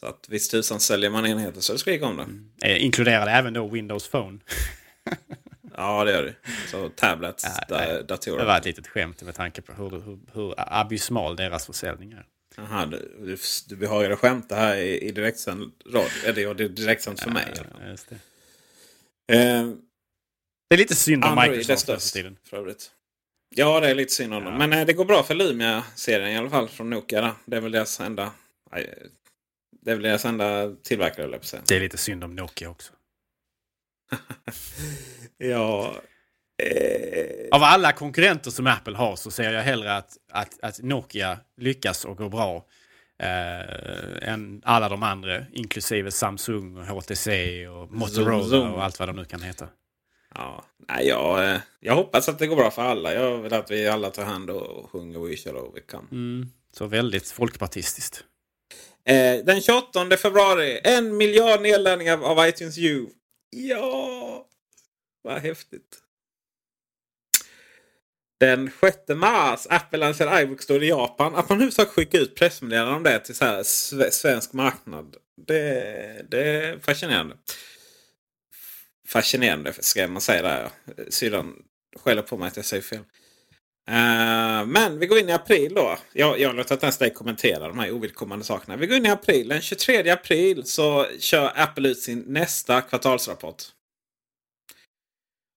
Så 0.00 0.06
att 0.06 0.26
visst 0.28 0.50
tusan 0.50 0.80
säljer 0.80 1.10
man 1.10 1.26
enheter 1.26 1.60
så 1.60 1.72
det 1.72 1.78
skriker 1.78 2.06
om 2.06 2.16
det. 2.60 2.68
Eh, 2.68 2.84
inkluderar 2.84 3.26
det 3.26 3.32
även 3.32 3.52
då 3.52 3.68
Windows 3.68 4.08
Phone? 4.08 4.38
Ja, 5.76 6.04
det 6.04 6.12
gör 6.12 6.22
det. 6.22 6.34
Så 6.70 6.88
tablets, 6.88 7.44
Ja, 7.68 8.02
datorer. 8.02 8.38
Det 8.38 8.44
var 8.44 8.58
ett 8.58 8.64
litet 8.64 8.86
skämt 8.86 9.22
med 9.22 9.34
tanke 9.34 9.62
på 9.62 9.72
hur, 9.72 9.90
hur, 9.90 10.18
hur 10.32 10.54
abysmal 10.56 11.36
deras 11.36 11.66
försäljning 11.66 12.12
är. 12.12 12.26
Jaha, 12.56 12.86
du, 12.86 13.16
du, 13.20 13.36
du 13.68 13.76
behagade 13.76 14.16
skämta 14.16 14.56
här 14.56 14.76
i, 14.76 14.98
i 14.98 15.12
direktsänd 15.12 15.72
radio. 15.86 16.10
Eller 16.26 16.42
ja, 16.42 16.54
det 16.54 16.64
är 16.64 16.68
direktsänt 16.68 17.20
för 17.20 17.30
mig. 17.30 17.52
Ja, 17.56 17.88
just 17.88 18.08
det. 18.08 18.16
Eh, 19.34 19.72
det 20.68 20.76
är 20.76 20.78
lite 20.78 20.94
synd 20.94 21.24
om 21.24 21.30
Android 21.30 21.50
Microsoft 21.50 21.88
nu 21.88 21.94
för 21.94 22.00
störst 22.00 22.14
tiden. 22.14 22.36
för 22.44 22.56
övrigt. 22.56 22.90
Ja, 23.54 23.80
det 23.80 23.90
är 23.90 23.94
lite 23.94 24.12
synd 24.12 24.34
om 24.34 24.44
dem. 24.44 24.58
Men 24.58 24.72
eh, 24.72 24.86
det 24.86 24.92
går 24.92 25.04
bra 25.04 25.22
för 25.22 25.34
Lumia-serien 25.34 26.32
i 26.32 26.36
alla 26.36 26.50
fall 26.50 26.68
från 26.68 26.90
Nokia. 26.90 27.20
Där. 27.20 27.32
Det 27.44 27.56
är 27.56 27.60
väl 27.60 27.72
deras 27.72 28.00
enda... 28.00 28.32
Det 29.84 29.90
är 29.90 29.94
väl 29.94 30.02
deras 30.02 30.24
enda 30.24 30.74
tillverkare, 30.82 31.38
på. 31.38 31.44
Det 31.66 31.76
är 31.76 31.80
lite 31.80 31.98
synd 31.98 32.24
om 32.24 32.36
Nokia 32.36 32.70
också. 32.70 32.92
Ja... 35.38 35.94
Eh, 36.62 37.48
Av 37.50 37.62
alla 37.62 37.92
konkurrenter 37.92 38.50
som 38.50 38.66
Apple 38.66 38.96
har 38.96 39.16
så 39.16 39.30
ser 39.30 39.52
jag 39.52 39.62
hellre 39.62 39.96
att, 39.96 40.16
att, 40.32 40.60
att 40.62 40.82
Nokia 40.82 41.38
lyckas 41.56 42.04
och 42.04 42.16
går 42.16 42.28
bra 42.28 42.66
eh, 43.22 44.28
än 44.28 44.62
alla 44.64 44.88
de 44.88 45.02
andra, 45.02 45.44
inklusive 45.52 46.10
Samsung, 46.10 46.76
och 46.76 46.86
HTC 46.86 47.28
och 47.68 47.92
Motorola 47.92 48.44
zoom. 48.48 48.72
och 48.74 48.84
allt 48.84 48.98
vad 48.98 49.08
de 49.08 49.16
nu 49.16 49.24
kan 49.24 49.42
heta. 49.42 49.68
ja, 50.34 50.64
jag, 51.00 51.50
eh, 51.50 51.60
jag 51.80 51.94
hoppas 51.94 52.28
att 52.28 52.38
det 52.38 52.46
går 52.46 52.56
bra 52.56 52.70
för 52.70 52.82
alla. 52.82 53.14
Jag 53.14 53.38
vill 53.38 53.54
att 53.54 53.70
vi 53.70 53.88
alla 53.88 54.10
tar 54.10 54.24
hand 54.24 54.50
och 54.50 54.90
sjunger 54.90 55.18
We 55.18 55.36
shall 55.36 55.56
overcome. 55.56 56.08
Mm. 56.12 56.46
Så 56.72 56.86
väldigt 56.86 57.30
folkpartistiskt. 57.30 58.24
Eh, 59.04 59.44
den 59.44 59.60
28 59.60 60.16
februari, 60.16 60.80
en 60.84 61.16
miljard 61.16 61.60
nedladdningar 61.62 62.18
av 62.22 62.48
iTunes 62.48 62.78
U. 62.78 63.06
Ja, 63.50 64.46
vad 65.22 65.38
häftigt. 65.42 66.01
Den 68.42 68.70
6 68.80 68.96
mars, 69.08 69.66
Apple 69.70 69.98
lanserar 69.98 70.40
iBook 70.40 70.62
Store 70.62 70.84
i 70.84 70.88
Japan. 70.88 71.34
Att 71.34 71.48
man 71.48 71.58
huvudsak 71.58 71.88
skickar 71.88 72.18
ut 72.18 72.34
pressmeddelanden 72.34 72.94
om 72.94 73.02
det 73.02 73.18
till 73.18 73.34
så 73.34 73.44
här 73.44 73.62
svensk 74.10 74.52
marknad. 74.52 75.16
Det, 75.46 76.26
det 76.30 76.44
är 76.44 76.78
fascinerande. 76.78 77.36
Fascinerande 79.08 79.72
ska 79.72 80.08
man 80.08 80.20
säga 80.20 80.42
där. 80.42 80.68
Syrran 81.08 81.54
skäller 82.00 82.22
på 82.22 82.36
mig 82.36 82.48
att 82.48 82.56
jag 82.56 82.64
säger 82.64 82.82
fel. 82.82 82.98
Uh, 82.98 84.66
men 84.66 84.98
vi 84.98 85.06
går 85.06 85.18
in 85.18 85.28
i 85.28 85.32
april 85.32 85.74
då. 85.74 85.98
Jag, 86.12 86.40
jag 86.40 86.56
låter 86.56 86.74
inte 86.74 86.86
ens 86.86 86.98
dig 86.98 87.10
kommentera 87.10 87.68
de 87.68 87.78
här 87.78 87.90
ovidkommande 87.90 88.44
sakerna. 88.44 88.76
Vi 88.76 88.86
går 88.86 88.96
in 88.96 89.06
i 89.06 89.10
april. 89.10 89.48
Den 89.48 89.60
23 89.60 90.10
april 90.10 90.66
så 90.66 91.06
kör 91.18 91.52
Apple 91.54 91.88
ut 91.88 92.00
sin 92.00 92.24
nästa 92.26 92.80
kvartalsrapport. 92.80 93.62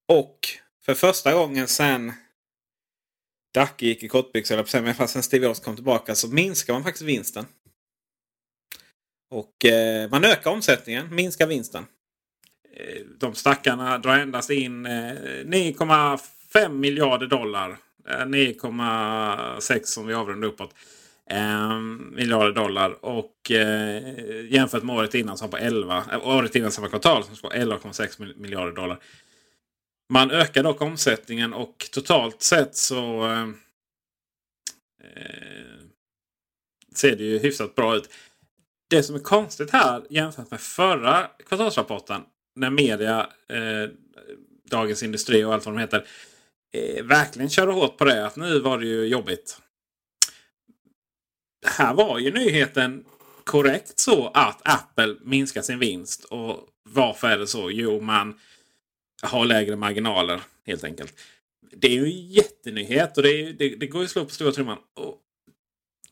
Och 0.08 0.40
för 0.86 0.94
första 0.94 1.34
gången 1.34 1.68
sedan 1.68 2.14
Dacke 3.56 3.86
gick 3.86 4.03
i 4.03 4.08
kortbyxor, 4.08 4.56
på 4.56 4.62
att 4.62 4.70
säga, 4.70 4.84
men 4.84 4.95
fast 4.95 5.14
sen 5.14 5.24
Steve 5.24 5.45
Jobs 5.45 5.60
kom 5.60 5.76
tillbaka 5.76 6.16
så 6.16 6.28
minskar 6.28 6.74
man 6.74 6.84
faktiskt 6.84 7.06
vinsten. 7.06 7.45
Och 9.32 9.66
eh, 9.66 10.10
man 10.10 10.26
ökar 10.26 10.51
omsättningen, 10.51 11.16
minskar 11.16 11.47
vinsten. 11.47 11.86
Eh, 12.76 13.01
de 13.20 13.36
stackarna 13.36 13.97
drar 13.97 14.18
endast 14.18 14.49
in 14.49 14.86
eh, 14.86 14.91
9,5 14.91 16.70
miljarder 16.70 17.28
dollar. 17.28 17.78
Eh, 18.10 18.26
9,6 18.26 19.82
som 19.84 20.08
vi 20.08 20.14
avrundar 20.14 20.47
uppåt. 20.47 20.76
Eh, 21.30 21.80
miljarder 22.12 22.51
dollar. 22.51 23.06
Och 23.06 23.51
eh, 23.51 24.01
jämfört 24.49 24.84
med 24.84 24.95
året 24.95 25.16
innan 25.16 25.38
som 25.38 25.49
var 25.49 25.60
på 25.60 25.66
11. 25.66 26.03
Eh, 26.12 26.28
året 26.28 26.56
innan 26.56 26.72
samma 26.72 26.89
kvartal 26.89 27.24
som 27.24 27.36
var 27.43 27.51
11,6 27.51 28.38
miljarder 28.38 28.72
dollar. 28.72 28.99
Man 30.10 30.32
ökar 30.32 30.64
dock 30.64 30.82
omsättningen 30.82 31.53
och 31.53 31.88
totalt 31.91 32.41
sett 32.41 32.76
så 32.76 33.26
eh, 33.26 33.47
eh, 35.03 35.80
ser 36.95 37.16
det 37.16 37.24
ju 37.24 37.39
hyfsat 37.39 37.76
bra 37.76 37.95
ut. 37.95 38.10
Det 38.89 39.03
som 39.03 39.16
är 39.16 39.20
konstigt 39.20 39.72
här 39.72 40.03
jämfört 40.10 40.51
med 40.51 40.62
förra 40.62 41.28
kvartalsrapporten 41.45 42.22
när 42.56 42.70
media, 42.70 43.30
eh, 43.49 43.89
Dagens 44.70 45.03
Industri 45.03 45.43
och 45.43 45.53
allt 45.53 45.66
vad 45.66 45.76
de 45.76 45.82
heter 45.82 46.08
eh, 46.74 47.03
verkligen 47.03 47.49
körde 47.49 47.72
hårt 47.72 47.97
på 47.97 48.06
det. 48.06 48.26
Att 48.26 48.36
nu 48.36 48.60
var 48.60 48.80
det 48.80 48.86
ju 48.86 49.06
jobbigt. 49.06 49.60
Här 51.66 51.93
var 51.93 52.20
ju 52.20 52.32
nyheten 52.32 53.06
korrekt 53.43 53.99
så 53.99 54.28
att 54.34 54.62
Apple 54.64 55.16
minskar 55.22 55.62
sin 55.62 55.80
vinst. 55.80 56.24
Och 56.24 56.60
varför 56.89 57.28
är 57.28 57.38
det 57.38 57.47
så? 57.47 57.72
Jo, 57.72 58.01
man 58.01 58.39
ha 59.26 59.43
lägre 59.43 59.76
marginaler 59.76 60.41
helt 60.65 60.84
enkelt. 60.84 61.19
Det 61.71 61.88
är 61.88 61.91
ju 61.91 62.05
en 62.05 62.28
jättenyhet 62.28 63.17
och 63.17 63.23
det, 63.23 63.30
är, 63.30 63.53
det, 63.53 63.76
det 63.76 63.88
går 63.88 64.01
ju 64.01 64.05
att 64.05 64.11
slå 64.11 64.26
på 64.26 64.32
stora 64.32 64.51
trumman. 64.51 64.78
Och 64.93 65.21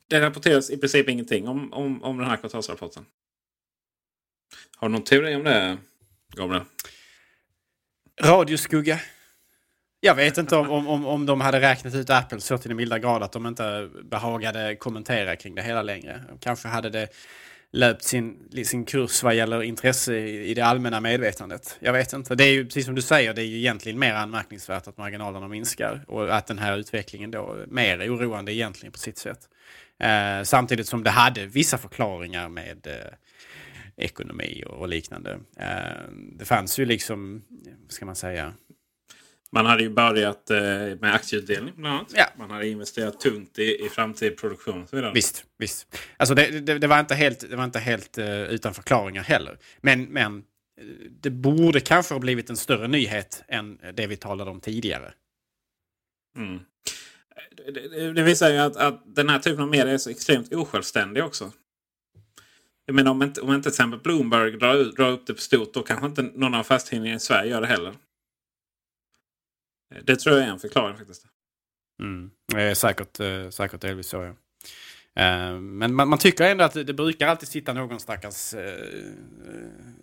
det 0.08 0.22
rapporteras 0.22 0.70
i 0.70 0.78
princip 0.78 1.10
ingenting 1.10 1.48
om, 1.48 1.74
om, 1.74 2.04
om 2.04 2.18
den 2.18 2.28
här 2.28 2.38
kvartalsrapporten. 2.38 3.06
Har 4.76 4.90
du 4.90 4.92
någon 4.92 5.04
teori 5.04 5.36
om 5.36 5.44
det, 5.44 5.78
Gabriel? 6.36 6.64
Radioskugga. 8.22 9.00
Jag 10.00 10.16
vet 10.16 10.38
inte 10.38 10.56
om, 10.56 10.70
om, 10.70 10.88
om, 10.88 11.06
om 11.06 11.26
de 11.26 11.42
hade 11.42 11.62
räknat 11.62 11.96
ut 11.96 12.10
Apple 12.10 12.42
så 12.42 12.58
till 12.58 12.70
den 12.70 12.78
milda 12.78 13.00
grad 13.00 13.24
att 13.24 13.32
de 13.32 13.46
inte 13.46 13.90
behagade 14.04 14.76
kommentera 14.76 15.36
kring 15.36 15.56
det 15.56 15.62
hela 15.62 15.82
längre. 15.82 16.24
Kanske 16.40 16.68
hade 16.68 16.90
det 16.90 17.08
löpt 17.74 18.04
sin, 18.04 18.50
sin 18.66 18.86
kurs 18.86 19.24
vad 19.24 19.36
gäller 19.36 19.64
intresse 19.64 20.16
i, 20.18 20.54
det 20.54 20.62
allmänna 20.62 21.00
medvetandet. 21.00 21.78
Jag 21.80 21.94
vet 21.94 22.14
inte. 22.14 22.36
Det 22.36 22.44
är 22.44 22.52
ju 22.52 22.66
precis 22.66 22.86
som 22.86 22.96
du 22.96 23.02
säger, 23.02 23.34
det 23.34 23.42
är 23.42 23.46
ju 23.46 23.58
egentligen 23.58 24.00
mer 24.00 24.14
anmärkningsvärt 24.14 24.88
att 24.88 24.98
marginalerna 24.98 25.48
minskar 25.48 26.06
och 26.08 26.36
att 26.36 26.48
den 26.48 26.60
här 26.60 26.78
utvecklingen 26.78 27.32
då 27.32 27.54
är 27.54 27.66
mer 27.68 28.16
oroande 28.16 28.54
egentligen 28.54 28.92
på 28.92 29.00
sitt 29.00 29.18
sätt. 29.18 29.50
Eh, 30.00 30.44
samtidigt 30.44 30.88
som 30.88 31.04
det 31.04 31.10
hade 31.10 31.46
vissa 31.46 31.78
förklaringar 31.78 32.50
med 32.50 32.88
eh, 32.88 33.14
ekonomi 34.06 34.64
och, 34.68 34.74
och 34.74 34.88
liknande. 34.88 35.40
Eh, 35.60 36.12
det 36.12 36.46
fanns 36.46 36.80
ju 36.80 36.86
liksom, 36.86 37.42
vad 37.84 37.92
ska 37.92 38.06
man 38.06 38.16
säga, 38.16 38.54
man 39.54 39.66
hade 39.66 39.84
ju 39.84 39.90
börjat 39.90 40.50
eh, 40.50 40.58
med 41.00 41.14
aktieutdelning 41.14 41.74
bland 41.76 41.96
annat. 41.96 42.14
Ja. 42.16 42.26
Man 42.38 42.52
hade 42.52 42.68
investerat 42.68 43.20
tungt 43.20 43.60
i, 43.60 43.86
i 43.86 43.90
framtida 43.90 44.36
produktion 44.36 44.88
så 44.88 44.96
vidare. 44.96 45.12
Visst, 45.14 45.46
visst. 45.58 45.98
Alltså 46.18 46.36
det, 46.36 46.60
det, 46.60 46.80
det 46.80 46.88
var 46.88 47.00
inte 47.00 47.16
helt, 47.16 47.50
det 47.50 47.56
var 47.56 47.64
inte 47.64 47.80
helt 47.80 48.18
uh, 48.18 48.26
utan 48.26 48.74
förklaringar 48.74 49.24
heller. 49.24 49.58
Men, 49.82 50.04
men 50.04 50.38
eh, 50.38 50.86
det 51.22 51.30
borde 51.30 51.80
kanske 51.80 52.14
ha 52.14 52.20
blivit 52.20 52.50
en 52.50 52.58
större 52.58 52.88
nyhet 52.88 53.44
än 53.48 53.80
det 53.94 54.08
vi 54.08 54.16
talade 54.16 54.52
om 54.52 54.60
tidigare. 54.60 55.14
Mm. 56.38 56.60
Det, 57.66 58.14
det, 58.14 58.24
visar 58.24 58.50
ju 58.50 58.58
att, 58.58 58.76
att 58.76 59.04
den 59.06 59.30
här 59.30 59.40
typen 59.40 59.64
av 59.64 59.70
media 59.70 59.94
är 59.94 59.98
så 59.98 60.10
extremt 60.10 60.54
osjälvständig 60.54 61.24
också. 61.24 61.52
Jag 62.86 62.96
menar 62.96 63.12
om 63.12 63.22
inte, 63.22 63.42
om 63.42 63.50
inte 63.54 63.64
till 63.64 63.70
exempel 63.70 64.00
Bloomberg 64.00 64.52
drar, 64.52 64.96
drar 64.96 65.12
upp 65.12 65.28
det 65.28 65.34
på 65.34 65.42
stort 65.42 65.74
då 65.74 65.84
kanske 65.84 66.06
inte 66.06 66.22
någon 66.22 66.54
av 66.54 66.60
affärstidningarna 66.60 67.18
i 67.18 67.20
Sverige 67.20 67.52
gör 67.52 67.62
det 67.62 67.68
heller. 67.68 67.94
Det 70.04 70.16
tror 70.16 70.36
jag 70.36 70.48
är 70.48 70.52
en 70.52 70.60
förklaring 70.60 70.98
faktiskt. 70.98 71.26
Mm. 72.02 72.32
Är 72.56 72.74
säkert, 72.74 73.20
eh, 73.20 73.50
säkert 73.50 73.82
delvis 73.82 74.08
så, 74.08 74.18
ja. 74.18 74.36
Eh, 75.16 75.60
men 75.60 75.96
man, 75.96 76.08
man 76.08 76.20
tycker 76.20 76.44
ändå 76.44 76.64
att 76.64 76.74
det, 76.74 76.84
det 76.84 76.94
brukar 76.94 77.28
alltid 77.28 77.50
sitta 77.50 77.74
någon 77.74 78.00
stackars 78.00 78.54
eh, 78.54 78.66
eh, 78.66 79.12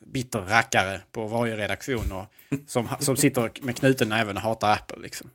bitter 0.06 0.40
rackare 0.40 1.00
på 1.12 1.26
varje 1.26 1.56
redaktion 1.56 2.12
och, 2.12 2.26
som, 2.66 2.88
som 3.00 3.16
sitter 3.16 3.52
med 3.62 3.76
knuten 3.76 4.08
näven 4.08 4.36
och 4.36 4.42
hatar 4.42 4.72
Apple. 4.72 4.98
Liksom. 5.02 5.30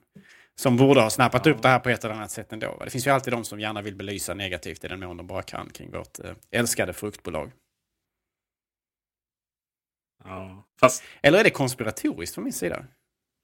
Som 0.55 0.77
borde 0.77 1.01
ha 1.01 1.09
snappat 1.09 1.47
upp 1.47 1.61
det 1.61 1.67
här 1.67 1.79
på 1.79 1.89
ett 1.89 2.03
eller 2.03 2.15
annat 2.15 2.31
sätt 2.31 2.53
ändå. 2.53 2.81
Det 2.83 2.89
finns 2.89 3.07
ju 3.07 3.11
alltid 3.11 3.33
de 3.33 3.45
som 3.45 3.59
gärna 3.59 3.81
vill 3.81 3.95
belysa 3.95 4.33
negativt 4.33 4.83
i 4.83 4.87
den 4.87 4.99
mån 4.99 5.17
de 5.17 5.27
bara 5.27 5.41
kan 5.41 5.69
kring 5.69 5.91
vårt 5.91 6.19
eh, 6.19 6.31
älskade 6.51 6.93
fruktbolag. 6.93 7.51
Ja. 10.23 10.65
Fast 10.79 11.03
Eller 11.21 11.39
är 11.39 11.43
det 11.43 11.49
konspiratoriskt 11.49 12.35
från 12.35 12.43
min 12.43 12.53
sida? 12.53 12.85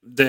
Det 0.02 0.28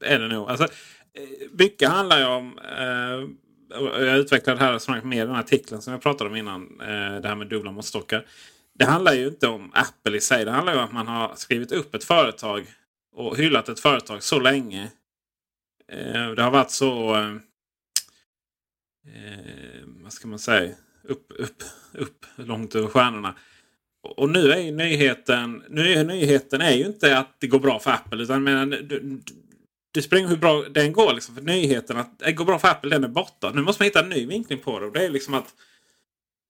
är 0.00 0.18
det 0.18 0.28
nog. 0.28 0.50
Alltså, 0.50 0.64
eh, 0.64 1.48
mycket 1.52 1.88
handlar 1.88 2.18
ju 2.18 2.24
om... 2.24 2.58
Eh, 2.58 3.44
jag 3.80 4.18
utvecklade 4.18 4.58
det 4.58 4.64
här 4.64 4.72
resonemanget 4.72 5.08
mer 5.08 5.22
i 5.22 5.26
den 5.26 5.36
artikeln 5.36 5.82
som 5.82 5.92
jag 5.92 6.02
pratade 6.02 6.30
om 6.30 6.36
innan. 6.36 6.80
Eh, 6.80 7.20
det 7.20 7.28
här 7.28 7.34
med 7.34 7.48
dubbla 7.48 7.72
måttstockar. 7.72 8.26
Det 8.74 8.84
handlar 8.84 9.12
ju 9.12 9.26
inte 9.26 9.48
om 9.48 9.72
Apple 9.74 10.16
i 10.16 10.20
sig. 10.20 10.44
Det 10.44 10.50
handlar 10.50 10.72
ju 10.72 10.78
om 10.78 10.84
att 10.84 10.92
man 10.92 11.06
har 11.06 11.34
skrivit 11.36 11.72
upp 11.72 11.94
ett 11.94 12.04
företag 12.04 12.66
och 13.12 13.36
hyllat 13.36 13.68
ett 13.68 13.80
företag 13.80 14.22
så 14.22 14.40
länge. 14.40 14.90
Eh, 15.88 16.30
det 16.30 16.42
har 16.42 16.50
varit 16.50 16.70
så... 16.70 17.14
Eh, 17.14 17.34
eh 19.06 19.82
vad 19.86 20.12
ska 20.12 20.28
man 20.28 20.38
säga? 20.38 20.74
Upp, 21.02 21.32
upp, 21.38 21.62
upp 21.92 22.26
långt 22.36 22.74
över 22.74 22.88
stjärnorna. 22.88 23.34
Och 24.16 24.30
nu 24.30 24.52
är 24.52 24.58
ju 24.58 24.72
nyheten, 24.72 25.62
nu 25.68 25.92
är 25.92 26.04
nyheten 26.04 26.60
är 26.60 26.72
ju 26.72 26.86
inte 26.86 27.18
att 27.18 27.36
det 27.38 27.46
går 27.46 27.58
bra 27.58 27.78
för 27.78 27.90
Apple. 27.90 28.22
Utan 28.22 28.44
menar, 28.44 28.66
du, 28.66 29.20
det 29.94 30.02
spelar 30.02 30.28
hur 30.28 30.36
bra 30.36 30.62
den 30.62 30.92
går. 30.92 31.14
Liksom, 31.14 31.34
för 31.34 31.42
nyheten 31.42 31.96
att 31.96 32.18
det 32.18 32.32
går 32.32 32.44
bra 32.44 32.58
för 32.58 32.68
Apple, 32.68 32.90
den 32.90 33.04
är 33.04 33.08
borta. 33.08 33.50
Nu 33.54 33.62
måste 33.62 33.82
man 33.82 33.84
hitta 33.84 34.00
en 34.00 34.08
ny 34.08 34.26
vinkling 34.26 34.58
på 34.58 34.80
det. 34.80 34.86
Och 34.86 34.92
det 34.92 35.04
är 35.04 35.10
liksom 35.10 35.34
att 35.34 35.54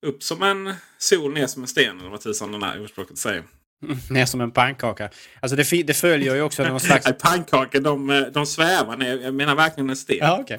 upp 0.07 0.23
som 0.23 0.43
en 0.43 0.75
sol, 0.99 1.33
ner 1.33 1.47
som 1.47 1.63
en 1.63 1.69
sten. 1.69 2.01
Eller 2.01 2.11
vad 2.11 2.21
tusan 2.21 2.53
den 2.53 2.63
här 2.63 2.81
ordspråket 2.81 3.19
säger. 3.19 3.43
Ner 4.11 4.27
som 4.27 4.41
en 4.41 4.51
pannkaka. 4.51 5.11
Alltså 5.41 5.57
det, 5.57 5.83
det 5.83 5.95
följer 5.95 6.35
ju 6.35 6.43
också 6.43 6.65
någon 6.65 6.81
slags... 6.81 7.07
Pannkakor 7.23 7.81
de, 7.81 8.27
de 8.33 8.47
svävar 8.47 8.97
ner. 8.97 9.21
Jag 9.21 9.35
menar 9.35 9.55
verkligen 9.55 9.91
en 9.91 9.97
sten. 9.97 10.19
Ja, 10.21 10.41
okay. 10.41 10.59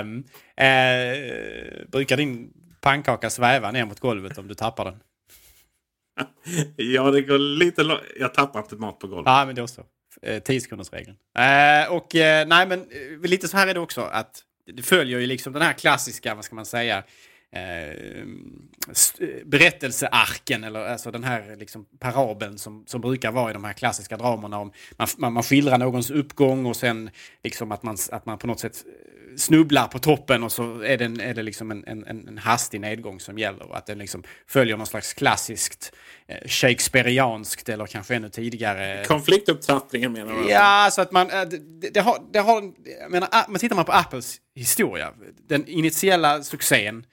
Um, 0.00 0.16
uh, 0.16 1.90
brukar 1.90 2.16
din 2.16 2.50
pannkaka 2.80 3.30
sväva 3.30 3.70
ner 3.70 3.84
mot 3.84 4.00
golvet 4.00 4.38
om 4.38 4.48
du 4.48 4.54
tappar 4.54 4.84
den? 4.84 5.00
ja, 6.76 7.10
det 7.10 7.22
går 7.22 7.38
lite 7.38 7.82
långt. 7.82 8.00
Jag 8.18 8.34
tappar 8.34 8.60
inte 8.60 8.76
mat 8.76 8.98
på 8.98 9.06
golvet. 9.06 9.26
Ja, 9.26 9.46
men 9.46 9.54
då 9.54 9.66
så. 9.66 9.84
Eh, 10.22 10.42
10 10.42 10.60
regeln. 10.92 11.16
Eh, 11.38 11.92
och 11.92 12.14
eh, 12.14 12.46
nej, 12.46 12.66
men 12.66 12.80
eh, 12.80 13.20
lite 13.30 13.48
så 13.48 13.56
här 13.56 13.66
är 13.66 13.74
det 13.74 13.80
också. 13.80 14.00
att 14.00 14.42
Det 14.76 14.82
följer 14.82 15.18
ju 15.18 15.26
liksom 15.26 15.52
den 15.52 15.62
här 15.62 15.72
klassiska, 15.72 16.34
vad 16.34 16.44
ska 16.44 16.54
man 16.54 16.66
säga, 16.66 17.02
eh, 17.52 18.24
berättelsearken 19.44 20.64
eller 20.64 20.80
alltså 20.80 21.10
den 21.10 21.24
här 21.24 21.56
liksom 21.56 21.86
parabeln 21.98 22.58
som, 22.58 22.84
som 22.86 23.00
brukar 23.00 23.32
vara 23.32 23.50
i 23.50 23.52
de 23.52 23.64
här 23.64 23.72
klassiska 23.72 24.16
dramerna. 24.16 24.58
Om 24.58 24.72
man, 24.96 25.08
man, 25.18 25.32
man 25.32 25.42
skildrar 25.42 25.78
någons 25.78 26.10
uppgång 26.10 26.66
och 26.66 26.76
sen 26.76 27.10
liksom 27.44 27.72
att 27.72 27.82
man, 27.82 27.96
att 28.12 28.26
man 28.26 28.38
på 28.38 28.46
något 28.46 28.60
sätt 28.60 28.84
snubblar 29.38 29.86
på 29.86 29.98
toppen 29.98 30.42
och 30.42 30.52
så 30.52 30.80
är 30.80 30.98
det, 30.98 31.04
en, 31.04 31.20
är 31.20 31.34
det 31.34 31.42
liksom 31.42 31.70
en, 31.70 31.84
en, 31.86 32.04
en 32.28 32.38
hastig 32.38 32.80
nedgång 32.80 33.20
som 33.20 33.38
gäller. 33.38 33.76
Att 33.76 33.86
den 33.86 33.98
liksom 33.98 34.22
följer 34.46 34.76
någon 34.76 34.86
slags 34.86 35.14
klassiskt 35.14 35.92
eh, 36.26 36.48
shakespearianskt 36.48 37.68
eller 37.68 37.86
kanske 37.86 38.14
ännu 38.14 38.28
tidigare. 38.28 39.04
Konfliktupptrappningen 39.04 40.12
menar 40.12 40.34
du? 40.34 40.50
Ja, 40.50 40.88
så 40.92 41.00
att 41.00 41.12
man... 41.12 41.30
Eh, 41.30 41.42
det, 41.42 41.90
det, 41.90 42.00
har, 42.00 42.18
det 42.32 42.38
har, 42.38 42.72
jag 43.00 43.10
menar, 43.10 43.28
man 43.48 43.58
tittar 43.58 43.76
man 43.76 43.84
på 43.84 43.92
Apples 43.92 44.36
historia, 44.54 45.12
den 45.48 45.66
initiella 45.66 46.42
succén 46.42 47.04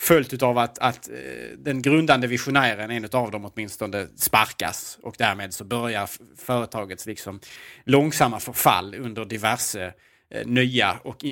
följt 0.00 0.42
av 0.42 0.58
att, 0.58 0.78
att 0.78 1.08
eh, 1.08 1.14
den 1.58 1.82
grundande 1.82 2.26
visionären, 2.26 2.90
en 2.90 3.08
av 3.12 3.30
dem 3.30 3.44
åtminstone, 3.44 4.06
sparkas. 4.16 4.98
Och 5.02 5.14
därmed 5.18 5.54
så 5.54 5.64
börjar 5.64 6.10
företagets 6.36 7.06
liksom 7.06 7.40
långsamma 7.84 8.40
förfall 8.40 8.94
under 8.94 9.24
diverse 9.24 9.94
Eh, 10.34 10.46
nya 10.46 10.98
och 11.02 11.24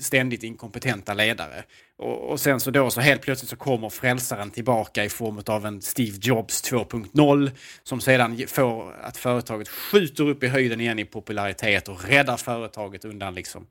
ständigt 0.00 0.42
inkompetenta 0.42 1.14
ledare. 1.14 1.64
Och, 1.96 2.30
och, 2.30 2.40
sen 2.40 2.60
så 2.60 2.70
då 2.70 2.90
så 2.90 3.00
helt 3.00 3.22
plötsligt 3.22 3.50
så 3.50 3.56
kommer 3.56 3.88
frälsaren 3.88 4.50
tillbaka 4.50 5.04
i 5.04 5.08
form 5.08 5.42
av 5.46 5.66
en 5.66 5.82
Steve 5.82 6.18
Jobs 6.22 6.72
2.0 6.72 7.50
som 7.82 8.00
sedan 8.00 8.46
får 8.48 8.92
att 9.02 9.16
företaget 9.16 9.68
skjuter 9.68 10.28
upp 10.28 10.42
i 10.42 10.48
höjden 10.48 10.80
igen 10.80 10.98
i 10.98 11.04
popularitet 11.04 11.88
och 11.88 12.04
räddar 12.04 12.36
företaget 12.36 13.04
undan 13.04 13.34
liksom 13.34 13.66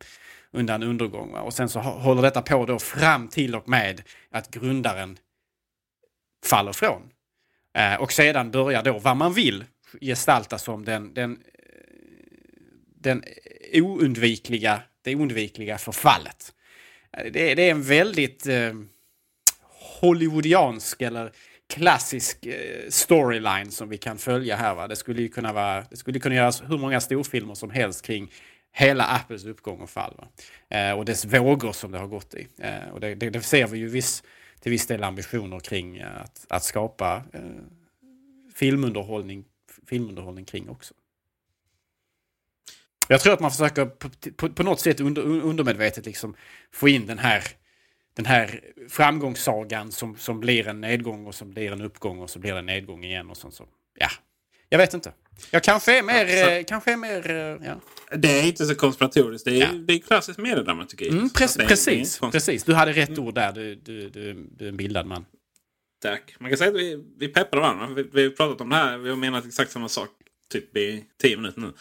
undan 0.51 0.83
undergång. 0.83 1.33
Och 1.33 1.53
sen 1.53 1.69
så 1.69 1.79
håller 1.79 2.21
detta 2.21 2.41
på 2.41 2.65
då 2.65 2.79
fram 2.79 3.27
till 3.27 3.55
och 3.55 3.69
med 3.69 4.01
att 4.31 4.51
grundaren 4.51 5.17
faller 6.45 6.73
från. 6.73 7.01
Eh, 7.77 7.95
och 8.01 8.11
sedan 8.11 8.51
börjar 8.51 8.83
då 8.83 8.99
vad 8.99 9.17
man 9.17 9.33
vill 9.33 9.63
gestalta 10.01 10.57
som 10.57 10.85
den, 10.85 11.13
den, 11.13 11.39
den 13.03 13.23
oundvikliga, 13.73 14.81
det 15.01 15.15
oundvikliga 15.15 15.77
förfallet. 15.77 16.53
Eh, 17.17 17.31
det, 17.31 17.55
det 17.55 17.67
är 17.67 17.71
en 17.71 17.83
väldigt 17.83 18.47
eh, 18.47 18.73
Hollywoodiansk 20.01 21.01
eller 21.01 21.31
klassisk 21.73 22.45
eh, 22.45 22.89
storyline 22.89 23.71
som 23.71 23.89
vi 23.89 23.97
kan 23.97 24.17
följa 24.17 24.55
här. 24.55 24.75
Va? 24.75 24.87
Det 24.87 24.95
skulle 24.95 25.21
ju 25.21 25.29
kunna 25.29 25.53
vara, 25.53 25.85
det 25.89 25.97
skulle 25.97 26.19
kunna 26.19 26.35
göras 26.35 26.63
hur 26.67 26.77
många 26.77 27.01
storfilmer 27.01 27.53
som 27.55 27.69
helst 27.69 28.05
kring 28.05 28.31
hela 28.71 29.03
Apples 29.03 29.45
uppgång 29.45 29.81
och 29.81 29.89
fall. 29.89 30.25
Eh, 30.69 30.91
och 30.91 31.05
dess 31.05 31.25
vågor 31.25 31.71
som 31.71 31.91
det 31.91 31.97
har 31.97 32.07
gått 32.07 32.33
i. 32.33 32.47
Eh, 32.57 32.89
och 32.93 32.99
det, 32.99 33.15
det, 33.15 33.29
det, 33.29 33.41
ser 33.41 33.67
vi 33.67 33.77
ju 33.77 33.87
viss, 33.87 34.23
till 34.59 34.71
viss 34.71 34.87
del 34.87 35.03
ambitioner 35.03 35.59
kring 35.59 35.97
eh, 35.97 36.21
att, 36.21 36.45
att 36.49 36.63
skapa 36.63 37.23
eh, 37.33 37.41
filmunderhållning, 38.55 39.45
filmunderhållning 39.87 40.45
kring 40.45 40.69
också. 40.69 40.93
Jag 43.07 43.21
tror 43.21 43.33
att 43.33 43.39
man 43.39 43.51
försöker 43.51 43.85
på, 43.85 44.09
på, 44.35 44.49
på 44.49 44.63
något 44.63 44.79
sätt 44.79 44.99
under, 44.99 45.21
undermedvetet 45.21 46.05
liksom 46.05 46.35
få 46.71 46.89
in 46.89 47.07
den 47.07 47.19
här, 47.19 47.43
den 48.15 48.25
här 48.25 48.61
framgångssagan 48.89 49.91
som, 49.91 50.17
som 50.17 50.39
blir 50.39 50.67
en 50.67 50.81
nedgång 50.81 51.27
och 51.27 51.35
som 51.35 51.51
blir 51.51 51.71
en 51.71 51.81
uppgång 51.81 52.19
och 52.19 52.29
så 52.29 52.39
blir 52.39 52.53
det 52.53 52.59
en 52.59 52.65
nedgång 52.65 53.03
igen 53.03 53.29
och 53.29 53.37
sånt. 53.37 53.53
Så, 53.53 53.65
ja, 53.99 54.09
jag 54.69 54.77
vet 54.77 54.93
inte. 54.93 55.13
Jag 55.51 55.63
kanske 55.63 55.97
är 55.97 56.03
mer... 56.03 56.25
Ja, 56.25 56.59
så, 56.59 56.67
kanske 56.67 56.91
är 56.91 56.97
mer 56.97 57.59
ja. 57.63 57.79
Det 58.17 58.39
är 58.39 58.43
inte 58.43 58.65
så 58.65 58.75
konspiratoriskt. 58.75 59.45
Det 59.45 59.61
är, 59.61 59.61
ja. 59.61 59.73
det 59.73 59.93
är 59.93 59.99
klassisk 59.99 60.39
mediedramaturgi. 60.39 61.09
Mm, 61.09 61.29
pre 61.29 61.47
precis, 61.67 62.19
precis. 62.19 62.63
Du 62.63 62.73
hade 62.73 62.91
rätt 62.91 63.09
mm. 63.09 63.23
ord 63.23 63.35
där. 63.35 63.51
Du, 63.51 63.75
du, 63.75 64.09
du, 64.09 64.47
du 64.51 64.65
är 64.65 64.69
en 64.69 64.77
bildad 64.77 65.05
man. 65.05 65.25
Tack. 66.01 66.35
Man 66.39 66.49
kan 66.51 66.57
säga 66.57 66.69
att 66.69 66.75
vi, 66.75 67.03
vi 67.17 67.27
peppar 67.27 67.57
varandra. 67.57 67.87
Vi, 67.87 68.09
vi 68.13 68.23
har 68.23 68.29
pratat 68.29 68.61
om 68.61 68.69
det 68.69 68.75
här. 68.75 68.97
Vi 68.97 69.09
har 69.09 69.15
menat 69.15 69.45
exakt 69.45 69.71
samma 69.71 69.89
sak 69.89 70.09
typ 70.49 70.77
i 70.77 71.05
tio 71.21 71.37
minuter 71.37 71.61
nu. 71.61 71.73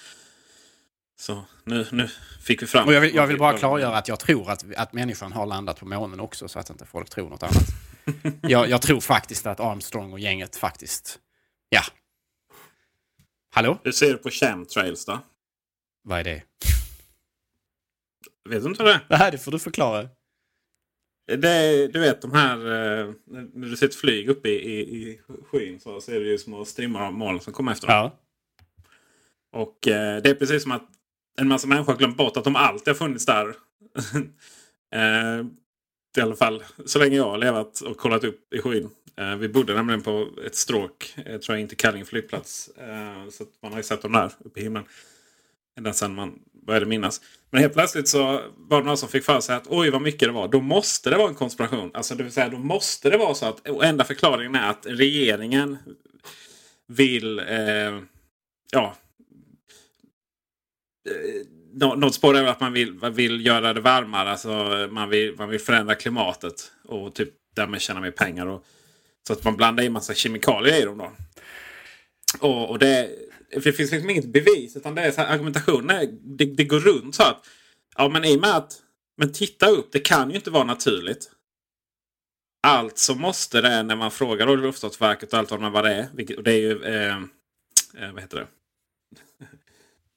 Så 1.23 1.45
nu, 1.65 1.87
nu 1.93 2.09
fick 2.41 2.63
vi 2.63 2.67
fram... 2.67 2.87
Och 2.87 2.95
jag, 2.95 3.01
vill, 3.01 3.15
jag 3.15 3.27
vill 3.27 3.39
bara 3.39 3.59
klargöra 3.59 3.97
att 3.97 4.09
jag 4.09 4.21
tror 4.21 4.51
att, 4.51 4.65
att 4.77 4.93
människan 4.93 5.33
har 5.33 5.47
landat 5.47 5.81
på 5.81 5.87
månen 5.87 6.21
också 6.21 6.49
så 6.49 6.59
att 6.59 6.71
inte 6.71 6.87
folk 6.87 7.11
tror 7.11 7.31
något 7.31 7.43
annat. 7.43 7.67
jag, 8.43 8.69
jag 8.69 8.83
tror 8.83 9.01
faktiskt 9.01 9.47
att 9.47 9.61
Armstrong 9.61 10.13
och 10.13 10.21
gänget 10.21 10.57
faktiskt... 10.57 11.19
Ja. 11.69 11.83
Hallå? 13.51 13.79
Hur 13.85 13.93
ser 13.93 14.13
du 14.13 14.19
på 14.19 14.31
chemtrails 14.31 15.05
då? 15.05 15.19
Vad 16.03 16.21
är 16.21 16.25
det? 16.25 16.43
Vet 18.49 18.63
du 18.63 18.69
inte 18.69 18.83
det? 18.83 19.01
Nej, 19.09 19.31
det 19.31 19.39
får 19.39 19.53
du 19.53 19.59
förklara. 19.59 20.09
Det 21.27 21.87
du 21.87 22.01
vet 22.01 22.23
de 22.23 22.33
här... 22.33 22.57
Eh, 22.57 23.13
när 23.27 23.69
du 23.69 23.77
ser 23.77 23.87
ett 23.87 23.95
flyg 23.95 24.29
uppe 24.29 24.49
i, 24.49 24.55
i, 24.55 24.83
i 24.83 25.21
skyn 25.51 25.81
så 25.81 26.01
ser 26.01 26.21
du 26.21 26.31
ju 26.31 26.39
små 26.39 26.65
strimmar 26.65 27.07
av 27.07 27.13
moln 27.13 27.41
som 27.41 27.53
kommer 27.53 27.73
efter. 27.73 27.89
Ja. 27.89 28.19
Och 29.53 29.89
eh, 29.89 30.23
det 30.23 30.31
är 30.31 30.35
precis 30.35 30.63
som 30.63 30.73
att 30.73 30.92
en 31.41 31.49
massa 31.49 31.67
människor 31.67 31.93
har 31.93 31.99
glömt 31.99 32.17
bort 32.17 32.37
att 32.37 32.45
de 32.45 32.57
alltid 32.57 32.89
har 32.89 32.95
funnits 32.95 33.27
där. 33.27 33.49
eh, 34.95 35.47
I 36.17 36.21
alla 36.21 36.37
fall 36.37 36.63
så 36.87 36.99
länge 36.99 37.17
jag 37.17 37.31
har 37.31 37.39
levat 37.39 37.81
och 37.81 37.97
kollat 37.97 38.25
upp 38.25 38.55
i 38.55 38.59
skyn. 38.59 38.91
Eh, 39.17 39.37
vi 39.37 39.49
bodde 39.49 39.75
nämligen 39.75 40.03
på 40.03 40.29
ett 40.47 40.57
stråk, 40.57 41.15
eh, 41.17 41.39
tror 41.39 41.57
jag, 41.57 41.61
inte 41.61 41.75
Kallinge 41.75 42.05
flygplats. 42.05 42.69
Eh, 42.69 43.31
så 43.31 43.45
man 43.63 43.73
har 43.73 43.79
ju 43.79 43.83
sett 43.83 44.03
dem 44.03 44.13
där 44.13 44.33
uppe 44.45 44.61
i 44.61 44.63
himlen. 44.63 44.85
Ända 45.79 45.93
sedan 45.93 46.15
man 46.15 46.39
började 46.67 46.87
minnas. 46.87 47.21
Men 47.51 47.61
helt 47.61 47.73
plötsligt 47.73 48.09
så 48.09 48.41
var 48.57 48.81
det 48.81 48.87
någon 48.87 48.97
som 48.97 49.09
fick 49.09 49.25
för 49.25 49.41
sig 49.41 49.57
att 49.57 49.67
oj 49.67 49.91
vad 49.91 50.03
mycket 50.03 50.29
det 50.29 50.33
var. 50.33 50.49
Då 50.49 50.61
måste 50.61 51.11
det 51.11 51.17
vara 51.17 51.29
en 51.29 51.35
konspiration. 51.35 51.91
Alltså 51.95 52.15
det 52.15 52.23
vill 52.23 52.33
säga 52.33 52.49
då 52.49 52.59
måste 52.59 53.11
det 53.11 53.17
vara 53.17 53.35
så 53.35 53.47
att 53.47 53.69
och 53.69 53.85
enda 53.85 54.05
förklaringen 54.05 54.55
är 54.55 54.71
att 54.71 54.87
regeringen 54.87 55.79
vill 56.87 57.39
eh, 57.39 58.01
ja, 58.73 58.97
Eh, 61.11 61.47
något 61.97 62.15
spår 62.15 62.37
är 62.37 62.45
att 62.45 62.61
man 62.61 62.73
vill, 62.73 62.95
man 62.95 63.15
vill 63.15 63.47
göra 63.47 63.73
det 63.73 63.81
varmare. 63.81 64.31
Alltså 64.31 64.89
man, 64.91 65.09
vill, 65.09 65.35
man 65.39 65.49
vill 65.49 65.61
förändra 65.61 65.95
klimatet. 65.95 66.73
Och 66.85 67.15
typ 67.15 67.29
därmed 67.57 67.81
tjäna 67.81 68.01
mer 68.01 68.11
pengar. 68.11 68.47
Och, 68.47 68.65
så 69.27 69.33
att 69.33 69.45
man 69.45 69.57
blandar 69.57 69.85
i 69.85 69.91
massa 69.91 70.15
kemikalier 70.15 70.83
i 70.83 70.85
dem. 70.85 70.99
Då. 70.99 71.11
Och, 72.49 72.71
och 72.71 72.79
det, 72.79 73.11
det 73.51 73.73
finns 73.73 73.93
liksom 73.93 74.11
inget 74.11 74.33
bevis. 74.33 74.77
Utan 74.77 74.95
det 74.95 75.03
är 75.03 75.11
så 75.11 75.21
här, 75.21 75.35
argumentationen 75.35 76.19
det, 76.23 76.45
det 76.45 76.65
går 76.65 76.81
runt 76.81 77.15
så 77.15 77.23
att. 77.23 77.47
Ja 77.97 78.09
men 78.09 78.25
i 78.25 78.37
och 78.37 78.41
med 78.41 78.57
att. 78.57 78.79
Men 79.17 79.33
titta 79.33 79.67
upp. 79.67 79.93
Det 79.93 80.01
kan 80.01 80.31
ju 80.31 80.37
inte 80.37 80.51
vara 80.51 80.65
naturligt. 80.65 81.31
Alltså 82.67 83.15
måste 83.15 83.61
det 83.61 83.83
när 83.83 83.97
man 83.97 84.11
frågar 84.11 84.57
Luftfartsverket 84.57 85.33
och 85.33 85.39
allt 85.39 85.51
vad 85.51 85.85
det 85.85 85.95
är. 85.95 86.09
Vilket, 86.15 86.37
och 86.37 86.43
det 86.43 86.53
är 86.53 86.61
ju. 86.61 86.85
Eh, 86.85 87.17
eh 87.99 88.13
vad 88.13 88.23
heter 88.23 88.37
det? 88.37 88.47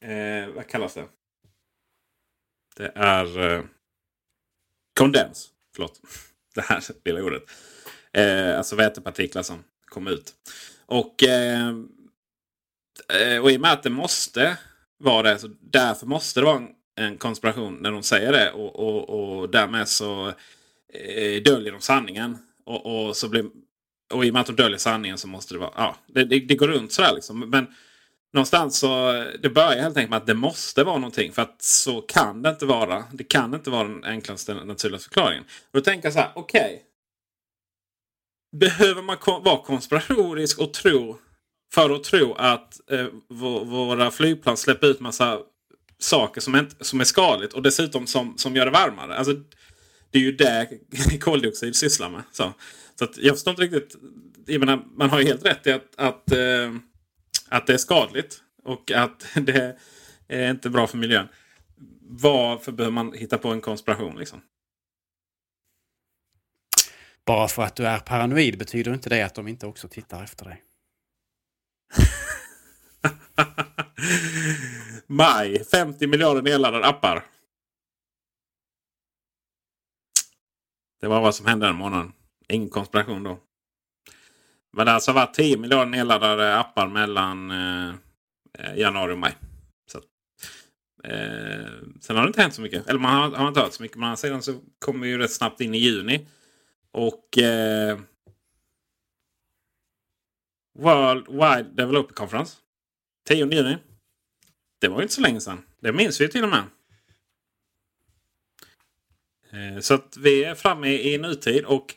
Eh, 0.01 0.49
vad 0.55 0.67
kallas 0.67 0.93
det? 0.93 1.07
Det 2.75 2.91
är 2.95 3.53
eh, 3.53 3.63
kondens. 4.99 5.49
Förlåt. 5.75 6.01
Det 6.55 6.61
här 6.61 6.83
lilla 7.05 7.23
ordet. 7.23 7.43
Eh, 8.13 8.57
alltså 8.57 8.75
vätepartiklar 8.75 9.43
som 9.43 9.63
kommer 9.85 10.11
ut. 10.11 10.33
Och, 10.85 11.23
eh, 11.23 11.67
eh, 13.09 13.39
och 13.41 13.51
i 13.51 13.57
och 13.57 13.61
med 13.61 13.71
att 13.71 13.83
det 13.83 13.89
måste 13.89 14.57
vara 14.97 15.21
det. 15.21 15.39
Så 15.39 15.49
därför 15.59 16.05
måste 16.05 16.39
det 16.39 16.45
vara 16.45 16.57
en, 16.57 16.69
en 16.95 17.17
konspiration 17.17 17.77
när 17.81 17.91
de 17.91 18.03
säger 18.03 18.31
det. 18.31 18.51
Och, 18.51 18.75
och, 18.75 19.09
och 19.09 19.49
därmed 19.49 19.87
så 19.87 20.27
eh, 20.93 21.43
döljer 21.43 21.71
de 21.71 21.81
sanningen. 21.81 22.37
Och, 22.65 23.07
och, 23.07 23.17
så 23.17 23.29
blir, 23.29 23.45
och 24.13 24.25
i 24.25 24.29
och 24.29 24.33
med 24.33 24.41
att 24.41 24.47
de 24.47 24.55
döljer 24.55 24.77
sanningen 24.77 25.17
så 25.17 25.27
måste 25.27 25.53
det 25.53 25.59
vara... 25.59 25.73
Ja, 25.75 25.95
det, 26.07 26.23
det, 26.23 26.39
det 26.39 26.55
går 26.55 26.67
runt 26.67 26.91
sådär 26.91 27.13
liksom. 27.15 27.39
Men 27.39 27.67
någonstans 28.35 28.79
så 28.79 29.23
det 29.39 29.49
börjar 29.49 29.81
helt 29.81 29.97
enkelt 29.97 30.09
med 30.09 30.17
att 30.17 30.27
det 30.27 30.33
måste 30.33 30.83
vara 30.83 30.97
någonting. 30.97 31.31
För 31.31 31.41
att 31.41 31.61
så 31.61 32.01
kan 32.01 32.41
det 32.41 32.49
inte 32.49 32.65
vara. 32.65 33.03
Det 33.11 33.23
kan 33.23 33.53
inte 33.53 33.69
vara 33.69 33.87
den 33.87 34.03
enklaste 34.03 34.53
naturliga 34.53 34.99
förklaringen. 34.99 35.43
Och 35.43 35.79
då 35.79 35.81
tänker 35.81 36.05
jag 36.05 36.13
så 36.13 36.19
här, 36.19 36.31
okej. 36.35 36.61
Okay. 36.61 36.79
Behöver 38.59 39.01
man 39.01 39.17
vara 39.25 39.57
konspiratorisk 39.57 40.59
och 40.59 40.73
tro 40.73 41.17
för 41.73 41.89
att 41.95 42.03
tro 42.03 42.33
att 42.33 42.91
eh, 42.91 43.07
våra 43.65 44.11
flygplan 44.11 44.57
släpper 44.57 44.87
ut 44.87 44.99
massa 44.99 45.39
saker 45.99 46.41
som 46.41 46.55
är, 46.55 46.67
som 46.79 46.99
är 46.99 47.03
skadligt 47.03 47.53
och 47.53 47.61
dessutom 47.61 48.07
som, 48.07 48.37
som 48.37 48.55
gör 48.55 48.65
det 48.65 48.71
varmare. 48.71 49.17
Alltså, 49.17 49.33
det 50.11 50.17
är 50.17 50.23
ju 50.23 50.31
det 50.31 50.69
koldioxid 51.19 51.75
sysslar 51.75 52.09
med. 52.09 52.23
Så, 52.31 52.53
så 52.95 53.03
att 53.03 53.17
jag 53.17 53.35
förstår 53.35 53.51
inte 53.51 53.63
riktigt. 53.63 53.95
Jag 54.45 54.59
menar, 54.59 54.83
man 54.97 55.09
har 55.09 55.19
ju 55.19 55.25
helt 55.25 55.45
rätt 55.45 55.67
i 55.67 55.71
att, 55.71 55.95
att, 55.95 56.31
eh, 56.31 56.73
att 57.55 57.67
det 57.67 57.73
är 57.73 57.77
skadligt. 57.77 58.43
Och 58.63 58.91
att 58.91 59.25
det 59.35 59.77
är 60.27 60.51
inte 60.51 60.69
bra 60.69 60.87
för 60.87 60.97
miljön. 60.97 61.27
Varför 62.01 62.71
behöver 62.71 62.93
man 62.93 63.13
hitta 63.13 63.37
på 63.37 63.49
en 63.49 63.61
konspiration 63.61 64.15
liksom? 64.17 64.41
Bara 67.25 67.47
för 67.47 67.63
att 67.63 67.75
du 67.75 67.87
är 67.87 67.99
paranoid 67.99 68.57
betyder 68.57 68.93
inte 68.93 69.09
det 69.09 69.21
att 69.21 69.35
de 69.35 69.47
inte 69.47 69.67
också 69.67 69.87
tittar 69.87 70.23
efter 70.23 70.45
dig. 70.45 70.63
Maj. 75.07 75.63
50 75.63 76.07
miljarder 76.07 76.41
nedladdade 76.41 76.85
appar. 76.85 77.25
Det 81.01 81.07
var 81.07 81.21
vad 81.21 81.35
som 81.35 81.45
hände 81.45 81.65
den 81.65 81.75
månaden. 81.75 82.13
Ingen 82.47 82.69
konspiration 82.69 83.23
då. 83.23 83.39
Men 84.75 84.85
det 84.85 84.91
har 84.91 84.95
alltså 84.95 85.11
varit 85.11 85.33
10 85.33 85.57
miljarder 85.57 85.91
nedladdade 85.91 86.57
appar 86.57 86.87
mellan 86.87 87.51
eh, 87.51 87.93
januari 88.75 89.13
och 89.13 89.17
maj. 89.17 89.35
Så, 89.87 89.97
eh, 91.03 91.69
sen 92.01 92.15
har 92.15 92.23
det 92.23 92.27
inte 92.27 92.41
hänt 92.41 92.53
så 92.53 92.61
mycket. 92.61 92.89
Eller 92.89 92.99
man 92.99 93.15
har, 93.15 93.37
har 93.37 93.47
inte 93.47 93.59
hört 93.59 93.73
så 93.73 93.83
mycket. 93.83 93.97
Men 93.97 94.17
sedan 94.17 94.41
så 94.41 94.61
kommer 94.79 94.99
vi 94.99 95.07
ju 95.07 95.17
rätt 95.17 95.33
snabbt 95.33 95.61
in 95.61 95.75
i 95.75 95.77
juni. 95.77 96.27
Och 96.91 97.37
eh, 97.37 97.99
World 100.79 101.27
Wide 101.27 101.69
Developer 101.73 102.13
Conference. 102.13 102.57
10 103.27 103.45
juni. 103.45 103.77
Det 104.81 104.87
var 104.87 104.97
ju 104.97 105.03
inte 105.03 105.13
så 105.13 105.21
länge 105.21 105.41
sedan. 105.41 105.61
Det 105.79 105.93
minns 105.93 106.21
vi 106.21 106.29
till 106.29 106.43
och 106.43 106.49
med. 106.49 106.63
Eh, 109.51 109.79
så 109.79 109.93
att 109.93 110.17
vi 110.17 110.43
är 110.43 110.55
framme 110.55 110.87
i 110.87 111.17
nutid. 111.17 111.65
Och 111.65 111.95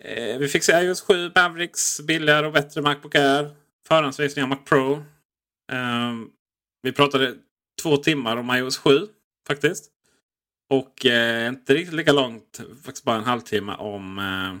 Eh, 0.00 0.38
vi 0.38 0.48
fick 0.48 0.62
se 0.62 0.72
iOS 0.72 1.00
7, 1.00 1.32
Mavericks, 1.34 2.00
billigare 2.00 2.46
och 2.46 2.52
bättre 2.52 2.82
Macbook 2.82 3.14
Air. 3.14 3.50
Förhandsvisning 3.88 4.42
av 4.42 4.48
Mac 4.48 4.56
Pro. 4.64 4.92
Eh, 5.72 6.14
vi 6.82 6.92
pratade 6.92 7.34
två 7.82 7.96
timmar 7.96 8.36
om 8.36 8.50
iOS 8.50 8.78
7 8.78 9.08
faktiskt. 9.46 9.90
Och 10.70 11.06
eh, 11.06 11.48
inte 11.48 11.74
riktigt 11.74 11.94
lika 11.94 12.12
långt, 12.12 12.60
faktiskt 12.84 13.04
bara 13.04 13.16
en 13.16 13.24
halvtimme 13.24 13.74
om... 13.74 14.18
Eh, 14.18 14.56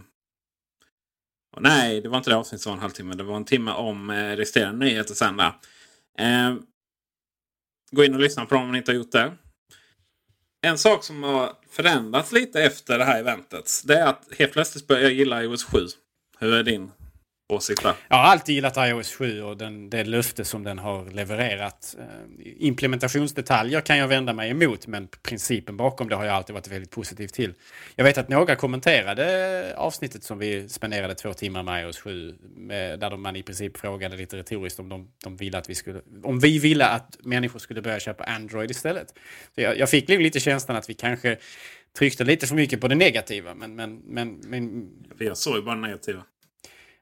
nej, 1.60 2.00
det 2.00 2.08
var 2.08 2.18
inte 2.18 2.30
det 2.30 2.36
avsnittet 2.36 2.62
som 2.62 2.70
var 2.70 2.76
en 2.76 2.82
halvtimme. 2.82 3.14
Det 3.14 3.22
var 3.22 3.36
en 3.36 3.44
timme 3.44 3.72
om 3.72 4.10
eh, 4.10 4.36
resterande 4.36 4.86
nyheter 4.86 5.14
sen 5.14 5.36
där. 5.36 5.52
Eh, 6.18 6.54
gå 7.90 8.04
in 8.04 8.14
och 8.14 8.20
lyssna 8.20 8.46
på 8.46 8.54
dem 8.54 8.64
om 8.64 8.72
ni 8.72 8.78
inte 8.78 8.92
har 8.92 8.96
gjort 8.96 9.12
det. 9.12 9.32
En 10.62 10.78
sak 10.78 11.04
som 11.04 11.22
har 11.22 11.52
förändrats 11.70 12.32
lite 12.32 12.62
efter 12.62 12.98
det 12.98 13.04
här 13.04 13.20
eventet. 13.20 13.82
Det 13.84 13.94
är 13.94 14.06
att 14.06 14.28
helt 14.38 14.52
plötsligt 14.52 14.86
börjar 14.86 15.02
jag 15.02 15.12
gilla 15.12 15.42
iOS 15.42 15.64
7. 15.64 15.78
Hur 16.38 16.54
är 16.54 16.62
din 16.62 16.90
åsikt 17.50 17.82
där? 17.82 17.94
Jag 18.08 18.16
har 18.16 18.24
alltid 18.24 18.54
gillat 18.54 18.76
iOS 18.76 19.12
7 19.14 19.42
och 19.42 19.56
den, 19.56 19.90
det 19.90 20.04
löfte 20.04 20.44
som 20.44 20.64
den 20.64 20.78
har 20.78 21.10
levererat. 21.10 21.96
Eh, 21.98 22.04
implementationsdetaljer 22.58 23.80
kan 23.80 23.98
jag 23.98 24.08
vända 24.08 24.32
mig 24.32 24.50
emot 24.50 24.86
men 24.86 25.08
principen 25.22 25.76
bakom 25.76 26.08
det 26.08 26.16
har 26.16 26.24
jag 26.24 26.34
alltid 26.34 26.54
varit 26.54 26.68
väldigt 26.68 26.90
positiv 26.90 27.28
till. 27.28 27.54
Jag 27.96 28.04
vet 28.04 28.18
att 28.18 28.28
några 28.28 28.56
kommenterade 28.56 29.74
avsnittet 29.76 30.24
som 30.24 30.38
vi 30.38 30.68
spenderade 30.68 31.14
två 31.14 31.32
timmar 31.32 31.62
med 31.62 31.84
iOS 31.84 31.98
7 31.98 32.34
med, 32.56 33.00
där 33.00 33.16
man 33.16 33.36
i 33.36 33.42
princip 33.42 33.76
frågade 33.76 34.16
lite 34.16 34.36
retoriskt 34.36 34.80
om, 34.80 34.88
de, 34.88 35.08
de 35.24 35.36
ville 35.36 35.58
att 35.58 35.70
vi 35.70 35.74
skulle, 35.74 36.00
om 36.22 36.40
vi 36.40 36.58
ville 36.58 36.86
att 36.86 37.16
människor 37.20 37.58
skulle 37.58 37.82
börja 37.82 38.00
köpa 38.00 38.24
Android 38.24 38.70
istället. 38.70 39.08
Så 39.54 39.60
jag, 39.60 39.78
jag 39.78 39.90
fick 39.90 40.08
lite 40.08 40.40
känslan 40.40 40.76
att 40.76 40.90
vi 40.90 40.94
kanske 40.94 41.36
tryckte 41.98 42.24
lite 42.24 42.46
för 42.46 42.54
mycket 42.54 42.80
på 42.80 42.88
det 42.88 42.94
negativa. 42.94 43.54
Men, 43.54 43.74
men, 43.74 44.02
men, 44.04 44.40
men... 44.44 44.88
Jag 45.18 45.36
såg 45.36 45.56
ju 45.56 45.62
bara 45.62 45.74
det 45.74 45.80
negativa. 45.80 46.24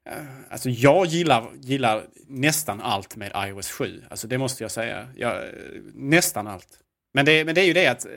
Eh, 0.09 0.25
alltså 0.51 0.71
jag 0.71 1.07
gillar, 1.07 1.51
gillar 1.61 2.07
nästan 2.27 2.81
allt 2.81 3.17
med 3.17 3.33
iOS 3.37 3.71
7. 3.71 4.05
Alltså 4.11 4.27
det 4.27 4.39
måste 4.39 4.65
jag 4.65 4.71
säga. 4.71 5.09
Jag, 5.17 5.37
eh, 5.37 5.51
nästan 5.95 6.47
allt. 6.47 6.79
Men 7.15 7.25
det, 7.25 7.45
men 7.45 7.55
det 7.55 7.61
är 7.61 7.67
ju 7.67 7.73
det 7.73 7.87
att 7.87 8.07
eh, 8.07 8.11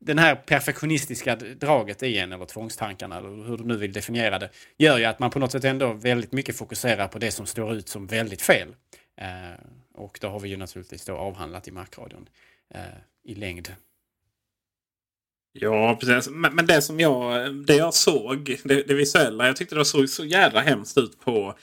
den 0.00 0.18
här 0.18 0.34
perfektionistiska 0.34 1.36
draget 1.36 2.02
i 2.02 2.18
en, 2.18 2.32
eller 2.32 2.44
tvångstankarna, 2.44 3.18
eller 3.18 3.28
hur 3.28 3.56
du 3.56 3.64
nu 3.64 3.76
vill 3.76 3.92
definiera 3.92 4.38
det, 4.38 4.50
gör 4.76 4.98
ju 4.98 5.04
att 5.04 5.18
man 5.18 5.30
på 5.30 5.38
något 5.38 5.52
sätt 5.52 5.64
ändå 5.64 5.92
väldigt 5.92 6.32
mycket 6.32 6.56
fokuserar 6.56 7.08
på 7.08 7.18
det 7.18 7.30
som 7.30 7.46
står 7.46 7.74
ut 7.74 7.88
som 7.88 8.06
väldigt 8.06 8.42
fel. 8.42 8.68
Eh, 9.16 9.60
och 9.94 10.18
det 10.20 10.26
har 10.26 10.40
vi 10.40 10.48
ju 10.48 10.56
naturligtvis 10.56 11.04
då 11.04 11.16
avhandlat 11.16 11.68
i 11.68 11.70
markradion 11.70 12.28
eh, 12.74 12.80
i 13.24 13.34
längd. 13.34 13.72
Ja, 15.60 15.96
precis. 16.00 16.32
Men, 16.32 16.54
men, 16.54 16.66
det 16.66 16.82
som 16.82 17.00
jag, 17.00 17.54
det 17.54 17.76
jag 17.76 17.94
såg, 17.94 18.60
det, 18.64 18.82
det 18.82 18.94
visuella, 18.94 19.46
jag 19.46 19.56
tyckte 19.56 19.74
det 19.74 19.84
såg 19.84 20.08
så 20.08 20.24
jävla 20.24 20.60
hemskt 20.60 20.98
ut 20.98 21.20
på 21.20 21.54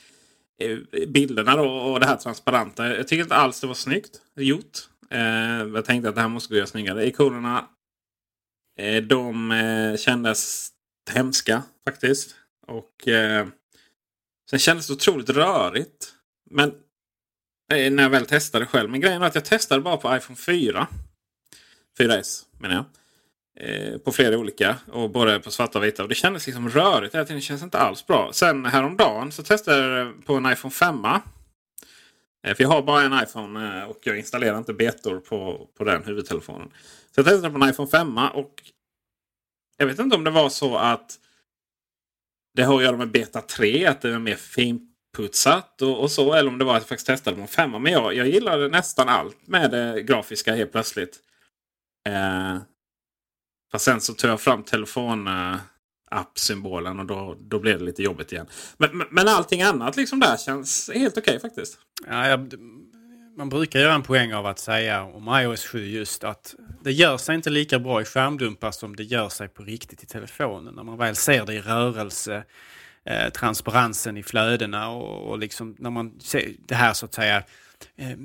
eh, 0.62 0.78
bilderna 1.08 1.56
då, 1.56 1.70
och 1.70 2.00
det 2.00 2.06
här 2.06 2.16
transparenta. 2.16 2.88
Jag 2.88 3.08
tyckte 3.08 3.24
inte 3.24 3.36
alls 3.36 3.62
det 3.62 3.68
var 3.68 3.74
snyggt 3.74 4.22
gjort. 4.36 4.78
Eh, 5.10 5.20
jag 5.74 5.86
tänkte 5.86 6.10
att 6.10 6.16
det 6.16 6.22
här 6.22 6.28
måste 6.28 6.50
gå 6.50 6.56
att 6.56 6.58
göra 6.58 6.68
snyggare. 6.68 7.08
Ikonerna, 7.08 7.68
eh, 8.80 9.04
de 9.04 9.52
eh, 9.52 9.98
kändes 9.98 10.70
hemska 11.12 11.64
faktiskt. 11.88 12.36
Och 12.68 13.08
eh, 13.08 13.48
sen 14.50 14.60
kändes 14.60 14.88
det 14.88 14.94
otroligt 14.94 15.30
rörigt. 15.30 16.14
Men 16.52 16.70
eh, 17.74 17.92
när 17.92 18.04
jag 18.04 18.10
väl 18.10 18.26
testade 18.26 18.66
själv. 18.66 18.90
Men 18.90 19.02
grejen 19.02 19.20
var 19.20 19.28
att 19.28 19.36
jag 19.36 19.46
testade 19.46 19.82
bara 19.82 19.98
på 19.98 20.16
iPhone 20.16 20.38
4. 20.38 20.88
4S 22.00 22.44
menar 22.60 22.76
jag. 22.76 22.86
Eh, 23.58 23.98
på 23.98 24.12
flera 24.12 24.38
olika. 24.38 24.76
Och 24.92 25.10
både 25.10 25.40
på 25.40 25.52
svarta 25.52 25.80
och 25.80 25.86
vita. 25.86 26.04
Och 26.04 26.10
det 26.10 26.16
kändes 26.16 26.46
liksom 26.46 26.70
rörigt 26.70 27.16
hela 27.16 27.26
tiden. 27.26 27.38
Det 27.38 27.42
känns 27.42 27.64
inte 27.64 27.78
alls 27.78 28.08
bra. 28.08 28.30
Sen 28.34 28.66
häromdagen 28.66 29.32
så 29.32 29.44
testade 29.44 29.88
jag 29.88 30.08
det 30.08 30.14
på 30.26 30.34
en 30.34 30.52
iPhone 30.52 30.72
5. 30.72 31.06
Eh, 31.06 32.56
för 32.56 32.64
jag 32.64 32.70
har 32.70 32.82
bara 32.82 33.02
en 33.02 33.24
iPhone 33.24 33.80
eh, 33.80 33.84
och 33.84 34.00
jag 34.04 34.18
installerar 34.18 34.58
inte 34.58 34.74
betor 34.74 35.20
på, 35.20 35.70
på 35.78 35.84
den 35.84 36.04
huvudtelefonen. 36.04 36.70
Så 37.12 37.20
jag 37.20 37.26
testade 37.26 37.50
på 37.50 37.64
en 37.64 37.70
iPhone 37.70 37.90
5 37.90 38.18
och 38.18 38.54
jag 39.78 39.86
vet 39.86 40.00
inte 40.00 40.16
om 40.16 40.24
det 40.24 40.32
var 40.32 40.50
så 40.50 40.76
att 40.78 41.20
det 42.54 42.64
har 42.64 42.78
att 42.78 42.84
göra 42.84 42.98
med 42.98 43.12
Beta 43.12 43.42
3. 43.42 43.86
Att 43.86 44.02
det 44.02 44.10
är 44.10 44.20
mer 44.20 44.36
finputsat 44.36 45.82
och, 45.82 46.00
och 46.00 46.12
så. 46.12 46.34
Eller 46.34 46.50
om 46.50 46.58
det 46.58 46.66
var 46.66 46.76
att 46.76 46.82
jag 46.82 46.90
faktiskt 46.90 47.08
testade 47.08 47.36
på 47.36 47.42
en 47.42 47.48
5. 47.48 47.72
Men 47.72 47.94
jag, 47.94 48.14
jag 48.14 48.28
gillade 48.28 48.68
nästan 48.68 49.10
allt 49.10 49.48
med 49.48 49.72
det 49.72 50.02
grafiska 50.02 50.56
helt 50.56 50.72
plötsligt. 50.72 51.20
Eh, 52.08 52.58
Fast 53.76 53.86
sen 53.86 54.02
så 54.02 54.14
tog 54.14 54.32
jag 54.32 54.42
fram 54.42 54.64
telefonappsymbolen 54.64 57.00
och 57.00 57.06
då, 57.06 57.38
då 57.40 57.60
blev 57.60 57.80
det 57.80 57.86
lite 57.86 58.04
jobbigt 58.04 58.32
igen. 58.32 58.48
Men, 58.78 59.04
men 59.12 59.28
allting 59.28 59.62
annat 59.62 59.98
liksom 59.98 60.20
där 60.20 60.38
känns 60.38 60.90
helt 60.94 61.18
okej 61.18 61.38
okay, 61.38 61.50
faktiskt. 61.50 61.78
Ja, 62.08 62.28
jag, 62.28 62.54
man 63.38 63.50
brukar 63.50 63.80
göra 63.80 63.94
en 63.94 64.04
poäng 64.04 64.34
av 64.34 64.46
att 64.46 64.60
säga 64.60 65.04
om 65.04 65.40
iOS 65.42 65.66
7 65.66 65.86
just 65.86 66.24
att 66.24 66.56
det 66.84 66.92
gör 66.92 67.18
sig 67.18 67.36
inte 67.36 67.50
lika 67.50 67.80
bra 67.80 68.02
i 68.02 68.06
skärmdumpar 68.06 68.72
som 68.72 68.96
det 68.96 69.04
gör 69.04 69.30
sig 69.30 69.48
på 69.48 69.64
riktigt 69.64 70.04
i 70.04 70.06
telefonen. 70.06 70.76
När 70.76 70.84
man 70.84 70.98
väl 70.98 71.16
ser 71.16 71.46
det 71.46 71.54
i 71.54 71.62
rörelse, 71.62 72.44
eh, 73.06 73.30
transparensen 73.30 74.18
i 74.18 74.24
flödena 74.24 74.90
och, 74.90 75.30
och 75.30 75.40
liksom 75.40 75.76
när 75.80 75.90
man 75.90 76.20
ser 76.20 76.52
det 76.68 76.76
här 76.76 76.94
så 76.94 77.06
att 77.06 77.14
säga 77.14 77.44
Eh, 77.98 78.18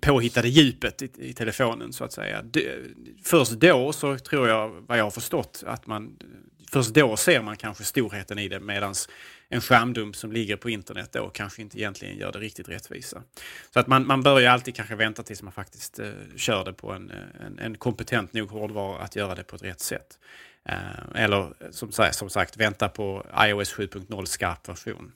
påhittade 0.00 0.48
djupet 0.48 1.02
i, 1.02 1.10
i, 1.18 1.32
telefonen 1.32 1.92
så 1.92 2.04
att 2.04 2.12
säga. 2.12 2.44
Först 3.22 3.52
då 3.52 3.92
så 3.92 4.18
tror 4.18 4.48
jag, 4.48 4.68
vad 4.68 4.98
jag 4.98 5.04
har 5.04 5.10
förstått, 5.10 5.62
att 5.66 5.86
man 5.86 6.16
först 6.72 6.94
då 6.94 7.16
ser 7.16 7.42
man 7.42 7.56
kanske 7.56 7.84
storheten 7.84 8.38
i 8.38 8.48
det 8.48 8.60
medan 8.60 8.94
en 9.48 9.60
skärmdump 9.60 10.16
som 10.16 10.32
ligger 10.32 10.56
på 10.56 10.70
internet 10.70 11.12
då 11.12 11.28
kanske 11.28 11.62
inte 11.62 11.78
egentligen 11.78 12.18
gör 12.18 12.32
det 12.32 12.38
riktigt 12.38 12.68
rättvisa. 12.68 13.22
Så 13.70 13.80
att 13.80 13.86
man, 13.86 14.06
man 14.06 14.22
bör 14.22 14.40
ju 14.40 14.46
alltid 14.46 14.74
kanske 14.74 14.94
vänta 14.94 15.22
tills 15.22 15.42
man 15.42 15.52
faktiskt 15.52 15.98
eh, 15.98 16.12
kör 16.36 16.64
det 16.64 16.72
på 16.72 16.92
en, 16.92 17.10
eh, 17.10 17.46
en, 17.46 17.58
en, 17.58 17.76
kompetent 17.76 18.32
nog 18.32 18.50
hårdvara 18.50 19.02
att 19.02 19.16
göra 19.16 19.34
det 19.34 19.44
på 19.44 19.56
ett 19.56 19.62
rätt 19.62 19.80
sätt. 19.80 20.18
Eh, 20.64 21.22
eller 21.22 21.70
som, 21.70 21.92
som 22.12 22.30
sagt 22.30 22.56
vänta 22.56 22.88
på 22.88 23.26
iOS 23.38 23.74
7.0 23.74 24.24
skarp 24.24 24.68
version. 24.68 25.12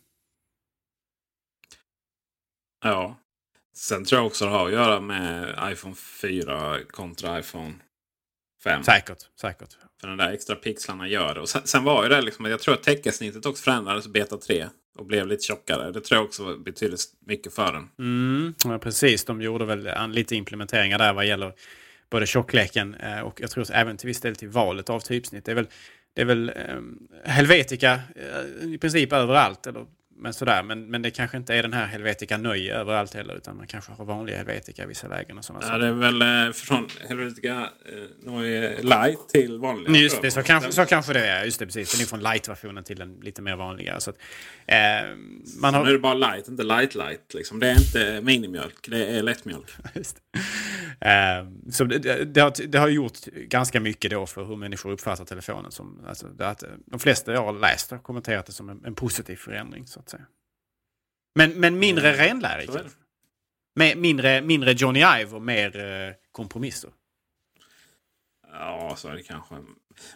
Ja, 2.85 3.17
Sen 3.79 4.05
tror 4.05 4.19
jag 4.19 4.27
också 4.27 4.45
det 4.45 4.51
har 4.51 4.67
att 4.67 4.73
göra 4.73 5.01
med 5.01 5.59
iPhone 5.73 5.95
4 5.95 6.79
kontra 6.91 7.39
iPhone 7.39 7.75
5. 8.65 8.85
Säkert, 8.85 9.19
säkert. 9.41 9.69
För 10.01 10.09
de 10.09 10.17
där 10.17 10.33
extra 10.33 10.57
pixlarna 10.57 11.09
gör 11.09 11.35
det. 11.35 11.41
Och 11.41 11.49
sen, 11.49 11.63
sen 11.65 11.85
var 11.85 12.03
ju 12.03 12.09
det 12.09 12.21
liksom, 12.21 12.45
jag 12.45 12.61
tror 12.61 12.75
att 12.75 12.83
täckesnittet 12.83 13.47
också 13.47 13.63
förändrades 13.63 14.09
beta 14.09 14.37
3 14.37 14.67
och 14.99 15.07
blev 15.07 15.27
lite 15.27 15.43
tjockare. 15.43 15.93
Det 15.93 16.01
tror 16.01 16.19
jag 16.19 16.25
också 16.25 16.57
betydde 16.57 16.97
mycket 17.27 17.55
för 17.55 17.73
den. 17.73 17.89
Mm, 17.99 18.55
ja, 18.65 18.79
precis, 18.79 19.25
de 19.25 19.43
gjorde 19.43 19.65
väl 19.65 20.11
lite 20.11 20.37
implementeringar 20.37 20.99
där 20.99 21.13
vad 21.13 21.27
gäller 21.27 21.53
både 22.11 22.27
tjockleken 22.27 22.95
eh, 22.95 23.21
och 23.21 23.41
jag 23.41 23.51
tror 23.51 23.73
även 23.73 23.97
till 23.97 24.07
viss 24.07 24.21
del 24.21 24.37
till 24.37 24.49
valet 24.49 24.91
av 24.91 25.01
typsnitt. 25.01 25.45
Det 25.45 25.51
är 25.51 25.57
väl, 25.57 25.69
det 26.15 26.21
är 26.21 26.27
väl 26.27 26.53
um, 26.77 27.09
Helvetica 27.25 28.01
uh, 28.17 28.75
i 28.75 28.79
princip 28.79 29.13
överallt. 29.13 29.67
Eller 29.67 29.87
men 30.19 30.35
sådär. 30.35 30.63
Men, 30.63 30.91
men 30.91 31.03
det 31.03 31.11
kanske 31.11 31.37
inte 31.37 31.55
är 31.55 31.63
den 31.63 31.73
här 31.73 31.87
Helvetica 31.87 32.39
Nöje 32.39 32.75
överallt 32.75 33.15
heller. 33.15 33.37
Utan 33.37 33.57
man 33.57 33.67
kanske 33.67 33.93
har 33.93 34.05
vanliga 34.05 34.37
Helvetica 34.37 34.83
i 34.83 34.87
vissa 34.87 35.09
lägen 35.09 35.39
och 35.39 35.45
sådana 35.45 35.67
Ja, 35.67 35.79
det 35.79 35.87
är 35.87 35.93
väl 35.93 36.23
eh, 36.23 36.53
från 36.53 36.89
Helvetica 37.09 37.71
eh, 37.87 38.33
Nöje 38.33 38.83
Light 38.83 39.29
till 39.29 39.59
vanliga. 39.59 40.03
Just 40.03 40.23
det, 40.23 40.31
så 40.31 40.43
kanske, 40.43 40.73
så 40.73 40.87
kanske 40.87 41.13
det 41.13 41.27
är. 41.27 41.45
Just 41.45 41.59
det, 41.59 41.67
precis. 41.67 41.93
Den 41.93 42.01
är 42.01 42.07
från 42.07 42.21
light-versionen 42.21 42.85
till 42.85 42.99
den 42.99 43.21
lite 43.23 43.43
mer 43.43 43.57
vanliga. 43.57 44.01
Så 44.01 44.11
att, 44.11 44.17
eh, 44.67 44.77
man 45.61 45.75
har... 45.75 45.85
Nu 45.85 45.89
är 45.89 45.93
det 45.93 45.99
bara 45.99 46.15
light, 46.15 46.49
inte 46.49 46.63
light 46.63 46.95
light. 46.95 47.35
Liksom. 47.35 47.61
Det 47.61 47.69
är 47.69 47.79
inte 47.79 48.21
minimjölk, 48.23 48.89
det 48.89 49.07
är 49.07 49.23
lättmjölk. 49.23 49.71
Just 49.95 50.17
det. 50.17 50.41
Eh, 51.01 51.71
så 51.71 51.85
det, 51.85 52.25
det, 52.25 52.41
har, 52.41 52.67
det 52.69 52.79
har 52.79 52.89
gjort 52.89 53.25
ganska 53.27 53.81
mycket 53.81 54.11
då 54.11 54.27
för 54.27 54.45
hur 54.45 54.57
människor 54.57 54.91
uppfattar 54.91 55.25
telefonen. 55.25 55.73
Som, 55.73 56.05
alltså, 56.07 56.29
att, 56.39 56.65
de 56.87 57.01
flesta 57.01 57.33
jag 57.33 57.45
har 57.45 57.53
läst 57.53 57.91
har 57.91 57.99
kommenterat 57.99 58.47
det 58.47 58.53
som 58.53 58.69
en, 58.69 58.85
en 58.85 58.95
positiv 58.95 59.37
förändring. 59.37 59.87
så 59.87 60.01
att 60.01 60.09
säga. 60.09 60.27
Men, 61.35 61.61
men 61.61 61.79
mindre 61.79 62.09
Mm. 62.15 62.27
renlärig. 62.27 62.71
Med, 63.75 63.99
mindre, 63.99 64.43
mindre 64.43 64.73
Johnny 64.73 65.01
Ive 65.01 65.31
och 65.37 65.43
mer 65.43 65.77
eh, 65.81 66.15
kompromisser. 66.33 66.91
Ja, 68.53 68.95
så 68.97 69.09
är 69.09 69.15
det 69.15 69.23
kanske. 69.23 69.55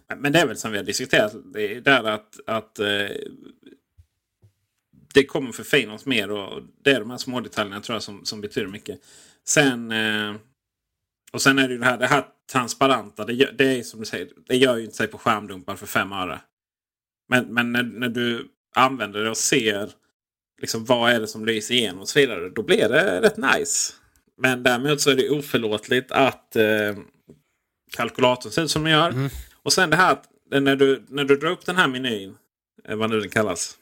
Men, 0.08 0.18
men 0.20 0.32
det 0.32 0.38
är 0.40 0.46
väl 0.46 0.56
som 0.56 0.70
vi 0.72 0.76
har 0.78 0.84
diskuterat. 0.84 1.32
Det 1.52 1.76
är 1.76 1.80
där 1.80 2.04
att, 2.04 2.40
att 2.46 2.78
eh, 2.78 3.08
det 5.14 5.24
kommer 5.26 5.52
förfinas 5.52 6.06
mer. 6.06 6.30
Och 6.30 6.62
det 6.84 6.90
är 6.90 7.00
de 7.00 7.10
här 7.10 7.18
små 7.18 7.40
detaljerna 7.40 7.80
tror 7.80 7.94
jag 7.96 8.02
som, 8.02 8.24
som 8.24 8.40
betyder 8.40 8.68
mycket. 8.68 9.00
Sen, 9.44 9.92
eh, 9.92 10.34
och 11.32 11.42
sen 11.42 11.58
är 11.58 11.68
det 11.68 11.74
ju 11.74 11.80
det 11.80 11.84
här, 11.86 11.98
det 11.98 12.06
här 12.06 12.24
transparenta. 12.52 13.24
Det, 13.24 13.32
gör, 13.32 13.52
det 13.52 13.78
är 13.78 13.82
som 13.82 14.00
du 14.00 14.06
säger, 14.06 14.28
det 14.46 14.56
gör 14.56 14.76
ju 14.76 14.84
inte 14.84 14.96
sig 14.96 15.06
på 15.06 15.18
skärmdumpar 15.18 15.76
för 15.76 15.86
fem 15.86 16.12
öre. 16.12 16.40
Men, 17.28 17.54
men 17.54 17.72
när, 17.72 17.82
när 17.82 18.08
du 18.08 18.48
använder 18.74 19.24
det 19.24 19.30
och 19.30 19.36
ser 19.36 19.90
liksom, 20.60 20.84
vad 20.84 21.12
är 21.12 21.20
det 21.20 21.26
som 21.26 21.46
lyser 21.46 21.74
igenom 21.74 22.00
och 22.00 22.08
så 22.08 22.18
vidare. 22.18 22.48
Då 22.50 22.62
blir 22.62 22.88
det 22.88 23.20
rätt 23.20 23.36
nice. 23.36 23.92
Men 24.38 24.62
däremot 24.62 25.00
så 25.00 25.10
är 25.10 25.14
det 25.14 25.30
oförlåtligt 25.30 26.12
att 26.12 26.56
eh, 26.56 26.96
kalkylatorn 27.96 28.52
ser 28.52 28.62
ut 28.62 28.70
som 28.70 28.82
den 28.84 28.92
gör. 28.92 29.10
Och 29.62 29.72
sen 29.72 29.90
det 29.90 29.96
här 29.96 30.18
när 30.50 30.76
du, 30.76 31.04
när 31.08 31.24
du 31.24 31.36
drar 31.36 31.50
upp 31.50 31.66
den 31.66 31.76
här 31.76 31.88
menyn. 31.88 32.36
eh, 32.88 32.96
Vad 32.96 33.10
nu 33.10 33.20
den 33.20 33.30
kallas. 33.30 33.78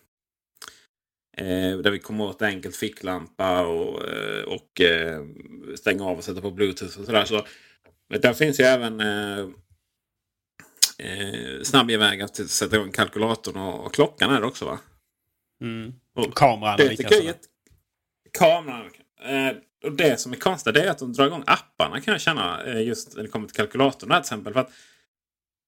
Eh, 1.41 1.79
där 1.79 1.91
vi 1.91 1.99
kommer 1.99 2.25
åt 2.25 2.43
enkelt 2.43 2.77
ficklampa 2.77 3.67
och, 3.67 4.09
eh, 4.09 4.43
och 4.45 4.81
eh, 4.81 5.25
stänga 5.77 6.05
av 6.05 6.19
och 6.19 6.25
sätta 6.25 6.41
på 6.41 6.51
bluetooth 6.51 6.99
och 7.01 7.07
sådär. 7.07 7.25
Så, 7.25 7.47
där 8.21 8.33
finns 8.33 8.61
ju 8.61 8.65
även 8.65 9.01
eh, 9.01 9.49
snabbgevägar 11.63 12.27
till 12.27 12.45
att 12.45 12.51
sätta 12.51 12.77
igång 12.77 12.93
kalkylatorn 12.93 13.57
och, 13.57 13.87
och 13.87 13.95
klockan 13.95 14.31
är 14.31 14.41
det 14.41 14.47
också 14.47 14.65
va? 14.65 14.79
Mm. 15.63 15.93
Och 16.15 16.35
kameran 16.35 16.77
det 16.77 16.89
likaså. 16.89 17.23
jätte- 17.23 17.49
Kameran. 18.39 18.91
Eh, 19.23 19.57
och 19.85 19.93
det 19.93 20.21
som 20.21 20.33
är 20.33 20.37
konstigt 20.37 20.75
det 20.75 20.83
är 20.83 20.91
att 20.91 20.99
de 20.99 21.13
drar 21.13 21.27
igång 21.27 21.45
apparna 21.47 22.01
kan 22.01 22.13
jag 22.13 22.21
känna. 22.21 22.65
Eh, 22.65 22.83
just 22.83 23.17
när 23.17 23.23
det 23.23 23.29
kommer 23.29 23.47
till 23.47 23.57
kalkylatorn 23.57 24.11
här 24.11 24.21
till 24.21 24.25
exempel. 24.25 24.53
För 24.53 24.61
att 24.61 24.73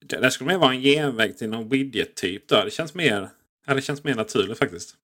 där 0.06 0.30
skulle 0.30 0.48
mer 0.48 0.58
vara 0.58 0.72
en 0.74 0.80
genväg 0.80 1.38
till 1.38 1.48
någon 1.50 1.68
widget-typ. 1.68 2.48
Det 2.48 2.72
känns 2.72 2.94
mer... 2.94 3.28
Ja, 3.66 3.74
det 3.74 3.82
känns 3.82 4.04
mer 4.04 4.14
naturligt 4.14 4.58
faktiskt. 4.58 4.94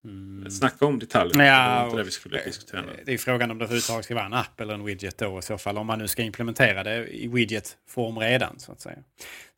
Snacka 0.50 0.86
om 0.86 0.98
detaljer. 0.98 1.34
det 1.34 1.46
Ja, 1.46 1.86
och- 1.86 1.96
det 1.96 2.02
vi 2.04 2.10
skulle 2.10 2.44
diskutera 2.44 2.82
nu. 2.82 3.02
Det 3.06 3.14
är 3.14 3.18
frågan 3.18 3.50
om 3.50 3.58
det 3.58 3.64
överhuvudtaget 3.64 4.04
ska 4.04 4.14
vara 4.14 4.26
en 4.26 4.32
app 4.32 4.60
eller 4.60 4.74
en 4.74 4.84
widget 4.84 5.18
då 5.18 5.38
i 5.38 5.42
så 5.42 5.58
fall. 5.58 5.78
Om 5.78 5.86
man 5.86 5.98
nu 5.98 6.08
ska 6.08 6.22
implementera 6.22 6.82
det 6.84 7.06
i 7.08 7.28
widget-form 7.28 8.18
redan 8.18 8.58
så 8.58 8.72
att 8.72 8.80
säga. 8.80 8.98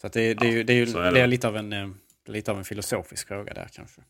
Så 0.01 0.07
att 0.07 0.12
det, 0.12 0.34
det, 0.34 0.46
är 0.46 0.64
det 0.64 0.72
är 0.72 0.76
ju 0.76 0.86
så 0.86 0.98
är 0.98 1.05
det. 1.05 1.11
det 1.11 1.20
är 1.20 1.26
lite, 1.26 1.48
av 1.48 1.57
en, 1.57 1.72
eh, 1.72 1.88
lite 2.28 2.51
av 2.51 2.59
en 2.59 2.64
filosofisk 2.64 3.28
fråga 3.28 3.55
där 3.55 3.68
kanske. 3.72 4.01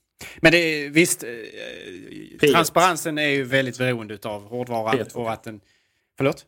Men 0.40 0.52
det 0.52 0.58
är, 0.58 0.90
visst, 0.90 1.24
eh, 1.24 2.50
transparensen 2.52 3.18
är 3.18 3.28
ju 3.28 3.42
väldigt 3.44 3.78
beroende 3.78 4.18
av 4.22 4.48
hårdvaran 4.48 4.98
P2. 4.98 5.12
och 5.14 5.32
att 5.32 5.44
den... 5.44 5.60
Förlåt? 6.16 6.46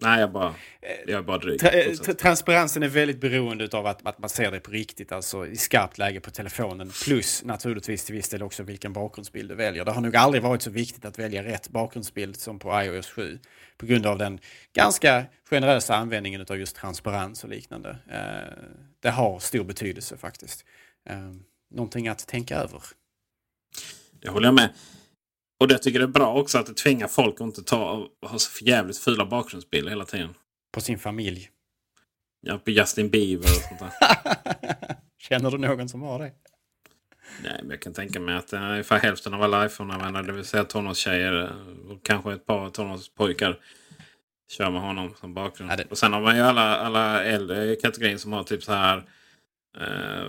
Nej, 0.00 0.20
jag 0.20 0.32
bara... 0.32 0.54
Jag 1.06 1.18
är 1.18 1.22
bara 1.22 1.38
dryg. 1.38 1.60
Tra- 1.60 2.08
eh, 2.08 2.14
transparensen 2.14 2.82
är 2.82 2.88
väldigt 2.88 3.20
beroende 3.20 3.68
av 3.72 3.86
att, 3.86 4.06
att 4.06 4.18
man 4.18 4.28
ser 4.28 4.50
det 4.50 4.60
på 4.60 4.70
riktigt, 4.70 5.12
alltså 5.12 5.46
i 5.46 5.56
skarpt 5.56 5.98
läge 5.98 6.20
på 6.20 6.30
telefonen. 6.30 6.92
Plus 7.04 7.44
naturligtvis 7.44 8.04
till 8.04 8.14
viss 8.14 8.28
del 8.28 8.42
också 8.42 8.62
vilken 8.62 8.92
bakgrundsbild 8.92 9.50
du 9.50 9.54
väljer. 9.54 9.84
Det 9.84 9.92
har 9.92 10.00
nog 10.00 10.16
aldrig 10.16 10.42
varit 10.42 10.62
så 10.62 10.70
viktigt 10.70 11.04
att 11.04 11.18
välja 11.18 11.44
rätt 11.44 11.68
bakgrundsbild 11.68 12.36
som 12.36 12.58
på 12.58 12.82
iOS 12.82 13.06
7. 13.06 13.38
På 13.78 13.86
grund 13.86 14.06
av 14.06 14.18
den 14.18 14.40
ganska 14.72 15.24
generösa 15.50 15.96
användningen 15.96 16.46
av 16.50 16.58
just 16.58 16.76
transparens 16.76 17.44
och 17.44 17.50
liknande. 17.50 17.96
Eh, 18.10 18.64
det 19.00 19.10
har 19.10 19.38
stor 19.38 19.64
betydelse 19.64 20.16
faktiskt. 20.16 20.64
Eh, 21.08 21.32
någonting 21.70 22.08
att 22.08 22.26
tänka 22.26 22.56
över. 22.56 22.82
Det 24.20 24.28
håller 24.28 24.46
jag 24.46 24.54
med. 24.54 24.68
Och 25.60 25.68
det 25.68 25.78
tycker 25.78 26.00
jag 26.00 26.08
är 26.08 26.12
bra 26.12 26.34
också 26.34 26.58
att 26.58 26.66
det 26.66 26.74
tvingar 26.74 27.08
folk 27.08 27.34
att 27.34 27.40
inte 27.40 27.62
ta 27.62 28.08
ha 28.26 28.38
så 28.38 28.64
jävligt 28.64 28.98
fula 28.98 29.26
bakgrundsbilder 29.26 29.90
hela 29.90 30.04
tiden. 30.04 30.34
På 30.74 30.80
sin 30.80 30.98
familj. 30.98 31.50
Ja, 32.40 32.58
på 32.58 32.70
Justin 32.70 33.10
Bieber 33.10 33.44
och 33.44 33.78
sånt 33.78 33.80
där. 33.80 33.92
Känner 35.18 35.50
du 35.50 35.58
någon 35.58 35.88
som 35.88 36.02
har 36.02 36.18
det? 36.18 36.32
Nej, 37.42 37.58
men 37.62 37.70
jag 37.70 37.80
kan 37.82 37.92
tänka 37.92 38.20
mig 38.20 38.34
att 38.36 38.52
eh, 38.52 38.62
ungefär 38.62 38.98
hälften 38.98 39.34
av 39.34 39.42
alla 39.42 39.66
iPhone-användare, 39.66 40.26
det 40.26 40.32
vill 40.32 40.44
säga 40.44 40.64
tonårstjejer 40.64 41.42
eh, 41.42 41.90
och 41.90 42.02
kanske 42.02 42.32
ett 42.32 42.46
par 42.46 42.70
tonårspojkar, 42.70 43.58
kör 44.50 44.70
med 44.70 44.80
honom 44.80 45.14
som 45.20 45.34
bakgrund. 45.34 45.72
Ja, 45.72 45.76
det- 45.76 45.84
Och 45.90 45.98
sen 45.98 46.12
har 46.12 46.20
man 46.20 46.36
ju 46.36 46.42
alla, 46.42 46.76
alla 46.76 47.24
äldre 47.24 47.76
kategorier 47.76 48.16
som 48.16 48.32
har 48.32 48.44
typ 48.44 48.62
så 48.62 48.72
här 48.72 48.96
eh, 49.78 50.26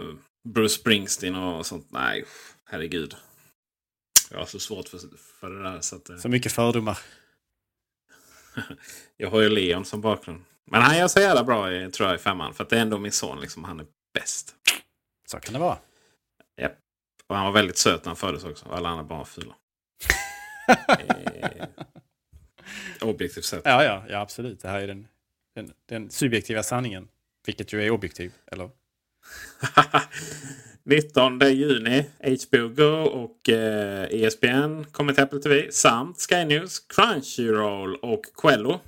Bruce 0.50 0.70
Springsteen 0.74 1.36
och 1.36 1.66
sånt. 1.66 1.88
Nej, 1.92 2.26
herregud. 2.66 3.16
Jag 4.32 4.40
har 4.40 4.46
så 4.46 4.60
svårt 4.60 4.88
för, 4.88 5.00
för 5.40 5.50
det 5.50 5.64
där. 5.64 5.82
Så 5.82 5.96
att, 5.96 6.10
eh, 6.10 6.18
Så 6.18 6.30
mycket 6.30 6.52
fördomar. 6.52 7.00
jag 9.18 9.30
har 9.30 9.42
ju 9.42 9.50
Leon 9.50 9.86
som 9.86 10.02
bakgrund. 10.02 10.44
Men 10.66 10.82
han 10.82 10.98
gör 10.98 11.08
så 11.08 11.20
jävla 11.20 11.44
bra 11.44 11.74
i, 11.74 11.92
tror 11.92 12.10
jag, 12.10 12.16
i 12.16 12.20
femman. 12.20 12.54
För 12.54 12.64
att 12.64 12.70
det 12.70 12.78
är 12.78 12.82
ändå 12.82 12.98
min 12.98 13.12
son. 13.12 13.42
Liksom, 13.42 13.64
han 13.64 13.80
är 13.80 13.86
bäst. 14.14 14.56
Så 15.28 15.40
kan 15.40 15.54
det 15.54 15.60
vara. 15.60 15.78
Japp. 16.62 16.78
Och 17.28 17.36
han 17.36 17.46
var 17.46 17.52
väldigt 17.52 17.78
söt 17.78 18.06
när 18.06 18.10
han 18.10 18.16
föddes 18.16 18.44
också. 18.44 18.70
Alla 18.70 18.90
andra 18.90 19.04
barn 19.04 19.18
var 19.18 19.26
fula. 19.26 19.56
eh, 23.02 23.08
objektivt 23.08 23.46
sett. 23.46 23.62
Ja, 23.66 23.84
ja, 23.84 24.06
ja, 24.10 24.20
absolut. 24.20 24.62
Det 24.62 24.68
här 24.68 24.82
är 24.82 24.88
den, 24.88 25.08
den, 25.56 25.74
den 25.86 26.10
subjektiva 26.10 26.64
sanningen. 26.64 27.08
Vilket 27.46 27.74
ju 27.74 27.84
är 27.84 27.92
objektiv, 27.92 28.34
eller? 28.52 28.70
19 30.90 31.40
juni 31.40 32.06
HBO 32.22 32.68
Go 32.68 32.94
och 32.94 33.50
eh, 33.50 34.08
ESPN 34.12 34.84
kommer 34.92 35.14
till 35.14 35.24
Apple 35.24 35.40
TV. 35.40 35.72
Samt 35.72 36.18
Sky 36.30 36.46
News, 36.46 36.80
Crunchyroll 36.80 37.96
och 37.96 38.22
Quello. 38.42 38.80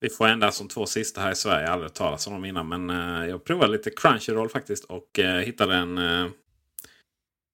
Vi 0.00 0.08
får 0.08 0.28
endast 0.28 0.58
de 0.58 0.68
två 0.68 0.86
sista 0.86 1.20
här 1.20 1.32
i 1.32 1.34
Sverige. 1.34 1.60
Jag 1.60 1.68
har 1.68 1.74
aldrig 1.74 1.94
talat 1.94 2.26
om 2.26 2.32
dem 2.32 2.44
innan. 2.44 2.68
Men 2.68 2.90
eh, 2.90 3.28
jag 3.28 3.44
provade 3.44 3.72
lite 3.72 3.90
Crunchyroll 3.90 4.48
faktiskt. 4.48 4.84
Och 4.84 5.18
eh, 5.18 5.38
hittade 5.38 5.74
en, 5.74 5.98
eh, 5.98 6.26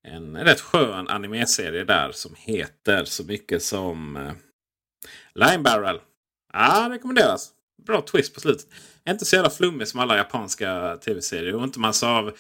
en 0.09 0.37
rätt 0.37 0.61
skön 0.61 1.09
animeserie 1.09 1.85
där. 1.85 2.13
Som 2.13 2.35
heter 2.39 3.05
så 3.05 3.25
mycket 3.25 3.63
som 3.63 4.17
eh, 4.17 4.33
Lime 5.35 5.63
Barrel. 5.63 6.01
Ah, 6.53 6.89
rekommenderas. 6.89 7.51
Bra 7.87 8.01
twist 8.01 8.35
på 8.35 8.41
slutet. 8.41 8.67
Inte 9.09 9.25
så 9.25 9.37
jävla 9.37 9.51
flummig 9.51 9.89
som 9.89 10.01
alla 10.01 10.17
japanska 10.17 10.97
tv-serier. 10.97 11.55
Och 11.55 11.65
inte 11.65 11.81
massa 11.81 12.11
av 12.11 12.37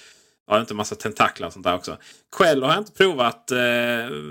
Ja, 0.46 0.60
inte 0.60 0.74
massa 0.74 0.94
tentaklar 0.94 1.46
och 1.46 1.52
sånt 1.52 1.64
där 1.64 1.74
också. 1.74 1.98
Quello 2.36 2.66
har 2.66 2.72
jag 2.72 2.80
inte 2.80 2.92
provat. 2.92 3.50
Eh, 3.50 3.58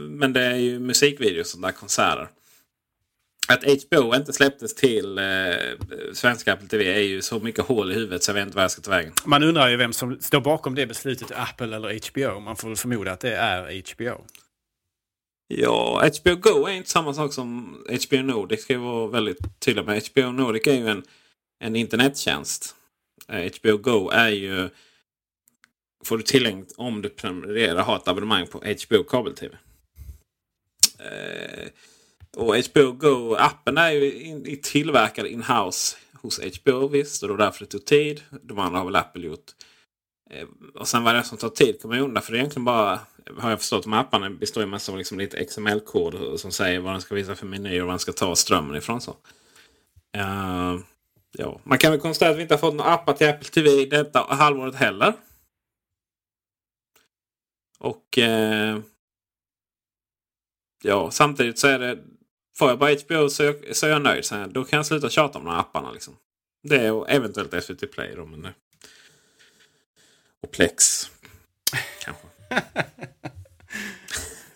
men 0.09 0.33
det 0.33 0.41
är 0.41 0.55
ju 0.55 0.79
musikvideos 0.79 1.47
och 1.47 1.51
sådana 1.51 1.67
där 1.67 1.73
konserter. 1.77 2.29
Att 3.47 3.63
HBO 3.63 4.15
inte 4.15 4.33
släpptes 4.33 4.75
till 4.75 5.17
eh, 5.17 5.23
svenska 6.13 6.53
Apple 6.53 6.67
TV 6.67 6.93
är 6.93 6.99
ju 6.99 7.21
så 7.21 7.39
mycket 7.39 7.65
hål 7.65 7.91
i 7.91 7.95
huvudet 7.95 8.23
så 8.23 8.29
jag 8.29 8.33
vet 8.33 8.45
inte 8.45 8.55
vad 8.55 8.63
jag 8.63 8.71
ska 8.71 8.81
ta 8.81 8.91
vägen. 8.91 9.13
Man 9.25 9.43
undrar 9.43 9.67
ju 9.67 9.77
vem 9.77 9.93
som 9.93 10.21
står 10.21 10.41
bakom 10.41 10.75
det 10.75 10.87
beslutet, 10.87 11.31
Apple 11.31 11.75
eller 11.75 12.11
HBO. 12.11 12.39
Man 12.39 12.55
får 12.55 12.67
väl 12.67 12.77
förmoda 12.77 13.11
att 13.11 13.19
det 13.19 13.35
är 13.35 13.83
HBO. 13.93 14.25
Ja, 15.47 16.09
HBO 16.21 16.35
Go 16.35 16.67
är 16.67 16.71
inte 16.71 16.89
samma 16.89 17.13
sak 17.13 17.33
som 17.33 17.77
HBO 18.07 18.21
Nordic. 18.21 18.61
Ska 18.61 18.73
jag 18.73 18.79
vara 18.79 19.07
väldigt 19.07 19.59
tydlig 19.59 19.85
med. 19.85 20.03
HBO 20.13 20.31
Nordic 20.31 20.67
är 20.67 20.73
ju 20.73 20.87
en, 20.87 21.03
en 21.59 21.75
internettjänst. 21.75 22.75
Eh, 23.27 23.51
HBO 23.59 23.77
Go 23.77 24.09
är 24.09 24.29
ju... 24.29 24.69
Får 26.05 26.17
du 26.17 26.23
tillgängligt 26.23 26.73
om 26.77 27.01
du 27.01 27.09
prenumererar 27.09 27.83
har 27.83 27.95
ett 27.95 28.07
abonnemang 28.07 28.47
på 28.47 28.57
HBO 28.57 29.03
kabel-tv. 29.03 29.57
Eh, 30.99 31.67
och 32.35 32.55
HBO 32.57 32.91
Go-appen 32.91 33.77
är 33.77 33.91
ju 33.91 34.13
in, 34.13 34.45
in 34.45 34.61
tillverkad 34.61 35.25
in-house 35.25 35.97
hos 36.13 36.39
HBO 36.39 36.87
visst. 36.87 37.23
Och 37.23 37.29
det 37.29 37.33
var 37.33 37.45
därför 37.45 37.59
det 37.59 37.71
tog 37.71 37.85
tid. 37.85 38.21
De 38.41 38.59
andra 38.59 38.79
har 38.79 38.85
väl 38.85 38.95
Apple 38.95 39.27
gjort. 39.27 39.51
Eh, 40.29 40.47
och 40.75 40.87
sen 40.87 41.03
vad 41.03 41.15
det 41.15 41.23
som 41.23 41.37
tar 41.37 41.49
tid 41.49 41.81
kommer 41.81 41.95
jag 41.95 42.03
undra. 42.03 42.21
För 42.21 42.31
det 42.31 42.37
är 42.37 42.39
egentligen 42.39 42.65
bara, 42.65 42.99
har 43.37 43.49
jag 43.49 43.59
förstått, 43.59 43.83
de 43.83 43.93
här 43.93 43.99
apparna 43.99 44.29
består 44.29 44.63
ju 44.63 44.69
mest 44.69 44.89
av 44.89 44.97
liksom 44.97 45.19
lite 45.19 45.45
XML-kod 45.45 46.39
som 46.39 46.51
säger 46.51 46.79
vad 46.79 46.93
den 46.93 47.01
ska 47.01 47.15
visa 47.15 47.35
för 47.35 47.45
menyer 47.45 47.81
och 47.81 47.85
var 47.85 47.93
den 47.93 47.99
ska 47.99 48.11
ta 48.11 48.35
strömmen 48.35 48.75
ifrån. 48.77 49.01
Så. 49.01 49.15
Eh, 50.17 50.79
ja. 51.31 51.59
Man 51.63 51.77
kan 51.77 51.91
väl 51.91 51.99
konstatera 51.99 52.31
att 52.31 52.37
vi 52.37 52.41
inte 52.41 52.53
har 52.53 52.59
fått 52.59 52.75
några 52.75 52.93
appar 52.93 53.13
till 53.13 53.29
Apple 53.29 53.49
TV 53.49 53.85
detta 53.85 54.19
halvåret 54.29 54.75
heller. 54.75 55.13
Och 57.85 58.17
eh, 58.17 58.79
ja, 60.83 61.11
samtidigt 61.11 61.59
så 61.59 61.67
är 61.67 61.79
det... 61.79 61.97
Får 62.57 62.69
jag 62.69 62.79
bara 62.79 62.95
HBO 63.05 63.29
så, 63.29 63.43
jag, 63.43 63.75
så 63.75 63.85
är 63.85 63.89
jag 63.89 64.01
nöjd. 64.01 64.25
Sen, 64.25 64.53
då 64.53 64.63
kan 64.63 64.77
jag 64.77 64.85
sluta 64.85 65.09
tjata 65.09 65.39
om 65.39 65.45
de 65.45 65.51
här 65.51 65.59
apparna. 65.59 65.91
Liksom. 65.91 66.17
Det 66.63 66.91
och 66.91 67.09
eventuellt 67.09 67.63
SVT 67.63 67.91
Play 67.91 68.15
då. 68.15 68.25
Men 68.25 68.41
det. 68.41 68.53
Och 70.41 70.51
Plex. 70.51 71.11
Kanske. 72.01 72.27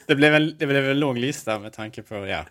det, 0.05 0.15
blev 0.15 0.35
en, 0.35 0.57
det 0.57 0.65
blev 0.65 0.89
en 0.89 0.99
lång 0.99 1.17
lista 1.17 1.59
med 1.59 1.73
tanke 1.73 2.01
på... 2.01 2.15
Ja. 2.15 2.45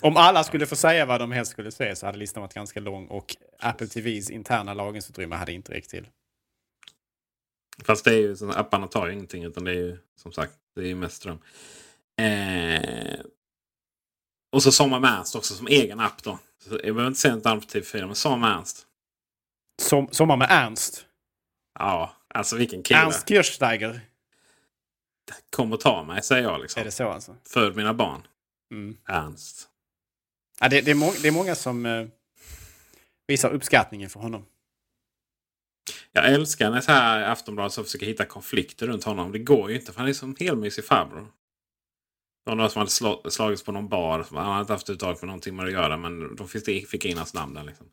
Om 0.00 0.16
alla 0.16 0.44
skulle 0.44 0.66
få 0.66 0.76
säga 0.76 1.06
vad 1.06 1.20
de 1.20 1.32
helst 1.32 1.52
skulle 1.52 1.70
säga 1.70 1.96
så 1.96 2.06
hade 2.06 2.18
listan 2.18 2.40
varit 2.40 2.54
ganska 2.54 2.80
lång 2.80 3.06
och 3.06 3.36
Apple 3.58 3.86
TVs 3.86 4.30
interna 4.30 4.74
lagringsutrymme 4.74 5.36
hade 5.36 5.52
inte 5.52 5.72
räckt 5.72 5.90
till. 5.90 6.06
Fast 7.84 8.04
det 8.04 8.10
är 8.10 8.18
ju, 8.18 8.36
apparna 8.50 8.86
tar 8.86 9.06
ju 9.06 9.12
ingenting 9.12 9.44
utan 9.44 9.64
det 9.64 9.70
är 9.70 9.74
ju 9.74 9.98
som 10.16 10.32
sagt 10.32 10.52
det 10.74 10.80
är 10.80 10.86
ju 10.86 10.94
mest 10.94 11.16
ström. 11.16 11.38
Eh, 12.16 13.20
och 14.52 14.62
så 14.62 14.72
Sommar 14.72 15.00
med 15.00 15.10
Ernst 15.10 15.36
också 15.36 15.54
som 15.54 15.66
egen 15.66 16.00
app 16.00 16.22
då. 16.22 16.38
Så 16.64 16.70
jag 16.70 16.80
behöver 16.80 17.06
inte 17.06 17.20
säga 17.20 17.34
något 17.34 17.46
annat 17.46 17.72
på 17.72 17.78
TV4 17.78 18.06
men 18.06 18.14
Sommar 18.14 18.38
med 18.38 18.58
Ernst. 18.58 18.86
Som, 19.82 20.08
sommar 20.10 20.36
med 20.36 20.48
Ernst? 20.50 21.06
Ja, 21.78 22.16
alltså 22.28 22.56
vilken 22.56 22.82
kille. 22.82 23.00
Ernst 23.00 23.28
Kirchsteiger? 23.28 24.00
Kom 25.50 25.72
och 25.72 25.80
ta 25.80 26.02
mig 26.02 26.22
säger 26.22 26.42
jag. 26.42 26.60
Liksom. 26.60 26.80
Är 26.80 26.84
det 26.84 26.90
så 26.90 27.08
alltså? 27.08 27.36
För 27.48 27.72
mina 27.72 27.94
barn. 27.94 28.26
Mm. 28.72 28.96
Ernst. 29.08 29.68
Ja, 30.60 30.68
det, 30.68 30.80
det, 30.80 30.90
är 30.90 31.22
det 31.22 31.28
är 31.28 31.32
många 31.32 31.54
som 31.54 31.86
eh, 31.86 32.06
visar 33.26 33.50
uppskattningen 33.50 34.10
för 34.10 34.20
honom. 34.20 34.46
Jag 36.12 36.32
älskar 36.32 36.70
när 36.70 36.80
så 36.80 36.92
här 36.92 37.22
Aftonbladet 37.22 37.72
så 37.72 37.84
försöker 37.84 38.06
hitta 38.06 38.24
konflikter 38.24 38.86
runt 38.86 39.04
honom. 39.04 39.32
Det 39.32 39.38
går 39.38 39.70
ju 39.70 39.76
inte 39.76 39.92
för 39.92 40.00
han 40.00 40.08
är 40.08 40.12
som 40.12 40.36
helmysig 40.38 40.84
farbror. 40.84 41.28
Det 42.44 42.50
var 42.50 42.54
några 42.54 42.70
som 42.70 42.78
hade 42.78 42.90
slå, 42.90 43.22
slagits 43.28 43.62
på 43.62 43.72
någon 43.72 43.88
bar. 43.88 44.26
Han 44.30 44.46
hade 44.46 44.60
inte 44.60 44.72
haft 44.72 44.90
uttag 44.90 45.20
för 45.20 45.26
någonting 45.26 45.56
med 45.56 45.66
att 45.66 45.72
göra. 45.72 45.96
Men 45.96 46.36
de 46.36 46.48
fick, 46.48 47.04
in 47.04 47.16
hans 47.16 47.34
namn 47.34 47.54
där. 47.54 47.64
Liksom. 47.64 47.86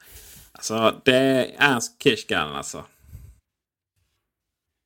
Alltså 0.51 1.01
det 1.05 1.15
är 1.15 1.55
Ernst 1.57 2.03
Kirchgarten 2.03 2.55
alltså. 2.55 2.85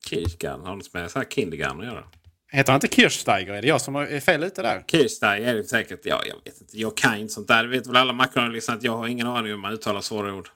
Kirchgarten 0.06 0.66
har 0.66 0.76
något 0.76 0.94
med 0.94 1.10
så 1.10 1.18
här 1.18 1.26
Kindergarten 1.26 1.80
att 1.80 1.86
göra. 1.86 2.04
Heter 2.52 2.72
han 2.72 2.76
inte 2.76 2.96
Kirchsteiger? 2.96 3.54
Är 3.54 3.62
det 3.62 3.68
jag 3.68 3.80
som 3.80 3.96
är 3.96 4.20
fel 4.20 4.42
ute 4.42 4.62
där? 4.62 4.84
Kirchsteiger 4.86 5.48
är 5.48 5.54
det 5.54 5.64
säkert. 5.64 6.00
Ja, 6.04 6.22
jag 6.26 6.36
vet 6.44 6.60
inte. 6.60 6.78
Jag 6.78 6.96
kan 6.96 7.16
inte 7.16 7.32
sånt 7.32 7.48
där. 7.48 7.62
Det 7.62 7.68
vet 7.68 7.86
väl 7.86 7.96
alla 7.96 8.12
makroanalyser 8.12 8.72
att 8.72 8.82
jag 8.82 8.96
har 8.96 9.06
ingen 9.06 9.26
aning 9.26 9.38
om 9.38 9.46
hur 9.46 9.56
man 9.56 9.72
uttalar 9.72 10.00
svåra 10.00 10.34
ord. 10.34 10.48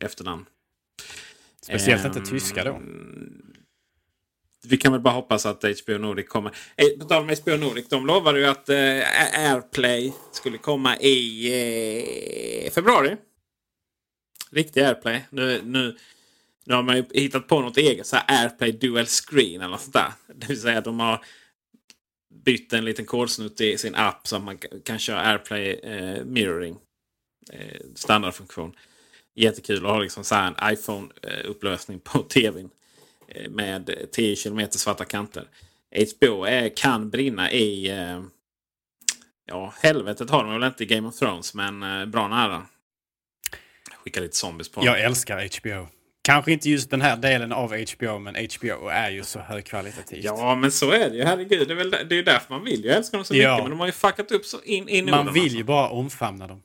Efternamn. 0.00 0.44
Speciellt 1.64 2.04
um, 2.04 2.06
inte 2.06 2.30
tyska 2.30 2.64
då. 2.64 2.70
Ehm, 2.74 3.42
vi 4.66 4.76
kan 4.76 4.92
väl 4.92 5.00
bara 5.00 5.14
hoppas 5.14 5.46
att 5.46 5.62
HBO 5.62 5.98
Nordic 5.98 6.28
kommer. 6.28 6.56
Eh, 6.76 6.98
på 7.00 7.04
tal 7.04 7.22
om 7.22 7.36
HBO 7.42 7.56
Nordic. 7.56 7.88
De 7.88 8.06
lovade 8.06 8.38
ju 8.38 8.46
att 8.46 8.68
eh, 8.68 8.76
AirPlay 9.52 10.12
skulle 10.32 10.58
komma 10.58 10.96
i 10.96 11.46
eh, 12.66 12.70
februari. 12.70 13.16
Riktig 14.50 14.80
AirPlay. 14.80 15.20
Nu, 15.30 15.62
nu, 15.64 15.96
nu 16.64 16.74
har 16.74 16.82
man 16.82 16.96
ju 16.96 17.04
hittat 17.10 17.48
på 17.48 17.60
något 17.60 17.76
eget. 17.76 18.06
Så 18.06 18.16
här 18.16 18.42
AirPlay 18.42 18.72
Dual 18.72 19.06
Screen 19.06 19.60
eller 19.60 19.68
något 19.68 19.80
sånt 19.80 19.94
där. 19.94 20.12
Det 20.34 20.46
vill 20.46 20.60
säga 20.60 20.78
att 20.78 20.84
de 20.84 21.00
har 21.00 21.24
bytt 22.44 22.72
en 22.72 22.84
liten 22.84 23.06
kodsnutt 23.06 23.60
i 23.60 23.78
sin 23.78 23.94
app 23.94 24.26
så 24.26 24.36
att 24.36 24.42
man 24.42 24.58
kan 24.84 24.98
köra 24.98 25.20
AirPlay 25.20 25.70
eh, 25.70 26.24
Mirroring. 26.24 26.76
Eh, 27.52 27.80
standardfunktion. 27.94 28.72
Jättekul 29.34 29.86
att 29.86 29.92
ha 29.92 29.98
liksom 29.98 30.24
så 30.24 30.34
en 30.34 30.54
iPhone-upplösning 30.54 31.98
på 31.98 32.18
tvn. 32.28 32.70
Eh, 33.28 33.50
med 33.50 33.90
10 34.12 34.36
km 34.36 34.60
svarta 34.70 35.04
kanter. 35.04 35.44
HBO 35.94 36.44
är, 36.44 36.76
kan 36.76 37.10
brinna 37.10 37.52
i... 37.52 37.90
Eh, 37.90 38.22
ja, 39.46 39.74
helvetet 39.82 40.30
har 40.30 40.44
de 40.44 40.52
väl 40.52 40.62
inte 40.62 40.82
i 40.82 40.86
Game 40.86 41.08
of 41.08 41.18
Thrones, 41.18 41.54
men 41.54 41.82
eh, 41.82 42.06
bra 42.06 42.28
nära. 42.28 42.62
Skicka 44.04 44.20
lite 44.20 44.36
zombies 44.36 44.68
på 44.68 44.84
Jag 44.84 45.00
älskar 45.00 45.60
HBO. 45.60 45.88
Kanske 46.22 46.52
inte 46.52 46.70
just 46.70 46.90
den 46.90 47.00
här 47.00 47.16
delen 47.16 47.52
av 47.52 47.68
HBO, 47.68 48.18
men 48.18 48.34
HBO 48.34 48.88
är 48.88 49.10
ju 49.10 49.24
så 49.24 49.38
högkvalitativt. 49.38 50.24
Ja, 50.24 50.54
men 50.54 50.72
så 50.72 50.90
är 50.90 51.10
det 51.10 51.16
ju. 51.16 51.24
Herregud, 51.24 51.68
det 51.68 51.74
är, 51.74 51.76
väl, 51.76 51.90
det 51.90 52.18
är 52.18 52.22
därför 52.22 52.54
man 52.54 52.64
vill 52.64 52.84
ju 52.84 52.90
älska 52.90 53.16
dem 53.16 53.24
så 53.24 53.34
mycket. 53.34 53.58
Men 53.58 53.70
de 53.70 53.80
har 53.80 53.86
ju 53.86 53.92
fuckat 53.92 54.32
upp 54.32 54.44
så 54.44 54.62
in, 54.62 54.88
in 54.88 55.10
Man 55.10 55.32
vill 55.32 55.42
alltså. 55.42 55.56
ju 55.56 55.64
bara 55.64 55.88
omfamna 55.88 56.46
dem. 56.46 56.62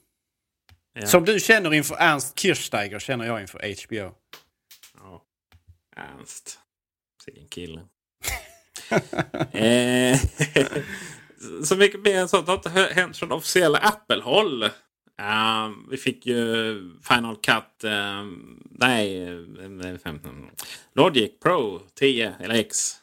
Ja. 0.94 1.08
Som 1.08 1.26
du 1.26 1.40
känner 1.40 1.74
inför 1.74 1.96
Ernst 1.96 2.40
Kirchsteiger 2.40 3.00
känner 3.00 3.26
jag 3.26 3.42
inför 3.42 3.60
HBO. 3.88 4.16
Ja, 4.96 5.26
Ernst. 5.96 6.60
Vilken 7.26 7.48
kille. 7.48 7.82
eh, 9.52 10.20
så 11.64 11.76
mycket 11.76 12.02
mer 12.02 12.16
än 12.16 12.30
sånt 12.30 12.48
har 12.48 12.56
inte 12.56 12.70
hänt 12.70 13.18
från 13.18 13.32
officiella 13.32 13.78
Apple-håll. 13.78 14.70
Uh, 15.22 15.70
vi 15.90 15.98
fick 15.98 16.26
ju 16.26 16.82
Final 17.04 17.36
Cut. 17.36 17.84
Uh, 17.84 18.24
nej, 18.72 19.28
15. 20.04 20.44
Eh, 20.44 20.50
Logic 20.94 21.32
Pro 21.40 21.82
10 21.96 22.36
eller 22.40 22.56
X. 22.56 22.96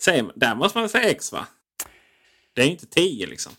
Säger, 0.00 0.32
där 0.34 0.54
måste 0.54 0.78
man 0.78 0.88
säga 0.88 1.10
X 1.10 1.32
va? 1.32 1.46
Det 2.52 2.60
är 2.60 2.64
ju 2.64 2.72
inte 2.72 2.86
10 2.86 3.26
liksom. 3.26 3.52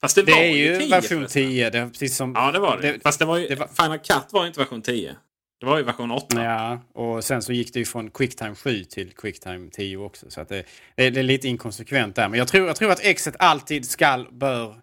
Fast 0.00 0.14
det, 0.14 0.22
det 0.22 0.32
var 0.32 0.38
är 0.38 0.56
ju 0.56 0.78
10, 0.78 0.88
version 0.88 1.26
10. 1.26 1.70
Det 1.70 1.88
precis 1.88 2.16
som, 2.16 2.32
ja, 2.34 2.52
det 2.52 2.58
var 2.58 2.76
det. 2.80 2.92
det 2.92 3.00
Fast 3.00 3.18
det 3.18 3.24
var 3.24 3.36
ju, 3.36 3.48
det 3.48 3.54
var, 3.54 3.68
Final 3.82 3.98
Cut 3.98 4.32
var 4.32 4.46
inte 4.46 4.60
version 4.60 4.82
10. 4.82 5.16
Det 5.60 5.66
var 5.66 5.78
ju 5.78 5.84
version 5.84 6.10
8. 6.10 6.44
Ja, 6.44 6.80
och 6.94 7.24
sen 7.24 7.42
så 7.42 7.52
gick 7.52 7.72
det 7.72 7.78
ju 7.78 7.84
från 7.84 8.10
Quicktime 8.10 8.54
7 8.54 8.84
till 8.84 9.12
Quicktime 9.12 9.70
10 9.70 9.96
också. 9.96 10.30
Så 10.30 10.40
att 10.40 10.48
det, 10.48 10.64
det, 10.94 11.06
är 11.06 11.22
lite 11.22 11.48
inkonsekvent 11.48 12.16
där. 12.16 12.28
Men 12.28 12.38
jag 12.38 12.48
tror, 12.48 12.66
jag 12.66 12.76
tror 12.76 12.90
att 12.90 13.16
Xet 13.16 13.36
alltid 13.38 13.90
skall, 13.90 14.28
bör 14.32 14.76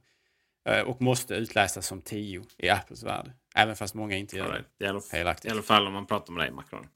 eh, 0.70 0.82
och 0.82 1.02
måste 1.02 1.36
utläsas 1.36 1.88
som 1.88 2.02
10 2.02 2.44
i 2.58 2.70
Apples 2.70 3.04
värld. 3.04 3.32
Även 3.56 3.76
fast 3.76 3.94
många 3.94 4.16
inte 4.16 4.38
gör 4.38 4.66
det. 4.80 4.86
I 4.86 4.88
alla, 4.88 5.02
felaktigt. 5.02 5.46
I 5.46 5.52
alla 5.52 5.62
fall 5.62 5.88
om 5.88 5.94
man 5.94 6.06
pratar 6.06 6.34
med 6.34 6.44
dig 6.44 6.52
Macron. 6.52 6.88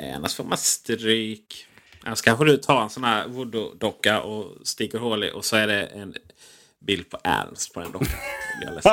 Eh, 0.00 0.16
annars 0.16 0.34
får 0.34 0.44
man 0.44 0.58
stryk. 0.58 1.66
Annars 2.02 2.22
kanske 2.22 2.44
du 2.44 2.56
tar 2.56 2.82
en 2.82 2.90
sån 2.90 3.04
här 3.04 3.28
voodoo-docka 3.28 4.20
och 4.20 4.66
sticker 4.66 4.98
hål 4.98 5.24
i 5.24 5.30
och 5.30 5.44
så 5.44 5.56
är 5.56 5.66
det 5.66 5.86
en 5.86 6.14
bild 6.80 7.10
på 7.10 7.18
Ernst 7.24 7.74
på 7.74 7.80
den 7.80 7.92
dockan. 7.92 8.18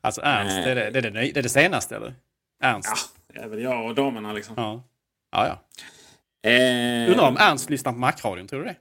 alltså 0.00 0.20
Ernst, 0.24 0.56
det 0.56 0.70
är 0.70 0.74
det, 0.74 0.90
det, 0.90 0.98
är 0.98 1.10
det, 1.10 1.32
det 1.32 1.42
det 1.42 1.48
senaste 1.48 1.96
eller? 1.96 2.14
Ernst? 2.62 3.14
Ja, 3.34 3.42
även 3.42 3.62
jag 3.62 3.86
och 3.86 3.94
damerna 3.94 4.32
liksom. 4.32 4.54
Ja, 4.56 4.82
ja. 5.30 5.46
ja. 5.46 6.50
Eh... 6.50 7.10
Undrar 7.10 7.28
om 7.28 7.36
Ernst 7.36 7.70
lyssnar 7.70 7.92
på 7.92 7.98
Macradion, 7.98 8.48
tror 8.48 8.60
du 8.60 8.66
det? 8.66 8.76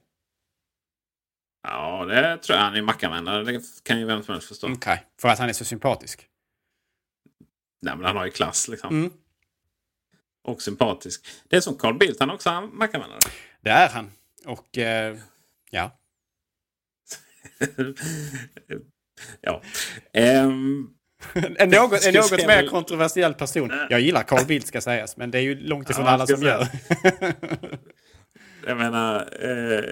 Ja, 1.64 2.06
det 2.06 2.38
tror 2.38 2.58
jag. 2.58 2.64
Han 2.64 2.76
är 2.76 2.82
Mac-användare. 2.82 3.44
Det 3.44 3.62
kan 3.84 4.00
ju 4.00 4.06
vem 4.06 4.24
som 4.24 4.34
helst 4.34 4.48
förstå. 4.48 4.68
Okej, 4.68 4.78
okay. 4.78 4.98
för 5.22 5.30
att 5.30 5.40
han 5.40 5.50
är 5.50 5.54
så 5.54 5.66
sympatisk? 5.66 6.28
Nej, 7.82 7.96
men 7.96 8.06
han 8.06 8.18
har 8.18 8.26
ju 8.26 8.32
klass 8.32 8.68
liksom. 8.68 8.90
Mm. 8.90 9.14
Och 10.44 10.62
sympatisk. 10.62 11.28
Det 11.48 11.56
är 11.56 11.62
som 11.62 11.76
Carl 11.76 11.98
Bildt, 11.98 12.20
han 12.20 12.30
är 12.30 12.34
också 12.34 12.62
Mac-användare. 12.62 13.20
Det 13.62 13.70
är 13.70 13.90
han. 13.90 14.12
Och 14.46 14.78
eh, 14.78 15.18
ja. 15.70 15.92
ja. 19.42 19.62
Um, 20.14 20.90
en 21.58 21.70
något, 21.70 22.06
en 22.06 22.14
något 22.14 22.48
mer 22.48 22.68
kontroversiell 22.68 23.34
person. 23.34 23.72
Jag 23.90 24.00
gillar 24.02 24.24
Carl 24.24 24.46
Bildt 24.46 24.68
ska 24.68 24.82
sägas, 24.82 25.18
men 25.18 25.32
det 25.32 25.38
är 25.38 25.42
ju 25.42 25.56
långt 25.56 25.90
ifrån 25.90 26.06
ja, 26.06 26.12
alla 26.12 26.28
som 26.28 26.42
gör. 26.42 26.68
jag 28.68 28.78
menar, 28.78 29.16
eh, 29.16 29.84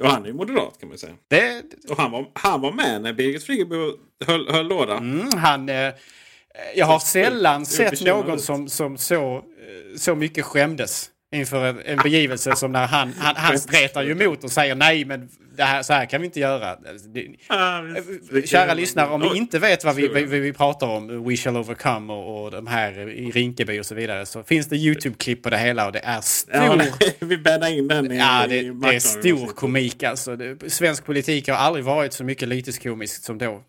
och 0.00 0.10
han 0.10 0.22
är 0.22 0.26
ju 0.26 0.32
moderat 0.32 0.80
kan 0.80 0.88
man 0.88 0.98
säga. 0.98 1.14
Det, 1.28 1.62
och 1.88 1.96
han 1.96 2.10
var, 2.10 2.26
han 2.32 2.60
var 2.60 2.72
med 2.72 3.02
när 3.02 3.12
Birgit 3.12 3.44
Friggebo 3.44 3.92
höll, 4.26 4.48
höll 4.50 4.68
låda. 4.68 4.96
Mm, 4.96 5.28
han, 5.36 5.68
eh, 5.68 5.92
jag 6.74 6.86
har 6.86 6.98
sällan 6.98 7.66
sett 7.66 8.00
någon 8.00 8.38
som, 8.38 8.68
som 8.68 8.98
så, 8.98 9.36
eh, 9.36 9.96
så 9.96 10.14
mycket 10.14 10.44
skämdes 10.44 11.10
inför 11.32 11.82
en 11.84 11.98
begivelse 11.98 12.56
som 12.56 12.72
när 12.72 12.86
han, 12.86 13.12
han, 13.18 13.36
han 13.36 13.58
stretar 13.58 14.02
ju 14.02 14.12
emot 14.12 14.44
och 14.44 14.50
säger 14.50 14.74
nej 14.74 15.04
men 15.04 15.28
det 15.56 15.64
här, 15.64 15.82
så 15.82 15.92
här 15.92 16.06
kan 16.06 16.20
vi 16.20 16.26
inte 16.26 16.40
göra. 16.40 16.76
Kära 18.44 18.74
lyssnare, 18.74 19.08
om 19.08 19.20
ni 19.20 19.36
inte 19.36 19.58
vet 19.58 19.84
vad 19.84 19.96
vi, 19.96 20.08
vi, 20.08 20.40
vi 20.40 20.52
pratar 20.52 20.86
om, 20.86 21.24
We 21.24 21.36
shall 21.36 21.56
overcome 21.56 22.12
och, 22.12 22.44
och 22.44 22.50
de 22.50 22.66
här 22.66 23.08
i 23.08 23.30
Rinkeby 23.30 23.80
och 23.80 23.86
så 23.86 23.94
vidare, 23.94 24.26
så 24.26 24.42
finns 24.42 24.66
det 24.66 24.76
YouTube-klipp 24.76 25.42
på 25.42 25.50
det 25.50 25.58
hela 25.58 25.86
och 25.86 25.92
det 25.92 26.00
är 26.04 26.20
stor... 26.20 26.54
Ja, 26.54 26.82
vi 27.26 27.38
bäddar 27.38 27.68
in 27.68 27.88
den 27.88 28.12
i 28.12 28.18
Ja, 28.18 28.46
det, 28.48 28.62
det 28.62 28.94
är 28.94 29.00
stor 29.00 29.46
komik 29.46 30.02
alltså. 30.02 30.36
Svensk 30.66 31.04
politik 31.04 31.48
har 31.48 31.56
aldrig 31.56 31.84
varit 31.84 32.12
så 32.12 32.24
mycket 32.24 32.48
lyteskomiskt 32.48 33.24
som 33.24 33.38
då. 33.38 33.62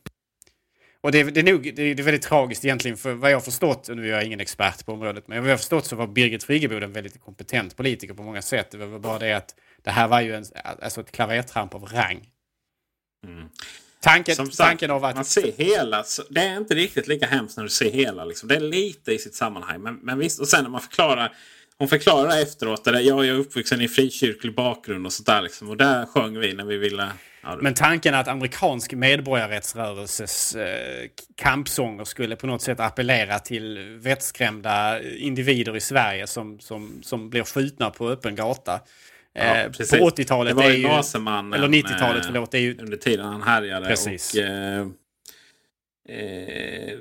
Och 1.02 1.12
det, 1.12 1.24
det, 1.24 1.39
är 1.39 1.43
nog, 1.43 1.76
det, 1.76 1.82
är 1.82 2.04
väldigt 2.04 2.22
tragiskt 2.22 2.66
egentligen, 2.66 2.97
för 2.97 3.14
vad 3.14 3.32
jag 3.32 3.36
har 3.36 3.41
förstått, 3.41 3.89
och 3.89 3.97
nu 3.97 4.08
är 4.08 4.12
jag 4.12 4.24
ingen 4.24 4.39
expert 4.39 4.86
på 4.86 4.91
området, 4.91 5.28
men 5.28 5.38
vad 5.38 5.47
jag 5.47 5.54
har 5.54 5.58
förstått 5.58 5.86
så 5.86 5.95
var 5.95 6.08
Birgit 6.08 6.43
Friggebo 6.43 6.76
en 6.76 6.93
väldigt 6.93 7.22
kompetent 7.22 7.78
politiker 7.78 8.14
på 8.14 8.24
många 8.24 8.41
sätt. 8.41 8.72
Det 8.72 8.78
var 8.78 9.00
bara 9.00 9.20
det 9.20 9.34
att 9.34 9.56
det 9.84 9.91
här 9.91 10.08
var 10.08 10.22
ju 10.22 10.36
en, 10.36 10.45
alltså 10.64 11.02
ett 11.02 11.12
klavertramp 11.12 11.76
av 11.76 11.86
rang. 11.86 12.28
Mm. 13.28 13.50
Tanken, 14.02 14.36
sagt, 14.36 14.58
tanken 14.58 14.91
av 14.91 15.06
att... 15.06 15.16
Man 15.16 15.26
ser 15.26 15.52
hela. 15.52 16.06
Det 16.30 16.39
är 16.39 16.58
inte 16.58 16.76
riktigt 16.76 17.08
lika 17.08 17.26
hemskt 17.26 17.58
när 17.58 17.64
du 17.64 17.70
ser 17.70 17.91
hela. 17.91 18.26
Liksom. 18.26 18.50
Det 18.50 18.56
är 18.56 18.60
lite 18.60 19.12
i 19.12 19.18
sitt 19.18 19.36
sammanhang. 19.36 19.82
Men, 19.82 19.95
men 19.95 20.20
visst, 20.20 20.39
och 20.39 20.47
sen 20.47 20.64
när 20.64 20.72
man 20.72 20.82
förklarar 20.82 21.36
hon 21.80 21.88
förklarade 21.88 22.42
efteråt 22.42 22.88
att 22.88 23.04
jag 23.04 23.28
är 23.28 23.34
uppvuxen 23.34 23.82
i 23.82 23.88
frikyrklig 23.88 24.56
bakgrund 24.56 25.06
och 25.06 25.14
sånt 25.14 25.28
där. 25.28 25.42
Liksom. 25.42 25.70
Och 25.70 25.78
där 25.78 26.06
sjöng 26.06 26.40
vi 26.40 26.54
när 26.54 26.66
vi 26.66 26.78
ville... 26.78 27.08
Ja, 27.44 27.58
Men 27.62 27.74
tanken 27.74 28.16
att 28.16 28.28
amerikansk 28.28 28.94
medborgarrättsrörelses 28.94 30.56
eh, 30.56 31.08
kampsånger 31.36 32.04
skulle 32.04 32.36
på 32.36 32.48
något 32.48 32.62
sätt 32.62 32.80
appellera 32.80 33.40
till 33.40 33.98
vettskrämda 34.02 35.02
individer 35.02 35.76
i 35.78 35.80
Sverige 35.80 36.28
som, 36.28 36.60
som, 36.60 37.00
som 37.04 37.30
blir 37.30 37.44
skjutna 37.44 37.90
på 37.90 38.10
öppen 38.10 38.36
gata. 38.36 38.80
Ja, 39.34 39.42
Eh, 39.42 39.72
precis. 39.72 40.00
på 40.00 40.10
80-talet. 40.10 40.56
Det 40.58 40.64
var 40.64 40.70
ju. 40.70 40.86
Eller 41.56 41.68
90-talet, 41.68 42.18
eh, 42.18 42.26
förlåt. 42.26 42.52
Det 42.52 42.58
är 42.58 42.62
ju, 42.62 42.78
Under 42.78 42.98
tiden 42.98 43.26
han 43.26 43.42
härjade. 43.42 43.88
Precis. 43.88 44.34
Och, 44.34 44.42
eh, 44.42 44.80
eh, 46.10 46.98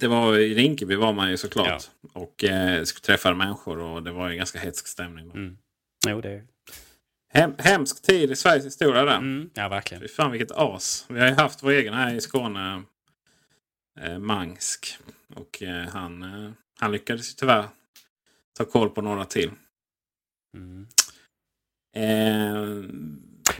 det 0.00 0.08
var 0.08 0.38
i 0.38 0.54
Rinkeby 0.54 0.94
var 0.94 1.12
man 1.12 1.30
ju 1.30 1.36
såklart. 1.36 1.90
Och 2.12 2.44
eh, 2.44 2.84
skulle 2.84 3.00
träffa 3.02 3.34
människor 3.34 3.78
och 3.78 4.02
det 4.02 4.12
var 4.12 4.28
ju 4.30 4.36
ganska 4.36 4.58
hetsk 4.58 4.86
stämning. 4.86 5.30
Mm. 5.30 5.58
jo, 6.08 6.20
det, 6.20 6.42
Hem, 7.32 7.54
hemsk 7.58 8.02
tid 8.02 8.30
i 8.30 8.36
Sveriges 8.36 8.66
historia 8.66 9.04
där. 9.04 9.16
mm, 9.16 9.50
ja, 9.54 9.68
verkligen. 9.68 10.00
Fy 10.02 10.08
fan 10.08 10.30
vilket 10.30 10.50
as. 10.50 11.06
Vi 11.08 11.20
har 11.20 11.26
ju 11.28 11.34
haft 11.34 11.62
vår 11.62 11.70
egen 11.70 11.94
här 11.94 12.14
i 12.14 12.20
Skåne. 12.20 12.82
Eh, 14.00 14.18
Mangsk. 14.18 14.98
Och 15.36 15.62
eh, 15.62 15.88
han, 15.88 16.22
eh, 16.22 16.50
han 16.80 16.92
lyckades 16.92 17.30
ju 17.30 17.34
tyvärr 17.34 17.64
ta 18.58 18.64
koll 18.64 18.90
på 18.90 19.02
några 19.02 19.24
till. 19.24 19.50
Mm. 20.56 20.86
Eh, 21.96 22.90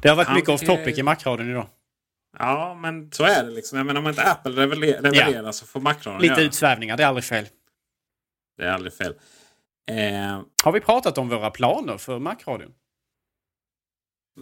Det 0.02 0.08
har 0.08 0.16
varit 0.16 0.26
Han 0.26 0.36
mycket 0.36 0.50
off 0.50 0.60
topic 0.60 0.98
i 0.98 1.02
Macradion 1.02 1.50
idag. 1.50 1.68
Ja 2.38 2.74
men 2.74 3.12
så 3.12 3.24
är 3.24 3.44
det 3.44 3.50
liksom. 3.50 3.78
Jag 3.78 3.86
menar 3.86 4.00
om 4.00 4.08
inte 4.08 4.22
Apple 4.22 4.52
levererar, 4.52 5.02
levererar 5.02 5.52
så 5.52 5.66
får 5.66 5.80
Macron 5.80 6.20
Lite 6.20 6.34
göra. 6.34 6.42
utsvävningar, 6.42 6.96
det 6.96 7.02
är 7.02 7.06
aldrig 7.06 7.24
fel. 7.24 7.46
Det 8.56 8.64
är 8.64 8.70
aldrig 8.72 8.92
fel. 8.92 9.14
Eh, 9.90 10.42
Har 10.64 10.72
vi 10.72 10.80
pratat 10.80 11.18
om 11.18 11.28
våra 11.28 11.50
planer 11.50 11.98
för 11.98 12.18
Macradion? 12.18 12.72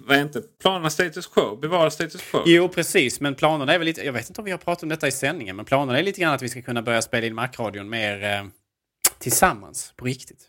vad 0.01 0.17
är 0.17 0.23
inte 0.23 0.41
planerna 0.61 0.91
status 0.91 1.27
quo? 1.27 1.57
Bevara 1.57 1.91
status 1.91 2.23
quo? 2.31 2.43
Jo, 2.47 2.69
precis. 2.69 3.21
Men 3.21 3.35
planerna 3.35 3.75
är 3.75 3.79
väl 3.79 3.87
lite... 3.87 4.05
Jag 4.07 4.13
vet 4.13 4.29
inte 4.29 4.41
om 4.41 4.45
vi 4.45 4.51
har 4.51 4.59
pratat 4.59 4.83
om 4.83 4.89
detta 4.89 5.09
i 5.09 5.13
sändningen. 5.13 5.57
Men 5.57 5.65
planerna 5.65 5.99
är 5.99 6.03
lite 6.03 6.21
grann 6.21 6.35
att 6.35 6.43
vi 6.43 6.49
ska 6.49 6.63
kunna 6.63 6.83
börja 6.83 7.03
spela 7.03 7.27
in 7.27 7.35
Macradion 7.35 7.89
mer 7.89 8.23
eh, 8.25 8.47
tillsammans, 9.19 9.93
på 9.97 10.05
riktigt. 10.05 10.49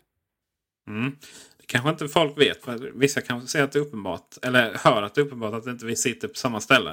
Mm. 0.88 1.16
Det 1.58 1.66
kanske 1.66 1.90
inte 1.90 2.08
folk 2.08 2.38
vet. 2.38 2.64
För 2.64 2.92
vissa 2.94 3.20
kanske 3.20 3.48
ser 3.48 3.62
att 3.62 3.72
det 3.72 3.78
är 3.78 3.82
uppenbart. 3.82 4.36
Eller 4.42 4.74
hör 4.74 5.02
att 5.02 5.14
det 5.14 5.20
är 5.20 5.24
uppenbart 5.24 5.54
att 5.54 5.66
inte 5.66 5.86
vi 5.86 5.96
sitter 5.96 6.28
på 6.28 6.34
samma 6.34 6.60
ställe. 6.60 6.92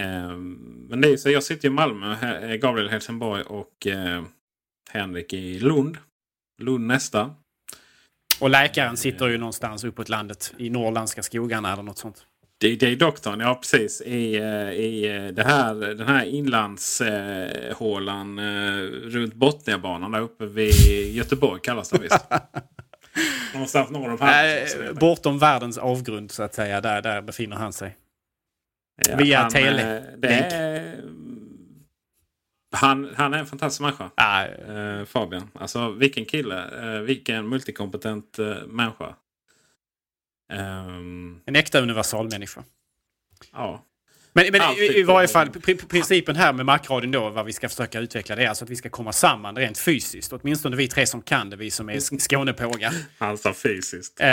Eh, 0.00 0.36
men 0.88 1.00
det 1.00 1.08
är 1.08 1.16
så. 1.16 1.30
Jag 1.30 1.42
sitter 1.42 1.68
i 1.68 1.70
Malmö. 1.70 2.16
Gabriel 2.56 2.88
Helsingborg 2.88 3.42
och 3.42 3.86
eh, 3.86 4.22
Henrik 4.90 5.32
i 5.32 5.58
Lund. 5.58 5.98
Lund 6.62 6.86
nästa. 6.86 7.34
Och 8.40 8.50
läkaren 8.50 8.96
sitter 8.96 9.28
ju 9.28 9.38
någonstans 9.38 9.84
uppåt 9.84 10.08
landet 10.08 10.54
i 10.58 10.70
norrländska 10.70 11.22
skogarna 11.22 11.72
eller 11.72 11.82
något 11.82 11.98
sånt. 11.98 12.26
DJ-doktorn, 12.64 13.40
ja 13.40 13.54
precis. 13.54 14.00
I, 14.00 14.36
eh, 14.36 14.70
i 14.70 15.16
eh, 15.16 15.26
det 15.34 15.44
här, 15.44 15.74
den 15.74 16.08
här 16.08 16.24
inlandshålan 16.24 18.38
eh, 18.38 18.44
runt 18.84 19.34
Botniabanan 19.34 20.10
där 20.10 20.20
uppe 20.20 20.46
vid 20.46 21.14
Göteborg 21.14 21.60
kallas 21.62 21.90
det 21.90 21.98
visst. 21.98 22.24
Någonstans 23.54 23.90
norr 23.90 24.10
om 24.10 24.20
Halmstad. 24.20 24.86
Eh, 24.86 24.92
bortom 24.92 25.38
världens 25.38 25.78
avgrund 25.78 26.30
så 26.30 26.42
att 26.42 26.54
säga. 26.54 26.80
Där, 26.80 27.02
där 27.02 27.22
befinner 27.22 27.56
han 27.56 27.72
sig. 27.72 27.96
Ja, 29.08 29.16
via 29.16 29.38
han, 29.38 29.50
tele- 29.50 29.98
eh, 30.22 30.36
är, 30.36 31.02
han, 32.74 33.14
han 33.16 33.34
är 33.34 33.38
en 33.38 33.46
fantastisk 33.46 33.80
människa. 33.80 34.10
Ah, 34.16 34.44
Eh, 34.44 35.04
Fabian. 35.04 35.50
Alltså 35.54 35.90
vilken 35.90 36.24
kille. 36.24 36.84
Eh, 36.96 37.00
vilken 37.00 37.48
multikompetent 37.48 38.38
eh, 38.38 38.66
människa. 38.66 39.16
Ehm, 40.52 41.40
en 41.44 41.56
äkta 41.56 41.80
universalmänniska. 41.80 42.64
ja. 43.52 43.84
Men, 44.34 44.46
men 44.52 44.60
i, 44.60 44.84
i 44.84 44.88
tycker 44.88 45.04
varje 45.04 45.28
fall, 45.28 45.48
pri- 45.48 45.88
principen 45.88 46.36
här 46.36 46.52
med 46.52 46.66
Macradion 46.66 47.10
då, 47.10 47.28
vad 47.30 47.46
vi 47.46 47.52
ska 47.52 47.68
försöka 47.68 48.00
utveckla, 48.00 48.36
det 48.36 48.44
är 48.44 48.48
alltså 48.48 48.64
att 48.64 48.70
vi 48.70 48.76
ska 48.76 48.88
komma 48.88 49.12
samman 49.12 49.56
rent 49.56 49.78
fysiskt. 49.78 50.32
Åtminstone 50.32 50.76
vi 50.76 50.88
tre 50.88 51.06
som 51.06 51.22
kan 51.22 51.50
det, 51.50 51.56
vi 51.56 51.70
som 51.70 51.88
är 51.88 51.94
sk- 51.94 52.18
Skånepågar. 52.18 52.92
Han 53.18 53.38
sa 53.38 53.54
fysiskt. 53.54 54.20
Eh, 54.20 54.28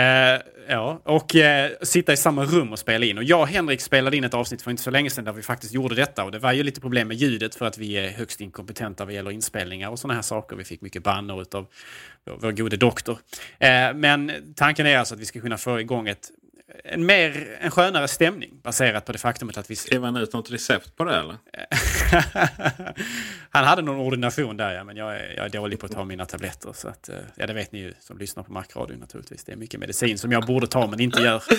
ja, 0.68 1.02
och 1.04 1.36
eh, 1.36 1.72
sitta 1.82 2.14
i 2.14 2.18
samma 2.18 2.46
rum 2.46 2.72
och 2.72 2.80
spela 2.80 3.06
in. 3.06 3.18
Och 3.18 3.24
jag 3.24 3.42
och 3.42 3.48
Henrik 3.48 3.82
spelade 3.82 4.18
in 4.18 4.24
ett 4.24 4.34
avsnitt 4.34 4.62
för 4.62 4.72
inte 4.72 4.84
så 4.84 4.92
länge 4.92 5.10
sedan 5.10 5.26
där 5.26 5.34
vi 5.34 5.42
faktiskt 5.42 5.74
gjorde 5.74 5.96
detta. 5.96 6.24
Och 6.24 6.32
det 6.32 6.40
var 6.40 6.54
ju 6.54 6.64
lite 6.64 6.82
problem 6.82 7.08
med 7.08 7.18
ljudet 7.18 7.56
för 7.56 7.66
att 7.66 7.78
vi 7.78 7.94
är 7.94 8.10
högst 8.10 8.42
inkompetenta 8.42 9.06
vad 9.06 9.14
gäller 9.14 9.32
inspelningar 9.32 9.90
och 9.90 10.00
sådana 10.00 10.14
här 10.14 10.22
saker. 10.22 10.56
Vi 10.56 10.64
fick 10.64 10.82
mycket 10.82 11.04
bannor 11.04 11.46
av 11.54 11.68
vår 12.42 12.52
gode 12.52 12.78
doktor. 12.78 13.18
Eh, 13.60 13.94
men 13.96 14.32
tanken 14.56 14.86
är 14.86 14.98
alltså 14.98 15.14
att 15.16 15.22
vi 15.22 15.26
ska 15.26 15.42
kunna 15.42 15.58
få 15.58 15.80
igång 15.80 16.08
ett, 16.08 16.32
en, 16.84 17.06
mer, 17.06 17.58
en 17.62 17.72
skönare 17.72 18.08
stämning 18.08 18.60
baserat 18.64 19.06
på 19.06 19.12
det 19.12 19.18
faktumet 19.18 19.58
att 19.58 19.72
vi... 19.72 19.76
Skrev 19.76 20.04
han 20.04 20.16
ut 20.16 20.34
något 20.34 20.52
recept 20.52 20.96
på 20.96 21.04
det 21.04 21.16
eller? 21.16 21.38
Han 23.52 23.66
hade 23.66 23.82
någon 23.82 24.00
ordination 24.00 24.58
där 24.58 24.74
ja, 24.74 24.84
men 24.84 24.98
jag 24.98 25.16
är, 25.16 25.34
jag 25.38 25.46
är 25.46 25.50
dålig 25.50 25.80
på 25.80 25.86
att 25.86 25.92
ta 25.92 26.06
mina 26.06 26.26
tabletter. 26.26 26.74
Så 26.74 26.88
att, 26.88 27.10
eh, 27.10 27.16
ja, 27.36 27.48
det 27.48 27.54
vet 27.54 27.72
ni 27.72 27.80
ju 27.80 27.94
som 28.00 28.18
lyssnar 28.18 28.44
på 28.44 28.52
Macradion 28.52 29.00
naturligtvis. 29.00 29.44
Det 29.44 29.52
är 29.52 29.56
mycket 29.56 29.80
medicin 29.80 30.18
som 30.18 30.32
jag 30.32 30.46
borde 30.46 30.68
ta 30.68 30.88
men 30.88 31.00
inte 31.00 31.22
gör. 31.22 31.44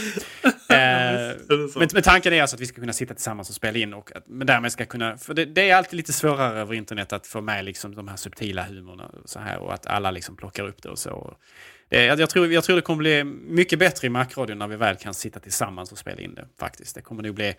Eh, 0.70 1.36
men, 1.76 1.88
men 1.92 2.02
tanken 2.02 2.32
är 2.32 2.42
alltså 2.42 2.56
att 2.56 2.60
vi 2.60 2.66
ska 2.66 2.80
kunna 2.80 2.92
sitta 2.92 3.14
tillsammans 3.14 3.48
och 3.48 3.54
spela 3.54 3.78
in. 3.78 3.94
Och 3.94 4.10
men 4.26 4.46
därmed 4.46 4.72
ska 4.72 4.86
kunna, 4.86 5.16
för 5.18 5.34
det, 5.34 5.44
det 5.44 5.70
är 5.70 5.76
alltid 5.76 5.96
lite 5.96 6.12
svårare 6.12 6.60
över 6.60 6.74
internet 6.74 7.12
att 7.12 7.26
få 7.26 7.40
med 7.40 7.64
liksom 7.64 7.94
de 7.94 8.08
här 8.08 8.16
subtila 8.16 8.62
humorna 8.62 9.06
och 9.06 9.28
så 9.28 9.38
här. 9.38 9.58
Och 9.58 9.74
att 9.74 9.86
alla 9.86 10.10
liksom 10.10 10.36
plockar 10.36 10.68
upp 10.68 10.82
det 10.82 10.88
och 10.88 10.98
så. 10.98 11.36
Det, 11.79 11.79
jag, 11.90 12.20
jag, 12.20 12.30
tror, 12.30 12.52
jag 12.52 12.64
tror 12.64 12.76
det 12.76 12.82
kommer 12.82 12.98
bli 12.98 13.24
mycket 13.24 13.78
bättre 13.78 14.06
i 14.06 14.10
Macradion 14.10 14.58
när 14.58 14.68
vi 14.68 14.76
väl 14.76 14.96
kan 14.96 15.14
sitta 15.14 15.40
tillsammans 15.40 15.92
och 15.92 15.98
spela 15.98 16.20
in 16.20 16.34
det. 16.34 16.46
faktiskt. 16.58 16.94
Det 16.94 17.02
kommer 17.02 17.22
nog 17.22 17.34
bli 17.34 17.54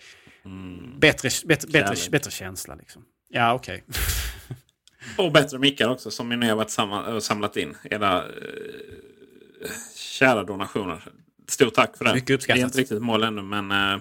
bättre, 0.98 1.30
bättre, 1.46 1.68
bättre, 1.68 1.96
Kärlek. 1.96 2.10
bättre 2.10 2.32
känsla. 2.32 2.76
Liksom. 2.76 3.06
Ja, 3.30 3.54
okej. 3.54 3.84
Och 5.18 5.32
bättre 5.32 5.60
mickar 5.60 5.90
också 5.90 6.12
som 6.12 6.30
ni 6.30 6.48
har 6.48 6.56
varit 6.56 6.70
samma, 6.70 7.14
och 7.14 7.24
samlat 7.24 7.58
in. 7.58 7.76
Era 7.84 8.18
eh, 8.18 9.72
kära 9.96 10.44
donationer. 10.44 11.04
Stort 11.48 11.74
tack 11.74 11.98
för 11.98 12.06
det. 12.06 12.14
Mycket 12.14 12.36
uppskattat. 12.36 12.58
Det 12.58 12.62
är 12.62 12.66
inte 12.66 12.78
riktigt 12.78 13.02
mål 13.02 13.24
ännu 13.24 13.42
men 13.42 13.72
eh, 13.72 14.00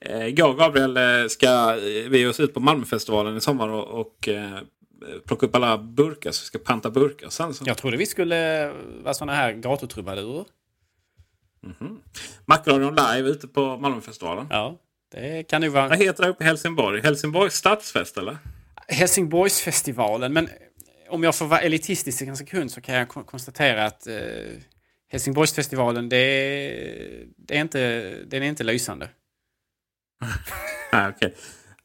eh, 0.00 0.26
jag 0.26 0.50
och 0.50 0.58
Gabriel 0.58 0.96
eh, 0.96 1.28
ska 1.28 1.76
eh, 1.76 2.08
vi 2.08 2.26
oss 2.26 2.40
ut 2.40 2.54
på 2.54 2.60
Malmöfestivalen 2.60 3.36
i 3.36 3.40
sommar 3.40 3.68
och, 3.68 4.00
och 4.00 4.28
eh, 4.28 4.58
plocka 5.26 5.46
upp 5.46 5.54
alla 5.54 5.78
burkar. 5.78 6.30
Så 6.30 6.42
vi 6.42 6.46
ska 6.46 6.58
panta 6.58 6.90
burkar. 6.90 7.28
Sen 7.28 7.54
så. 7.54 7.64
Jag 7.66 7.76
trodde 7.76 7.96
vi 7.96 8.06
skulle 8.06 8.68
vara 9.02 9.14
såna 9.14 9.34
här 9.34 9.52
gatutrubadurer. 9.52 10.44
Macradion 12.46 12.94
live 12.94 13.28
ute 13.28 13.48
på 13.48 13.76
Malmöfestivalen. 13.76 14.46
Ja, 14.50 14.78
det 15.12 15.42
kan 15.48 15.62
ju 15.62 15.68
vara 15.68 15.88
Vad 15.88 15.98
heter 15.98 16.22
det 16.22 16.28
uppe 16.28 16.44
i 16.44 16.46
Helsingborg? 16.46 17.00
Helsingborgs 17.02 17.54
stadsfest 17.54 18.18
eller? 18.18 18.38
Helsingborgsfestivalen. 18.88 20.32
Men 20.32 20.48
om 21.08 21.22
jag 21.22 21.34
får 21.36 21.46
vara 21.46 21.60
elitistisk 21.60 22.22
en 22.22 22.36
sekund 22.36 22.70
så 22.72 22.80
kan 22.80 22.94
jag 22.94 23.08
kon- 23.08 23.24
konstatera 23.24 23.84
att 23.84 24.06
eh, 24.06 24.16
Helsingborgsfestivalen, 25.08 26.08
det 26.08 26.16
är, 26.16 27.24
det 27.36 27.56
är 27.56 27.60
inte, 27.60 28.10
den 28.26 28.42
är 28.42 28.46
inte 28.46 28.64
lysande. 28.64 29.08
Nej, 30.92 31.08
okej. 31.08 31.34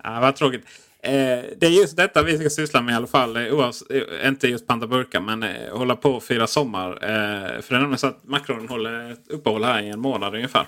Ja, 0.03 0.19
vad 0.19 0.35
tråkigt. 0.35 0.65
Eh, 1.03 1.43
det 1.57 1.65
är 1.65 1.69
just 1.69 1.97
detta 1.97 2.23
vi 2.23 2.37
ska 2.39 2.49
syssla 2.49 2.81
med 2.81 2.93
i 2.93 2.95
alla 2.95 3.07
fall. 3.07 3.35
Eh, 3.37 3.41
oavs- 3.41 3.91
eh, 4.21 4.27
inte 4.27 4.47
just 4.47 4.67
panta 4.67 4.87
burkar 4.87 5.19
men 5.21 5.43
eh, 5.43 5.77
hålla 5.77 5.95
på 5.95 6.11
och 6.11 6.23
fira 6.23 6.47
sommar. 6.47 6.89
Eh, 6.91 7.61
för 7.61 7.69
det 7.69 7.75
är 7.75 7.79
nämligen 7.79 7.97
så 7.97 8.07
att 8.07 8.23
Macron 8.23 8.67
håller 8.69 9.11
ett 9.11 9.27
uppehåll 9.27 9.63
här 9.63 9.81
i 9.81 9.89
en 9.89 9.99
månad 9.99 10.35
ungefär. 10.35 10.67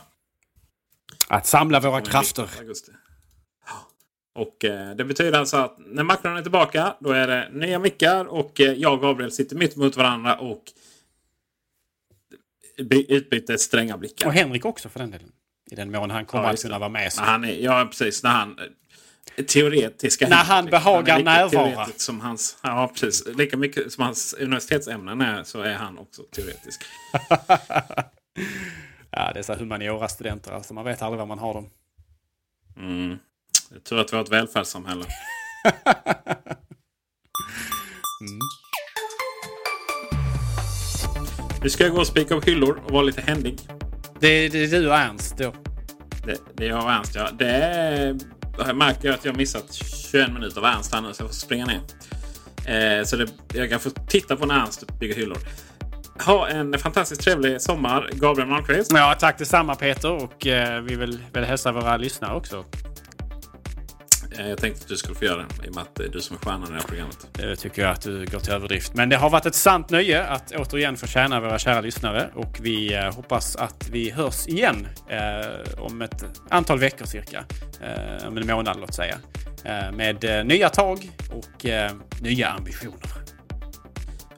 Att 1.28 1.46
samla 1.48 1.80
våra 1.80 2.02
krafter. 2.02 2.50
augusti. 2.60 2.92
Och 4.36 4.66
eh, 4.66 4.96
det 4.96 5.06
betyder 5.06 5.40
alltså 5.40 5.58
att 5.58 5.76
när 5.80 6.04
Macron 6.04 6.38
är 6.38 6.42
tillbaka 6.42 6.96
då 7.00 7.12
är 7.12 7.28
det 7.28 7.50
nya 7.54 7.80
mickar 7.80 8.26
och 8.26 8.52
jag 8.60 8.94
och 8.94 9.02
Gabriel 9.02 9.32
sitter 9.32 9.56
mitt 9.56 9.76
mot 9.76 9.96
varandra 9.98 10.36
och 10.36 10.64
by- 12.84 13.06
utbyter 13.10 13.58
stränga 13.58 13.98
blickar. 13.98 14.28
Och 14.28 14.34
Henrik 14.34 14.66
också 14.66 14.90
för 14.90 15.00
den 15.00 15.12
delen. 15.12 15.32
I 15.72 15.76
den 15.76 15.92
mån 15.92 16.12
han 16.12 16.26
kommer 16.26 16.44
Ja, 16.44 16.50
att 16.50 16.62
kunna 16.62 16.80
vara 16.80 16.90
med. 16.90 17.14
Så. 17.14 17.22
Han 17.22 17.44
är, 17.44 17.54
ja, 17.64 17.86
precis. 17.90 18.24
När 18.24 18.30
han... 18.30 18.60
Teoretiska 19.48 20.28
När 20.28 20.36
han 20.36 20.66
liksom. 20.66 20.80
behagar 20.80 21.16
är 21.16 21.20
lika 21.20 21.32
närvara. 21.32 21.88
Som 21.98 22.22
hans, 22.22 22.58
ja, 22.62 22.92
precis. 22.96 23.28
Lika 23.38 23.58
mycket 23.58 23.92
som 23.92 24.04
hans 24.04 24.34
universitetsämnen 24.34 25.22
är 25.22 25.44
så 25.44 25.62
är 25.62 25.74
han 25.74 25.98
också 25.98 26.24
teoretisk. 26.24 26.82
Ja, 29.18 29.32
det 29.34 29.50
är 29.50 29.56
humaniora-studenter. 29.56 30.52
Alltså 30.52 30.74
man 30.74 30.86
vet 30.86 31.02
aldrig 31.02 31.20
var 31.20 31.26
man 31.26 31.40
har 31.40 31.54
dem. 31.54 31.70
Mm. 32.78 33.18
Jag 33.74 33.84
tror 33.84 34.00
att 34.00 34.14
vi 34.14 34.18
har 34.18 34.24
ett 34.24 34.32
välfärdssamhälle. 34.32 35.06
Nu 41.64 41.70
ska 41.70 41.84
jag 41.84 41.94
gå 41.94 42.00
och 42.00 42.08
spika 42.08 42.36
upp 42.36 42.48
hyllor 42.48 42.82
och 42.86 42.92
vara 42.92 43.04
lite 43.04 43.22
händig. 43.22 43.60
Det, 44.20 44.50
det 44.50 44.64
är 44.64 44.68
du 44.68 44.88
och 44.88 44.96
Ernst 44.96 45.38
då. 45.38 45.54
Det, 46.26 46.38
det 46.54 46.66
är 46.66 46.70
jag 46.70 46.84
och 46.84 46.92
Ernst. 46.92 47.16
Ja. 47.16 47.30
Det 47.32 47.48
är, 47.48 48.18
jag 48.58 48.76
märker 48.76 49.12
att 49.12 49.26
jag 49.26 49.32
har 49.32 49.38
missat 49.38 49.74
21 49.74 50.34
minuter 50.34 50.60
av 50.60 50.66
Ernst 50.66 50.93
här 50.93 51.01
nu 51.01 51.14
så 51.14 51.24
jag 51.24 51.30
får 51.30 51.36
springa 51.36 51.66
ner. 51.66 51.82
Eh, 52.66 53.03
så 53.03 53.16
det, 53.16 53.28
jag 53.53 53.70
kan 53.70 53.80
få 53.80 53.89
titta 53.89 54.36
på 54.36 54.45
när 54.45 54.60
Ernst 54.60 54.99
bygger 54.99 55.16
hyllor. 55.16 55.38
Ha 56.26 56.47
en 56.47 56.80
fantastiskt 56.80 57.22
trevlig 57.22 57.62
sommar, 57.62 58.10
Gabriel 58.14 58.49
Malmqvist. 58.49 58.91
Ja, 58.93 59.16
tack 59.20 59.38
detsamma 59.38 59.76
Peter 59.76 60.12
och 60.12 60.47
eh, 60.47 60.82
vi 60.82 60.95
vill, 60.95 61.20
vill 61.34 61.43
hälsa 61.43 61.72
våra 61.72 61.97
lyssnare 61.97 62.36
också. 62.36 62.66
Eh, 64.40 64.50
jag 64.50 64.58
tänkte 64.58 64.84
att 64.84 64.88
du 64.88 64.98
skulle 64.98 65.16
få 65.16 65.26
göra 65.26 65.38
det 65.38 65.68
i 65.68 65.70
och 65.70 65.76
med 65.76 65.82
att 65.82 65.96
det 65.96 66.04
är 66.04 66.10
du 66.10 66.22
som 66.22 66.36
är 66.36 66.40
stjärnan 66.40 66.64
i 66.64 66.68
det 66.68 66.74
här 66.74 66.88
programmet. 66.88 67.28
Det 67.32 67.56
tycker 67.56 67.82
jag 67.82 67.92
att 67.92 68.02
du 68.02 68.26
går 68.26 68.40
till 68.40 68.54
överdrift. 68.54 68.94
Men 68.94 69.10
det 69.10 69.16
har 69.16 69.30
varit 69.30 69.46
ett 69.46 69.56
sant 69.56 69.90
nöje 69.90 70.24
att 70.24 70.52
återigen 70.52 70.98
få 70.98 71.08
tjäna 71.08 71.40
våra 71.40 71.60
kära 71.60 71.82
lyssnare 71.82 72.30
och 72.36 72.58
vi 72.62 72.94
eh, 72.94 73.16
hoppas 73.16 73.56
att 73.56 73.90
vi 73.92 74.12
hörs 74.12 74.48
igen 74.48 74.88
eh, 75.10 75.82
om 75.84 76.02
ett 76.02 76.26
antal 76.50 76.80
veckor 76.80 77.06
cirka. 77.06 77.46
Eh, 77.82 78.28
om 78.28 78.38
en 78.38 78.48
månad 78.48 78.80
låt 78.80 78.94
säga. 78.94 79.18
Eh, 79.64 79.92
med 79.92 80.24
eh, 80.24 80.46
nya 80.46 80.70
tag 80.70 81.10
och 81.32 81.66
nya 82.22 82.50
ambitioner. 82.50 83.12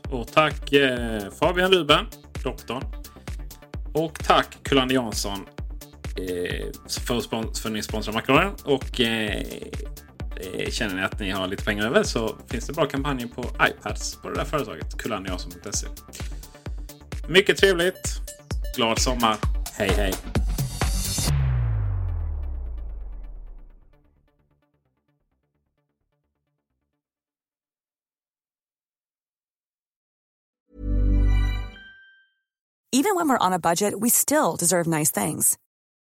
Och 0.10 0.28
tack 0.34 0.74
Fabian 1.40 1.72
Ruben, 1.72 2.06
doktorn. 2.44 2.84
Och 3.94 4.20
tack 4.20 4.58
Kulan 4.64 4.90
Jansson 4.90 5.40
eh, 5.40 5.57
Eh, 6.18 6.66
för, 6.88 7.22
spons 7.22 7.62
för 7.62 7.70
ni 7.70 7.84
sponsrar 7.84 8.14
Macradion. 8.14 8.56
Och 8.64 9.02
eh, 9.02 9.42
eh, 10.36 10.70
känner 10.70 10.96
ni 10.96 11.02
att 11.02 11.20
ni 11.20 11.32
har 11.32 11.48
lite 11.48 11.64
pengar 11.64 11.86
över 11.86 12.04
så 12.04 12.38
finns 12.48 12.68
det 12.68 12.74
bra 12.74 12.86
kampanjer 12.86 13.28
på 13.28 13.44
iPads 13.44 14.16
på 14.16 14.30
det 14.30 14.36
där 14.36 14.46
företaget. 14.46 14.98
Kulaniasum.se. 14.98 15.88
Mycket 17.28 17.58
trevligt. 17.58 18.22
Glad 18.76 19.00
sommar. 19.00 19.38
Hej 19.74 19.90
hej! 19.90 20.14
Even 32.94 33.16
when 33.16 33.30
we're 33.30 33.38
on 33.48 33.54
a 33.54 33.60
budget 33.60 33.94
we 34.00 34.10
still 34.10 34.56
deserve 34.56 34.88
nice 34.88 35.12
things. 35.12 35.58